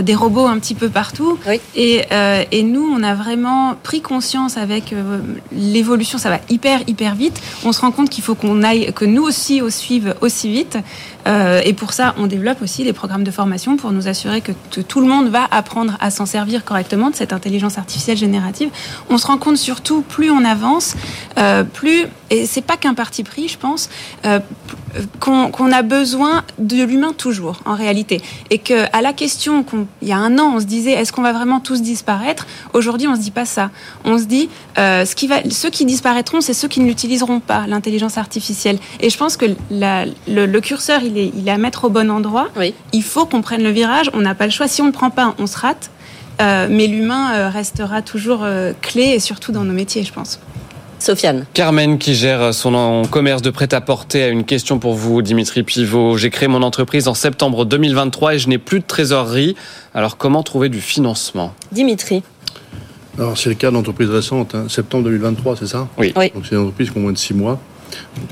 des 0.02 0.16
robots 0.16 0.48
un 0.48 0.58
petit 0.58 0.74
peu 0.74 0.88
partout. 0.88 1.38
Et, 1.76 2.02
et, 2.50 2.62
nous, 2.64 2.92
on 2.92 3.04
a 3.04 3.14
vraiment 3.14 3.76
pris 3.84 4.00
conscience 4.00 4.56
avec 4.56 4.92
l'évolution, 5.52 6.18
ça 6.18 6.28
va 6.28 6.40
hyper, 6.48 6.80
hyper 6.88 7.14
vite. 7.14 7.40
On 7.64 7.70
se 7.70 7.80
rend 7.82 7.92
compte 7.92 8.10
qu'il 8.10 8.24
faut 8.24 8.34
qu'on 8.34 8.64
aille, 8.64 8.92
que 8.92 9.04
nous 9.04 9.22
aussi, 9.22 9.62
on 9.64 9.70
suive 9.70 10.16
aussi 10.22 10.50
vite. 10.50 10.76
Et 11.26 11.72
pour 11.74 11.92
ça, 11.92 12.14
on 12.18 12.26
développe 12.26 12.62
aussi 12.62 12.84
des 12.84 12.92
programmes 12.92 13.24
de 13.24 13.30
formation 13.30 13.76
pour 13.76 13.92
nous 13.92 14.08
assurer 14.08 14.40
que 14.40 14.52
tout 14.80 15.00
le 15.00 15.06
monde 15.06 15.28
va 15.28 15.46
apprendre 15.50 15.96
à 16.00 16.10
s'en 16.10 16.26
servir 16.26 16.64
correctement 16.64 17.10
de 17.10 17.14
cette 17.14 17.32
intelligence 17.32 17.78
artificielle 17.78 18.16
générative. 18.16 18.70
On 19.08 19.18
se 19.18 19.26
rend 19.26 19.38
compte 19.38 19.56
surtout, 19.56 20.02
plus 20.02 20.30
on 20.30 20.44
avance, 20.44 20.94
plus, 21.72 22.06
et 22.30 22.46
c'est 22.46 22.62
pas 22.62 22.76
qu'un 22.76 22.94
parti 22.94 23.24
pris, 23.24 23.48
je 23.48 23.58
pense, 23.58 23.90
euh, 24.24 24.38
qu'on 25.18 25.72
a 25.72 25.82
besoin 25.82 26.44
de 26.58 26.82
l'humain 26.84 27.12
toujours, 27.16 27.60
en 27.64 27.74
réalité. 27.74 28.20
Et 28.50 28.58
qu'à 28.58 29.00
la 29.02 29.12
question 29.12 29.62
qu'il 29.62 29.86
y 30.02 30.12
a 30.12 30.16
un 30.16 30.38
an, 30.38 30.52
on 30.56 30.60
se 30.60 30.64
disait, 30.64 30.92
est-ce 30.92 31.12
qu'on 31.12 31.22
va 31.22 31.32
vraiment 31.32 31.60
tous 31.60 31.82
disparaître? 31.82 32.46
Aujourd'hui, 32.72 33.08
on 33.08 33.14
se 33.14 33.20
dit 33.20 33.30
pas 33.30 33.44
ça. 33.44 33.70
On 34.04 34.18
se 34.18 34.24
dit, 34.24 34.48
euh, 34.78 35.04
ceux 35.50 35.70
qui 35.70 35.84
disparaîtront, 35.84 36.40
c'est 36.40 36.54
ceux 36.54 36.68
qui 36.68 36.80
ne 36.80 36.86
l'utiliseront 36.86 37.40
pas, 37.40 37.66
l'intelligence 37.66 38.18
artificielle. 38.18 38.78
Et 39.00 39.10
je 39.10 39.18
pense 39.18 39.36
que 39.36 39.46
le, 39.70 40.60
curseur, 40.60 41.02
il 41.02 41.09
est, 41.18 41.32
il 41.36 41.48
est 41.48 41.52
à 41.52 41.58
mettre 41.58 41.84
au 41.84 41.90
bon 41.90 42.10
endroit. 42.10 42.48
Il 42.92 43.02
faut 43.02 43.26
qu'on 43.26 43.42
prenne 43.42 43.62
le 43.62 43.70
virage. 43.70 44.10
On 44.14 44.20
n'a 44.20 44.34
pas 44.34 44.46
le 44.46 44.52
choix. 44.52 44.68
Si 44.68 44.82
on 44.82 44.86
ne 44.86 44.92
prend 44.92 45.10
pas, 45.10 45.34
on 45.38 45.46
se 45.46 45.58
rate. 45.58 45.90
Euh, 46.40 46.68
mais 46.70 46.86
l'humain 46.86 47.50
restera 47.50 48.00
toujours 48.00 48.46
clé, 48.80 49.02
et 49.02 49.20
surtout 49.20 49.52
dans 49.52 49.64
nos 49.64 49.74
métiers, 49.74 50.02
je 50.04 50.12
pense. 50.12 50.40
Sofiane. 51.02 51.46
Carmen 51.54 51.98
qui 51.98 52.14
gère 52.14 52.52
son 52.52 53.02
commerce 53.10 53.42
de 53.42 53.50
prêt-à-porter 53.50 54.22
a 54.22 54.28
une 54.28 54.44
question 54.44 54.78
pour 54.78 54.94
vous, 54.94 55.22
Dimitri 55.22 55.62
Pivot. 55.62 56.16
J'ai 56.16 56.30
créé 56.30 56.48
mon 56.48 56.62
entreprise 56.62 57.08
en 57.08 57.14
septembre 57.14 57.64
2023 57.64 58.34
et 58.34 58.38
je 58.38 58.48
n'ai 58.48 58.58
plus 58.58 58.80
de 58.80 58.84
trésorerie. 58.84 59.56
Alors 59.94 60.16
comment 60.18 60.42
trouver 60.42 60.68
du 60.68 60.80
financement? 60.80 61.54
Dimitri. 61.72 62.22
Alors 63.18 63.36
c'est 63.36 63.48
le 63.48 63.54
cas 63.54 63.70
d'entreprises 63.70 64.10
récentes, 64.10 64.54
hein. 64.54 64.66
septembre 64.68 65.04
2023, 65.04 65.56
c'est 65.56 65.66
ça? 65.66 65.88
Oui. 65.98 66.12
Donc 66.12 66.44
c'est 66.48 66.54
une 66.54 66.62
entreprise 66.62 66.90
qui 66.90 66.98
a 66.98 67.02
moins 67.02 67.12
de 67.12 67.18
6 67.18 67.34
mois. 67.34 67.58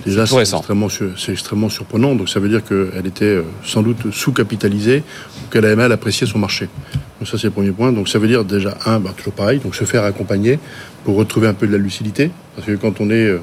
Déjà, 0.04 0.26
c'est 0.26 0.40
extrêmement, 0.40 0.88
extrêmement, 1.28 1.68
surprenant. 1.68 2.14
Donc 2.14 2.28
ça 2.28 2.40
veut 2.40 2.48
dire 2.48 2.64
qu'elle 2.64 3.06
était 3.06 3.24
euh, 3.24 3.42
sans 3.64 3.82
doute 3.82 4.12
sous-capitalisée 4.12 5.02
ou 5.36 5.50
qu'elle 5.50 5.64
avait 5.64 5.76
mal 5.76 5.92
apprécié 5.92 6.26
son 6.26 6.38
marché. 6.38 6.68
Donc 7.18 7.28
ça 7.28 7.38
c'est 7.38 7.48
le 7.48 7.52
premier 7.52 7.72
point. 7.72 7.92
Donc 7.92 8.08
ça 8.08 8.18
veut 8.18 8.28
dire 8.28 8.44
déjà, 8.44 8.76
un, 8.86 9.00
bah, 9.00 9.12
toujours 9.16 9.32
pareil, 9.32 9.58
donc 9.58 9.74
se 9.74 9.84
faire 9.84 10.04
accompagner 10.04 10.58
pour 11.04 11.16
retrouver 11.16 11.48
un 11.48 11.54
peu 11.54 11.66
de 11.66 11.72
la 11.72 11.78
lucidité. 11.78 12.30
Parce 12.54 12.66
que 12.66 12.72
quand 12.72 13.00
on 13.00 13.10
est 13.10 13.26
euh, 13.26 13.40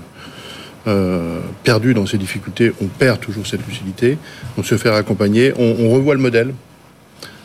euh, 0.88 1.40
perdu 1.64 1.94
dans 1.94 2.06
ces 2.06 2.18
difficultés, 2.18 2.72
on 2.82 2.86
perd 2.86 3.20
toujours 3.20 3.48
cette 3.48 3.66
lucidité. 3.68 4.18
Donc 4.56 4.66
se 4.66 4.78
faire 4.78 4.94
accompagner, 4.94 5.54
on, 5.58 5.90
revoit 5.92 6.16
le 6.16 6.22
modèle. 6.22 6.54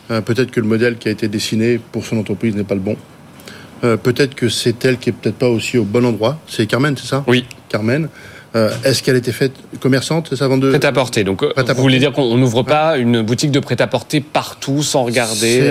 peut-être 0.09 0.51
que 0.51 0.59
le 0.59 0.67
modèle 0.67 0.97
qui 0.97 1.07
a 1.07 1.11
été 1.11 1.27
dessiné 1.27 1.79
pour 1.91 2.05
son 2.05 2.17
entreprise 2.17 2.55
n'est 2.55 2.65
pas 2.65 2.75
le 2.75 2.81
bon. 2.81 2.97
peut-être 3.81 4.35
que 4.35 4.49
c'est 4.49 4.83
elle 4.85 4.97
qui 4.97 5.09
est 5.09 5.13
peut-être 5.13 5.37
pas 5.37 5.47
aussi 5.47 5.77
au 5.77 5.85
bon 5.85 6.05
endroit. 6.05 6.37
C'est 6.47 6.67
Carmen, 6.67 6.95
c'est 6.97 7.07
ça? 7.07 7.23
Oui. 7.27 7.45
Carmen. 7.69 8.09
Euh, 8.55 8.69
est-ce 8.83 9.01
qu'elle 9.01 9.15
était 9.15 9.31
faite 9.31 9.53
commerçante, 9.79 10.35
ça, 10.35 10.45
avant 10.45 10.57
de... 10.57 10.69
Prêt-à-porter. 10.69 11.23
Donc, 11.23 11.41
euh, 11.41 11.53
vous 11.55 11.81
voulez 11.81 11.99
dire 11.99 12.11
qu'on 12.11 12.37
n'ouvre 12.37 12.63
pas 12.63 12.97
une 12.97 13.21
boutique 13.21 13.51
de 13.51 13.59
prêt-à-porter 13.59 14.19
partout 14.19 14.83
sans 14.83 15.03
regarder 15.03 15.61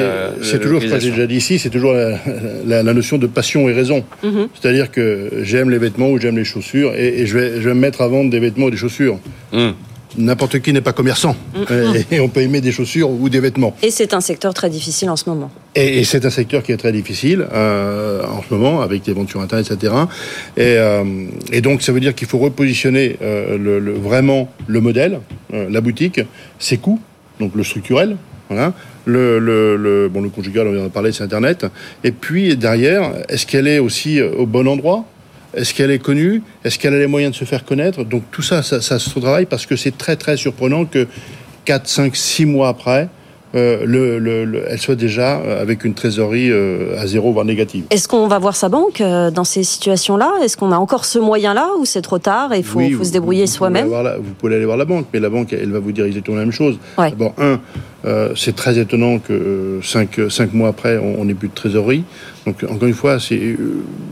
C'est 0.42 0.54
euh, 0.56 0.58
toujours, 0.58 0.80
j'ai 0.80 0.88
déjà 0.88 1.26
dit 1.26 1.36
ici, 1.36 1.58
c'est 1.58 1.68
toujours 1.68 1.92
la, 1.92 2.82
notion 2.82 3.18
de 3.18 3.26
passion 3.26 3.68
et 3.68 3.72
raison. 3.72 4.04
Mhm. 4.22 4.48
C'est-à-dire 4.58 4.90
que 4.90 5.30
j'aime 5.42 5.70
les 5.70 5.78
vêtements 5.78 6.08
ou 6.08 6.18
j'aime 6.18 6.36
les 6.36 6.44
chaussures 6.44 6.94
et, 6.94 7.26
je, 7.26 7.38
vais, 7.38 7.60
je, 7.60 7.68
vais, 7.68 7.74
me 7.74 7.80
mettre 7.80 8.00
à 8.00 8.08
vendre 8.08 8.30
des 8.30 8.40
vêtements 8.40 8.66
ou 8.66 8.70
des 8.70 8.76
chaussures. 8.76 9.18
Mhm 9.52 9.74
n'importe 10.16 10.60
qui 10.60 10.72
n'est 10.72 10.80
pas 10.80 10.92
commerçant. 10.92 11.36
Mm. 11.54 11.96
Et 12.10 12.20
on 12.20 12.28
peut 12.28 12.40
aimer 12.40 12.60
des 12.60 12.72
chaussures 12.72 13.10
ou 13.10 13.28
des 13.28 13.40
vêtements. 13.40 13.76
Et 13.82 13.90
c'est 13.90 14.14
un 14.14 14.20
secteur 14.20 14.54
très 14.54 14.70
difficile 14.70 15.10
en 15.10 15.16
ce 15.16 15.28
moment. 15.28 15.50
Et, 15.74 16.02
c'est 16.04 16.24
un 16.24 16.30
secteur 16.30 16.62
qui 16.62 16.72
est 16.72 16.76
très 16.76 16.92
difficile 16.92 17.46
euh, 17.52 18.24
en 18.24 18.42
ce 18.42 18.52
moment, 18.52 18.80
avec 18.80 19.06
les 19.06 19.12
ventes 19.12 19.30
sur 19.30 19.40
Internet, 19.40 19.70
etc. 19.70 19.94
Et, 20.56 20.62
euh, 20.76 21.04
et 21.52 21.60
donc, 21.60 21.82
ça 21.82 21.92
veut 21.92 22.00
dire 22.00 22.14
qu'il 22.14 22.26
faut 22.26 22.38
repositionner 22.38 23.16
euh, 23.22 23.56
le, 23.56 23.92
vraiment 23.92 24.48
le 24.66 24.80
modèle, 24.80 25.20
la 25.52 25.80
boutique, 25.80 26.20
ses 26.58 26.78
coûts, 26.78 27.00
donc 27.38 27.54
le 27.54 27.64
structurel, 27.64 28.16
voilà. 28.48 28.72
Le, 29.06 29.38
le, 29.38 30.08
bon, 30.08 30.20
le 30.20 30.28
conjugal, 30.28 30.66
on 30.66 30.72
vient 30.72 30.82
de 30.84 30.88
parler, 30.88 31.12
c'est 31.12 31.24
Internet. 31.24 31.66
Et 32.04 32.12
puis, 32.12 32.56
derrière, 32.56 33.12
est-ce 33.28 33.46
qu'elle 33.46 33.66
est 33.66 33.78
aussi 33.78 34.20
au 34.20 34.46
bon 34.46 34.68
endroit? 34.68 35.04
Est-ce 35.54 35.74
qu'elle 35.74 35.90
est 35.90 35.98
connue? 35.98 36.42
Est-ce 36.64 36.78
qu'elle 36.78 36.94
a 36.94 36.98
les 36.98 37.06
moyens 37.06 37.32
de 37.32 37.36
se 37.36 37.44
faire 37.44 37.64
connaître? 37.64 38.04
Donc 38.04 38.22
tout 38.30 38.42
ça, 38.42 38.62
ça, 38.62 38.80
ça 38.80 38.98
se 38.98 39.18
travaille 39.18 39.46
parce 39.46 39.66
que 39.66 39.76
c'est 39.76 39.96
très 39.96 40.16
très 40.16 40.36
surprenant 40.36 40.84
que 40.84 41.06
4, 41.64 41.88
5, 41.88 42.16
6 42.16 42.46
mois 42.46 42.68
après, 42.68 43.08
euh, 43.56 43.84
le, 43.84 44.64
elle 44.68 44.78
soit 44.78 44.94
déjà 44.94 45.38
euh, 45.38 45.60
avec 45.60 45.84
une 45.84 45.94
trésorerie 45.94 46.50
euh, 46.50 47.00
à 47.00 47.06
zéro, 47.06 47.32
voire 47.32 47.44
négative. 47.44 47.84
Est-ce 47.90 48.06
qu'on 48.06 48.28
va 48.28 48.38
voir 48.38 48.54
sa 48.54 48.68
banque 48.68 49.02
dans 49.02 49.44
ces 49.44 49.64
situations-là? 49.64 50.34
Est-ce 50.44 50.56
qu'on 50.56 50.70
a 50.70 50.76
encore 50.76 51.04
ce 51.04 51.18
moyen-là 51.18 51.70
ou 51.78 51.84
c'est 51.84 52.02
trop 52.02 52.18
tard 52.18 52.52
et 52.52 52.58
il 52.58 52.64
faut, 52.64 52.80
faut, 52.80 53.04
se 53.04 53.12
débrouiller 53.12 53.46
soi-même? 53.46 53.88
Vous 53.88 54.34
pouvez 54.38 54.54
aller 54.54 54.64
voir 54.64 54.76
la 54.76 54.84
banque, 54.84 55.06
mais 55.12 55.18
la 55.18 55.30
banque, 55.30 55.52
elle 55.52 55.72
va 55.72 55.80
vous 55.80 55.92
dire 55.92 56.04
exactement 56.04 56.36
la 56.36 56.44
même 56.44 56.52
chose. 56.52 56.78
D'abord, 56.96 57.34
un, 57.38 57.58
c'est 58.36 58.54
très 58.54 58.78
étonnant 58.78 59.18
que 59.18 59.32
euh, 59.32 59.82
cinq, 59.82 60.20
cinq, 60.30 60.52
mois 60.52 60.68
après, 60.68 60.98
on 60.98 61.24
n'ait 61.24 61.34
plus 61.34 61.48
de 61.48 61.54
trésorerie. 61.54 62.04
Donc, 62.46 62.64
encore 62.64 62.88
une 62.88 62.94
fois, 62.94 63.18
euh, 63.32 63.56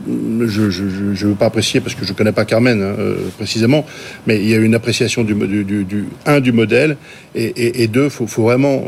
je 0.07 0.63
ne 0.63 1.15
veux 1.15 1.35
pas 1.35 1.47
apprécier 1.47 1.81
parce 1.81 1.95
que 1.95 2.05
je 2.05 2.13
ne 2.13 2.17
connais 2.17 2.33
pas 2.33 2.45
Carmen 2.45 2.83
hein, 2.83 2.95
précisément, 3.37 3.87
mais 4.27 4.37
il 4.39 4.49
y 4.49 4.55
a 4.55 4.59
une 4.59 4.75
appréciation 4.75 5.25
du, 5.25 5.35
un 6.27 6.41
du 6.41 6.53
modèle 6.53 6.97
et, 7.35 7.89
deux, 7.89 8.05
il 8.05 8.11
faut, 8.11 8.27
faut, 8.27 8.43
vraiment 8.43 8.85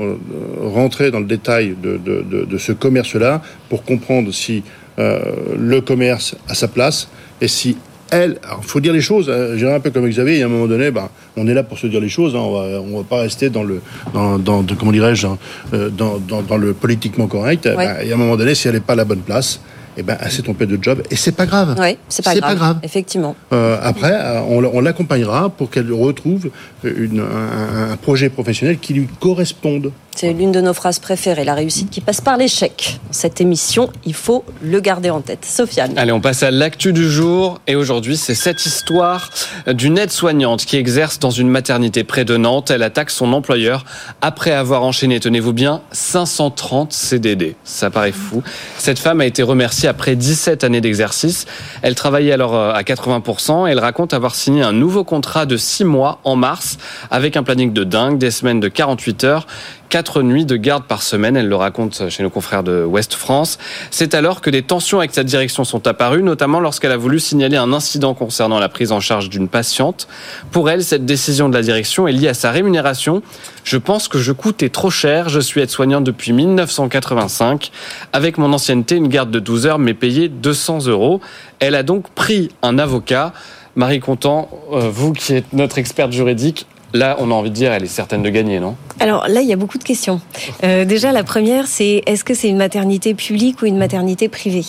rentrer 0.60 1.10
dans 1.10 1.20
le 1.20 1.26
détail 1.26 1.74
de 1.82 2.58
ce 2.58 2.72
commerce-là 2.72 3.42
pour 3.68 3.84
comprendre 3.84 4.32
si 4.32 4.62
le 4.98 5.80
commerce 5.80 6.36
a 6.48 6.54
sa 6.54 6.68
place 6.68 7.08
et 7.40 7.48
si 7.48 7.76
elle, 8.10 8.38
il 8.60 8.66
faut 8.66 8.80
dire 8.80 8.92
les 8.92 9.00
choses. 9.00 9.30
Hein. 9.30 9.56
J'ai 9.56 9.70
un 9.70 9.80
peu 9.80 9.90
comme 9.90 10.08
Xavier, 10.08 10.34
il 10.34 10.40
y 10.40 10.42
a 10.42 10.46
un 10.46 10.48
moment 10.48 10.66
donné, 10.66 10.90
ben, 10.90 11.08
on 11.36 11.46
est 11.46 11.54
là 11.54 11.62
pour 11.62 11.78
se 11.78 11.86
dire 11.86 12.00
les 12.00 12.08
choses. 12.08 12.34
Hein. 12.34 12.40
on 12.40 12.52
va, 12.52 12.80
on 12.80 12.98
va 12.98 13.04
pas 13.04 13.20
rester 13.22 13.50
dans 13.50 13.62
le, 13.62 13.80
dans, 14.12 14.38
dans 14.38 14.64
comment 14.78 14.92
dirais-je, 14.92 15.26
hein, 15.26 15.38
euh, 15.74 15.90
dans, 15.90 16.18
dans, 16.18 16.42
dans, 16.42 16.56
le 16.56 16.72
politiquement 16.72 17.26
correct. 17.26 17.64
Ben, 17.64 17.96
il 18.02 18.08
y 18.08 18.12
a 18.12 18.14
un 18.14 18.18
moment 18.18 18.36
donné, 18.36 18.54
si 18.54 18.68
elle 18.68 18.74
n'est 18.74 18.80
pas 18.80 18.94
à 18.94 18.96
la 18.96 19.04
bonne 19.04 19.20
place, 19.20 19.60
eh 19.96 20.02
ben, 20.02 20.16
elle 20.20 20.30
s'est 20.30 20.42
trompée 20.42 20.66
de 20.66 20.78
job 20.80 21.02
et 21.10 21.16
c'est 21.16 21.32
pas 21.32 21.46
grave. 21.46 21.76
Oui, 21.78 21.96
c'est 22.08 22.24
pas, 22.24 22.34
pas, 22.36 22.54
grave. 22.54 22.78
Effectivement. 22.82 23.34
Euh, 23.52 23.78
après, 23.82 24.12
euh, 24.12 24.40
on, 24.48 24.64
on 24.64 24.80
l'accompagnera 24.80 25.50
pour 25.50 25.70
qu'elle 25.70 25.92
retrouve 25.92 26.50
une, 26.84 27.20
un, 27.20 27.92
un, 27.92 27.96
projet 27.96 28.30
professionnel 28.30 28.78
qui 28.78 28.94
lui 28.94 29.08
corresponde. 29.18 29.92
C'est 30.14 30.32
l'une 30.32 30.52
de 30.52 30.60
nos 30.60 30.74
phrases 30.74 30.98
préférées, 30.98 31.44
la 31.44 31.54
réussite 31.54 31.88
qui 31.88 32.00
passe 32.00 32.20
par 32.20 32.36
l'échec. 32.36 32.98
Dans 33.06 33.12
cette 33.12 33.40
émission, 33.40 33.90
il 34.04 34.12
faut 34.14 34.44
le 34.62 34.80
garder 34.80 35.08
en 35.08 35.20
tête. 35.20 35.44
Sofiane. 35.44 35.96
Allez, 35.96 36.12
on 36.12 36.20
passe 36.20 36.42
à 36.42 36.50
l'actu 36.50 36.92
du 36.92 37.08
jour. 37.08 37.60
Et 37.66 37.76
aujourd'hui, 37.76 38.16
c'est 38.16 38.34
cette 38.34 38.66
histoire 38.66 39.30
d'une 39.66 39.96
aide-soignante 39.98 40.64
qui 40.64 40.76
exerce 40.76 41.18
dans 41.20 41.30
une 41.30 41.48
maternité 41.48 42.04
près 42.04 42.24
de 42.24 42.36
Nantes. 42.36 42.70
Elle 42.70 42.82
attaque 42.82 43.10
son 43.10 43.32
employeur 43.32 43.84
après 44.20 44.50
avoir 44.50 44.82
enchaîné, 44.82 45.20
tenez-vous 45.20 45.52
bien, 45.52 45.80
530 45.92 46.92
CDD. 46.92 47.54
Ça 47.64 47.90
paraît 47.90 48.12
fou. 48.12 48.42
Cette 48.78 48.98
femme 48.98 49.20
a 49.20 49.26
été 49.26 49.42
remerciée 49.42 49.79
après 49.86 50.16
17 50.16 50.64
années 50.64 50.80
d'exercice. 50.80 51.46
Elle 51.82 51.94
travaillait 51.94 52.32
alors 52.32 52.54
euh, 52.54 52.72
à 52.72 52.82
80%. 52.82 53.68
Elle 53.68 53.78
raconte 53.78 54.14
avoir 54.14 54.34
signé 54.34 54.62
un 54.62 54.72
nouveau 54.72 55.04
contrat 55.04 55.46
de 55.46 55.56
6 55.56 55.84
mois 55.84 56.20
en 56.24 56.36
mars 56.36 56.78
avec 57.10 57.36
un 57.36 57.42
planning 57.42 57.72
de 57.72 57.84
dingue, 57.84 58.18
des 58.18 58.30
semaines 58.30 58.60
de 58.60 58.68
48 58.68 59.24
heures 59.24 59.46
quatre 59.90 60.22
nuits 60.22 60.46
de 60.46 60.56
garde 60.56 60.84
par 60.84 61.02
semaine. 61.02 61.36
Elle 61.36 61.48
le 61.48 61.56
raconte 61.56 62.08
chez 62.08 62.22
nos 62.22 62.30
confrères 62.30 62.62
de 62.62 62.84
Ouest 62.84 63.12
France. 63.12 63.58
C'est 63.90 64.14
alors 64.14 64.40
que 64.40 64.48
des 64.48 64.62
tensions 64.62 65.00
avec 65.00 65.12
sa 65.12 65.24
direction 65.24 65.64
sont 65.64 65.86
apparues, 65.86 66.22
notamment 66.22 66.60
lorsqu'elle 66.60 66.92
a 66.92 66.96
voulu 66.96 67.20
signaler 67.20 67.58
un 67.58 67.74
incident 67.74 68.14
concernant 68.14 68.58
la 68.58 68.68
prise 68.68 68.92
en 68.92 69.00
charge 69.00 69.28
d'une 69.28 69.48
patiente. 69.48 70.08
Pour 70.52 70.70
elle, 70.70 70.82
cette 70.82 71.04
décision 71.04 71.48
de 71.48 71.54
la 71.54 71.62
direction 71.62 72.08
est 72.08 72.12
liée 72.12 72.28
à 72.28 72.34
sa 72.34 72.52
rémunération. 72.52 73.22
Je 73.64 73.76
pense 73.76 74.08
que 74.08 74.18
je 74.18 74.32
coûtais 74.32 74.70
trop 74.70 74.90
cher. 74.90 75.28
Je 75.28 75.40
suis 75.40 75.60
aide-soignante 75.60 76.04
depuis 76.04 76.32
1985. 76.32 77.72
Avec 78.12 78.38
mon 78.38 78.52
ancienneté, 78.52 78.94
une 78.94 79.08
garde 79.08 79.30
de 79.30 79.40
12 79.40 79.66
heures 79.66 79.78
m'est 79.78 79.92
payée 79.92 80.28
200 80.28 80.86
euros. 80.86 81.20
Elle 81.58 81.74
a 81.74 81.82
donc 81.82 82.08
pris 82.10 82.50
un 82.62 82.78
avocat. 82.78 83.32
Marie 83.76 84.00
Contant, 84.00 84.48
euh, 84.72 84.90
vous 84.90 85.12
qui 85.12 85.34
êtes 85.34 85.52
notre 85.52 85.78
experte 85.78 86.12
juridique, 86.12 86.66
Là, 86.92 87.16
on 87.20 87.30
a 87.30 87.34
envie 87.34 87.50
de 87.50 87.54
dire, 87.54 87.72
elle 87.72 87.84
est 87.84 87.86
certaine 87.86 88.22
de 88.22 88.30
gagner, 88.30 88.58
non? 88.60 88.74
Alors 88.98 89.26
là, 89.28 89.40
il 89.40 89.48
y 89.48 89.52
a 89.52 89.56
beaucoup 89.56 89.78
de 89.78 89.84
questions. 89.84 90.20
Euh, 90.64 90.84
déjà, 90.84 91.12
la 91.12 91.22
première, 91.22 91.66
c'est 91.66 92.02
est-ce 92.06 92.24
que 92.24 92.34
c'est 92.34 92.48
une 92.48 92.56
maternité 92.56 93.14
publique 93.14 93.62
ou 93.62 93.66
une 93.66 93.78
maternité 93.78 94.28
privée? 94.28 94.66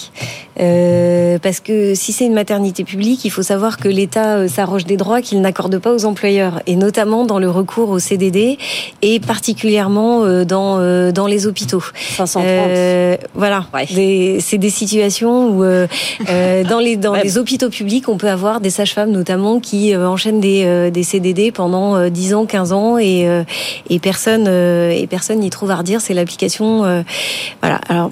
Euh, 0.59 1.37
Parce 1.39 1.59
que 1.59 1.95
si 1.95 2.13
c'est 2.13 2.25
une 2.25 2.33
maternité 2.33 2.83
publique, 2.83 3.25
il 3.25 3.29
faut 3.31 3.41
savoir 3.41 3.77
que 3.77 3.87
l'État 3.89 4.37
euh, 4.37 4.47
s'arroge 4.47 4.85
des 4.85 4.97
droits 4.97 5.21
qu'il 5.21 5.41
n'accorde 5.41 5.77
pas 5.79 5.91
aux 5.93 6.05
employeurs, 6.05 6.61
et 6.67 6.75
notamment 6.75 7.25
dans 7.25 7.39
le 7.39 7.49
recours 7.49 7.89
au 7.89 7.99
CDD, 7.99 8.57
et 9.01 9.19
particulièrement 9.19 10.43
dans 10.45 11.11
dans 11.11 11.27
les 11.27 11.47
hôpitaux. 11.47 11.83
530. 12.17 13.19
voilà, 13.33 13.65
Ouais. 13.73 14.39
c'est 14.39 14.57
des 14.57 14.69
situations 14.69 15.49
où 15.49 15.63
dans 15.63 16.79
les 16.79 16.95
dans 16.97 17.13
les 17.23 17.37
hôpitaux 17.37 17.69
publics, 17.69 18.07
on 18.09 18.17
peut 18.17 18.29
avoir 18.29 18.61
des 18.61 18.69
sages-femmes 18.69 19.11
notamment 19.11 19.59
qui 19.59 19.95
enchaînent 19.95 20.39
des 20.39 20.91
des 20.91 21.03
CDD 21.03 21.51
pendant 21.51 22.09
10 22.11 22.33
ans, 22.35 22.45
15 22.45 22.73
ans 22.73 22.97
et 22.97 23.27
euh, 23.27 23.43
et 23.89 23.99
personne 23.99 24.45
euh, 24.47 24.91
et 24.91 25.07
personne 25.07 25.39
n'y 25.39 25.49
trouve 25.49 25.71
à 25.71 25.75
redire. 25.75 26.01
C'est 26.01 26.13
l'application. 26.13 26.83
euh, 26.85 27.03
voilà. 27.61 27.79
Alors 27.89 28.11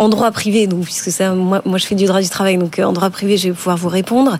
en 0.00 0.08
droit 0.08 0.30
privé, 0.30 0.66
donc 0.66 0.84
puisque 0.84 1.10
ça, 1.10 1.34
moi, 1.34 1.60
moi 1.66 1.76
je 1.76 1.86
fais 1.86 1.94
du 1.94 2.06
droit 2.06 2.22
du 2.22 2.28
travail, 2.30 2.56
donc 2.56 2.78
euh, 2.78 2.84
en 2.84 2.92
droit 2.92 3.10
privé, 3.10 3.36
je 3.36 3.48
vais 3.48 3.54
pouvoir 3.54 3.76
vous 3.76 3.90
répondre. 3.90 4.38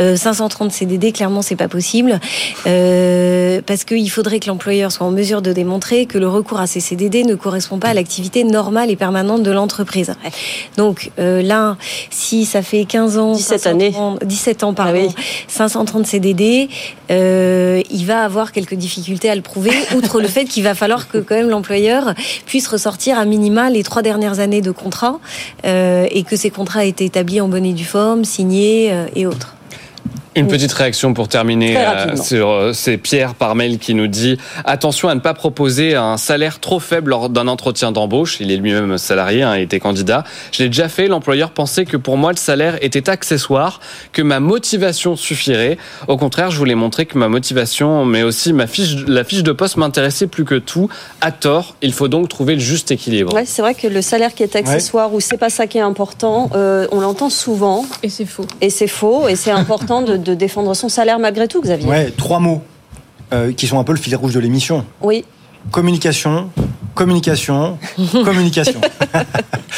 Euh, 0.00 0.16
530 0.16 0.72
CDD, 0.72 1.12
clairement, 1.12 1.42
c'est 1.42 1.54
pas 1.54 1.68
possible, 1.68 2.18
euh, 2.66 3.62
parce 3.64 3.84
qu'il 3.84 4.10
faudrait 4.10 4.40
que 4.40 4.48
l'employeur 4.48 4.90
soit 4.90 5.06
en 5.06 5.12
mesure 5.12 5.42
de 5.42 5.52
démontrer 5.52 6.06
que 6.06 6.18
le 6.18 6.28
recours 6.28 6.58
à 6.58 6.66
ces 6.66 6.80
CDD 6.80 7.22
ne 7.22 7.36
correspond 7.36 7.78
pas 7.78 7.90
à 7.90 7.94
l'activité 7.94 8.42
normale 8.42 8.90
et 8.90 8.96
permanente 8.96 9.44
de 9.44 9.50
l'entreprise. 9.52 10.12
Donc 10.76 11.12
euh, 11.20 11.40
là, 11.40 11.76
si 12.10 12.44
ça 12.44 12.62
fait 12.62 12.84
15 12.84 13.18
ans, 13.18 13.32
17 13.34 13.66
années. 13.68 13.92
530 13.92 14.24
17 14.24 14.64
ans 14.64 14.74
pardon, 14.74 14.92
Ah 14.96 15.06
oui. 15.06 15.14
530 15.46 16.04
CDD, 16.04 16.68
euh, 17.12 17.80
il 17.90 18.06
va 18.06 18.24
avoir 18.24 18.50
quelques 18.50 18.74
difficultés 18.74 19.30
à 19.30 19.36
le 19.36 19.42
prouver, 19.42 19.70
outre 19.94 20.20
le 20.20 20.26
fait 20.26 20.46
qu'il 20.46 20.64
va 20.64 20.74
falloir 20.74 21.06
que 21.06 21.18
quand 21.18 21.36
même 21.36 21.48
l'employeur 21.48 22.12
puisse 22.44 22.66
ressortir 22.66 23.20
à 23.20 23.24
minima 23.24 23.70
les 23.70 23.84
trois 23.84 24.02
dernières 24.02 24.40
années 24.40 24.62
de 24.62 24.72
contrat 24.72 24.95
euh, 25.64 26.06
et 26.10 26.22
que 26.22 26.36
ces 26.36 26.50
contrats 26.50 26.84
aient 26.84 26.90
été 26.90 27.04
établis 27.04 27.40
en 27.40 27.48
bonne 27.48 27.64
et 27.64 27.72
due 27.72 27.84
forme, 27.84 28.24
signés 28.24 28.92
euh, 28.92 29.06
et 29.14 29.26
autres. 29.26 29.55
Une 30.36 30.48
petite 30.48 30.72
réaction 30.72 31.14
pour 31.14 31.28
terminer 31.28 31.76
euh, 31.76 32.16
sur 32.16 32.50
euh, 32.50 32.72
c'est 32.72 32.98
Pierre 32.98 33.34
par 33.34 33.54
mail 33.54 33.78
qui 33.78 33.94
nous 33.94 34.06
dit 34.06 34.36
attention 34.64 35.08
à 35.08 35.14
ne 35.14 35.20
pas 35.20 35.34
proposer 35.34 35.94
un 35.94 36.18
salaire 36.18 36.60
trop 36.60 36.78
faible 36.78 37.10
lors 37.10 37.30
d'un 37.30 37.48
entretien 37.48 37.90
d'embauche. 37.90 38.38
Il 38.40 38.50
est 38.50 38.56
lui-même 38.56 38.98
salarié, 38.98 39.42
hein, 39.42 39.56
il 39.56 39.62
était 39.62 39.80
candidat. 39.80 40.24
Je 40.52 40.62
l'ai 40.62 40.68
déjà 40.68 40.88
fait. 40.88 41.08
L'employeur 41.08 41.50
pensait 41.50 41.86
que 41.86 41.96
pour 41.96 42.16
moi 42.16 42.32
le 42.32 42.36
salaire 42.36 42.76
était 42.82 43.08
accessoire, 43.08 43.80
que 44.12 44.22
ma 44.22 44.40
motivation 44.40 45.16
suffirait. 45.16 45.78
Au 46.06 46.16
contraire, 46.16 46.50
je 46.50 46.58
voulais 46.58 46.74
montrer 46.74 47.06
que 47.06 47.16
ma 47.16 47.28
motivation, 47.28 48.04
mais 48.04 48.22
aussi 48.22 48.52
ma 48.52 48.66
fiche, 48.66 48.96
la 49.06 49.24
fiche 49.24 49.42
de 49.42 49.52
poste 49.52 49.76
m'intéressait 49.76 50.26
plus 50.26 50.44
que 50.44 50.56
tout. 50.56 50.88
À 51.20 51.32
tort, 51.32 51.76
il 51.80 51.92
faut 51.92 52.08
donc 52.08 52.28
trouver 52.28 52.54
le 52.54 52.60
juste 52.60 52.90
équilibre. 52.90 53.34
Ouais, 53.34 53.46
c'est 53.46 53.62
vrai 53.62 53.74
que 53.74 53.86
le 53.86 54.02
salaire 54.02 54.34
qui 54.34 54.42
est 54.42 54.54
accessoire 54.54 55.14
ou 55.14 55.20
c'est 55.20 55.38
pas 55.38 55.50
ça 55.50 55.66
qui 55.66 55.78
est 55.78 55.82
important, 55.82 56.50
euh, 56.54 56.86
on 56.92 57.00
l'entend 57.00 57.30
souvent 57.30 57.84
Et 58.02 58.08
c'est 58.08 58.26
faux. 58.26 58.46
et 58.60 58.70
c'est 58.70 58.86
faux 58.86 59.28
et 59.28 59.36
c'est 59.36 59.50
important 59.50 60.02
de, 60.02 60.25
de 60.26 60.34
défendre 60.34 60.74
son 60.74 60.88
salaire 60.88 61.18
malgré 61.18 61.48
tout, 61.48 61.60
Xavier. 61.60 61.88
Ouais, 61.88 62.10
trois 62.10 62.40
mots 62.40 62.62
euh, 63.32 63.52
qui 63.52 63.66
sont 63.66 63.78
un 63.78 63.84
peu 63.84 63.92
le 63.92 63.98
fil 63.98 64.14
rouge 64.16 64.34
de 64.34 64.40
l'émission. 64.40 64.84
Oui. 65.00 65.24
Communication, 65.70 66.50
communication, 66.94 67.78
communication. 68.24 68.80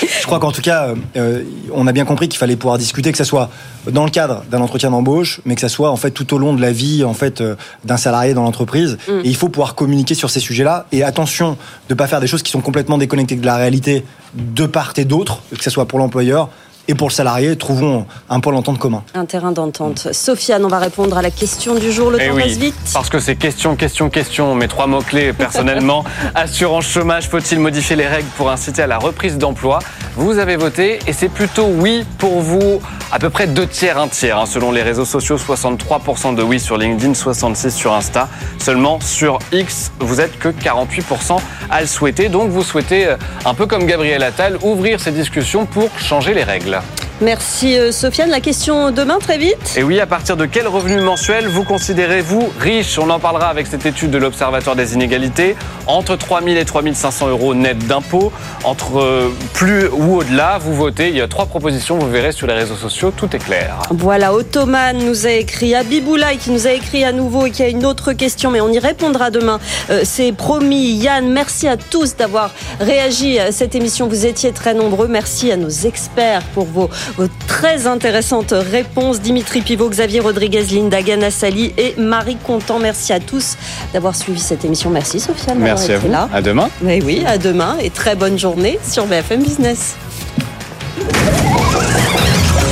Je 0.02 0.26
crois 0.26 0.38
qu'en 0.38 0.52
tout 0.52 0.60
cas, 0.60 0.94
euh, 1.16 1.42
on 1.72 1.86
a 1.86 1.92
bien 1.92 2.04
compris 2.04 2.28
qu'il 2.28 2.38
fallait 2.38 2.56
pouvoir 2.56 2.76
discuter, 2.76 3.10
que 3.10 3.16
ce 3.16 3.24
soit 3.24 3.48
dans 3.90 4.04
le 4.04 4.10
cadre 4.10 4.44
d'un 4.50 4.60
entretien 4.60 4.90
d'embauche, 4.90 5.40
mais 5.46 5.54
que 5.54 5.62
ça 5.62 5.70
soit 5.70 5.90
en 5.90 5.96
fait 5.96 6.10
tout 6.10 6.34
au 6.34 6.38
long 6.38 6.54
de 6.54 6.60
la 6.60 6.72
vie 6.72 7.04
en 7.04 7.14
fait 7.14 7.40
euh, 7.40 7.56
d'un 7.84 7.96
salarié 7.96 8.34
dans 8.34 8.42
l'entreprise. 8.42 8.98
Mm. 9.08 9.20
Et 9.24 9.28
il 9.28 9.36
faut 9.36 9.48
pouvoir 9.48 9.74
communiquer 9.74 10.14
sur 10.14 10.28
ces 10.28 10.40
sujets-là. 10.40 10.86
Et 10.92 11.02
attention 11.02 11.56
de 11.88 11.94
pas 11.94 12.06
faire 12.06 12.20
des 12.20 12.26
choses 12.26 12.42
qui 12.42 12.50
sont 12.50 12.60
complètement 12.60 12.98
déconnectées 12.98 13.36
de 13.36 13.46
la 13.46 13.56
réalité 13.56 14.04
de 14.34 14.66
part 14.66 14.92
et 14.96 15.04
d'autre, 15.04 15.42
que 15.56 15.64
ce 15.64 15.70
soit 15.70 15.86
pour 15.86 15.98
l'employeur 15.98 16.50
et 16.88 16.94
pour 16.94 17.08
le 17.08 17.12
salarié. 17.12 17.56
Trouvons 17.56 18.06
un 18.30 18.40
point 18.40 18.52
d'entente 18.52 18.78
commun. 18.78 19.02
Un 19.14 19.26
terrain 19.26 19.52
d'entente. 19.52 20.08
Sofiane, 20.12 20.64
on 20.64 20.68
va 20.68 20.78
répondre 20.78 21.16
à 21.16 21.22
la 21.22 21.30
question 21.30 21.74
du 21.74 21.92
jour. 21.92 22.10
Le 22.10 22.18
Eh 22.20 22.28
temps 22.28 22.34
oui, 22.34 22.42
passe 22.42 22.56
vite. 22.56 22.74
parce 22.92 23.10
que 23.10 23.20
c'est 23.20 23.36
question, 23.36 23.76
question, 23.76 24.08
question. 24.10 24.54
Mes 24.54 24.66
trois 24.68 24.86
mots-clés, 24.86 25.32
personnellement. 25.32 26.04
Assurance 26.34 26.86
chômage, 26.86 27.28
faut-il 27.28 27.60
modifier 27.60 27.94
les 27.94 28.06
règles 28.06 28.28
pour 28.36 28.50
inciter 28.50 28.82
à 28.82 28.86
la 28.86 28.98
reprise 28.98 29.36
d'emploi? 29.38 29.78
Vous 30.16 30.38
avez 30.38 30.56
voté 30.56 30.98
et 31.06 31.12
c'est 31.12 31.28
plutôt 31.28 31.66
oui 31.66 32.04
pour 32.18 32.40
vous. 32.40 32.80
À 33.10 33.18
peu 33.18 33.30
près 33.30 33.46
deux 33.46 33.66
tiers, 33.66 33.98
un 33.98 34.06
tiers. 34.06 34.38
hein, 34.38 34.44
selon 34.44 34.70
les 34.70 34.82
réseaux 34.82 35.06
sociaux, 35.06 35.38
63% 35.38 36.34
de 36.34 36.42
oui 36.42 36.60
sur 36.60 36.76
LinkedIn, 36.76 37.12
66% 37.12 37.70
sur 37.70 37.94
Insta. 37.94 38.28
Seulement 38.58 39.00
sur 39.00 39.38
X, 39.50 39.90
vous 39.98 40.20
êtes 40.20 40.38
que 40.38 40.50
48% 40.50 41.38
à 41.70 41.80
le 41.80 41.86
souhaiter. 41.86 42.28
Donc 42.28 42.50
vous 42.50 42.62
souhaitez, 42.62 43.06
euh, 43.06 43.16
un 43.46 43.54
peu 43.54 43.64
comme 43.64 43.86
Gabriel 43.86 44.22
Attal, 44.22 44.58
ouvrir 44.62 45.00
ces 45.00 45.12
discussions 45.12 45.64
pour 45.64 45.88
changer 45.98 46.34
les 46.34 46.44
règles. 46.44 46.80
Merci 47.20 47.76
euh, 47.76 47.90
Sofiane. 47.90 48.30
La 48.30 48.40
question 48.40 48.92
demain 48.92 49.18
très 49.18 49.38
vite. 49.38 49.74
Et 49.76 49.82
oui, 49.82 49.98
à 49.98 50.06
partir 50.06 50.36
de 50.36 50.46
quel 50.46 50.68
revenu 50.68 51.00
mensuel 51.00 51.48
vous 51.48 51.64
considérez-vous 51.64 52.48
riche? 52.60 52.96
On 52.98 53.10
en 53.10 53.18
parlera 53.18 53.48
avec 53.48 53.66
cette 53.66 53.84
étude 53.86 54.10
de 54.12 54.18
l'Observatoire 54.18 54.76
des 54.76 54.94
inégalités. 54.94 55.56
Entre 55.88 56.14
3 56.16 56.42
000 56.42 56.56
et 56.56 56.64
3 56.64 56.82
500 56.94 57.28
euros 57.28 57.54
net 57.54 57.78
d'impôts. 57.86 58.32
Entre 58.62 59.00
euh, 59.00 59.32
plus 59.52 59.88
ou 59.88 60.18
au-delà, 60.18 60.58
vous 60.58 60.74
votez. 60.74 61.08
Il 61.08 61.16
y 61.16 61.20
a 61.20 61.26
trois 61.26 61.46
propositions, 61.46 61.98
vous 61.98 62.08
verrez 62.08 62.30
sur 62.30 62.46
les 62.46 62.52
réseaux 62.54 62.76
sociaux, 62.76 63.12
tout 63.16 63.34
est 63.34 63.40
clair. 63.40 63.76
Voilà, 63.90 64.32
Ottoman 64.32 64.98
nous 64.98 65.26
a 65.26 65.30
écrit, 65.30 65.74
Abiboulaye 65.74 66.38
qui 66.38 66.50
nous 66.52 66.66
a 66.68 66.70
écrit 66.72 67.04
à 67.04 67.10
nouveau 67.12 67.46
et 67.46 67.50
qui 67.50 67.62
a 67.64 67.68
une 67.68 67.84
autre 67.84 68.12
question, 68.12 68.50
mais 68.52 68.60
on 68.60 68.70
y 68.70 68.78
répondra 68.78 69.30
demain. 69.30 69.58
Euh, 69.90 70.02
C'est 70.04 70.32
promis. 70.32 70.92
Yann, 70.94 71.28
merci 71.28 71.66
à 71.66 71.76
tous 71.76 72.16
d'avoir 72.16 72.52
réagi 72.78 73.38
à 73.40 73.50
cette 73.50 73.74
émission. 73.74 74.06
Vous 74.06 74.24
étiez 74.26 74.52
très 74.52 74.74
nombreux. 74.74 75.08
Merci 75.08 75.50
à 75.50 75.56
nos 75.56 75.68
experts 75.68 76.42
pour 76.54 76.66
vos, 76.66 76.88
vos 77.16 77.28
très 77.46 77.86
intéressantes 77.86 78.52
réponses. 78.52 79.20
Dimitri 79.20 79.62
Pivot, 79.62 79.88
Xavier 79.88 80.20
Rodriguez, 80.20 80.64
Linda 80.70 81.02
Ganassali 81.02 81.72
et 81.76 81.94
Marie 81.98 82.36
Contant. 82.36 82.78
Merci 82.78 83.12
à 83.12 83.20
tous 83.20 83.56
d'avoir 83.92 84.14
suivi 84.14 84.40
cette 84.40 84.64
émission. 84.64 84.90
Merci 84.90 85.20
Sofiane. 85.20 85.58
Merci 85.58 85.92
à 85.92 85.98
vous. 85.98 86.08
Là. 86.08 86.28
À 86.32 86.42
demain. 86.42 86.70
Mais 86.82 87.02
oui, 87.02 87.22
à 87.26 87.38
demain 87.38 87.76
et 87.80 87.90
très 87.90 88.14
bonne 88.14 88.38
journée 88.38 88.78
sur 88.88 89.06
BFM 89.06 89.42
Business. 89.42 89.96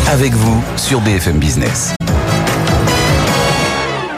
Avec 0.09 0.33
vous 0.33 0.63
sur 0.77 1.01
BFM 1.01 1.39
Business. 1.39 1.97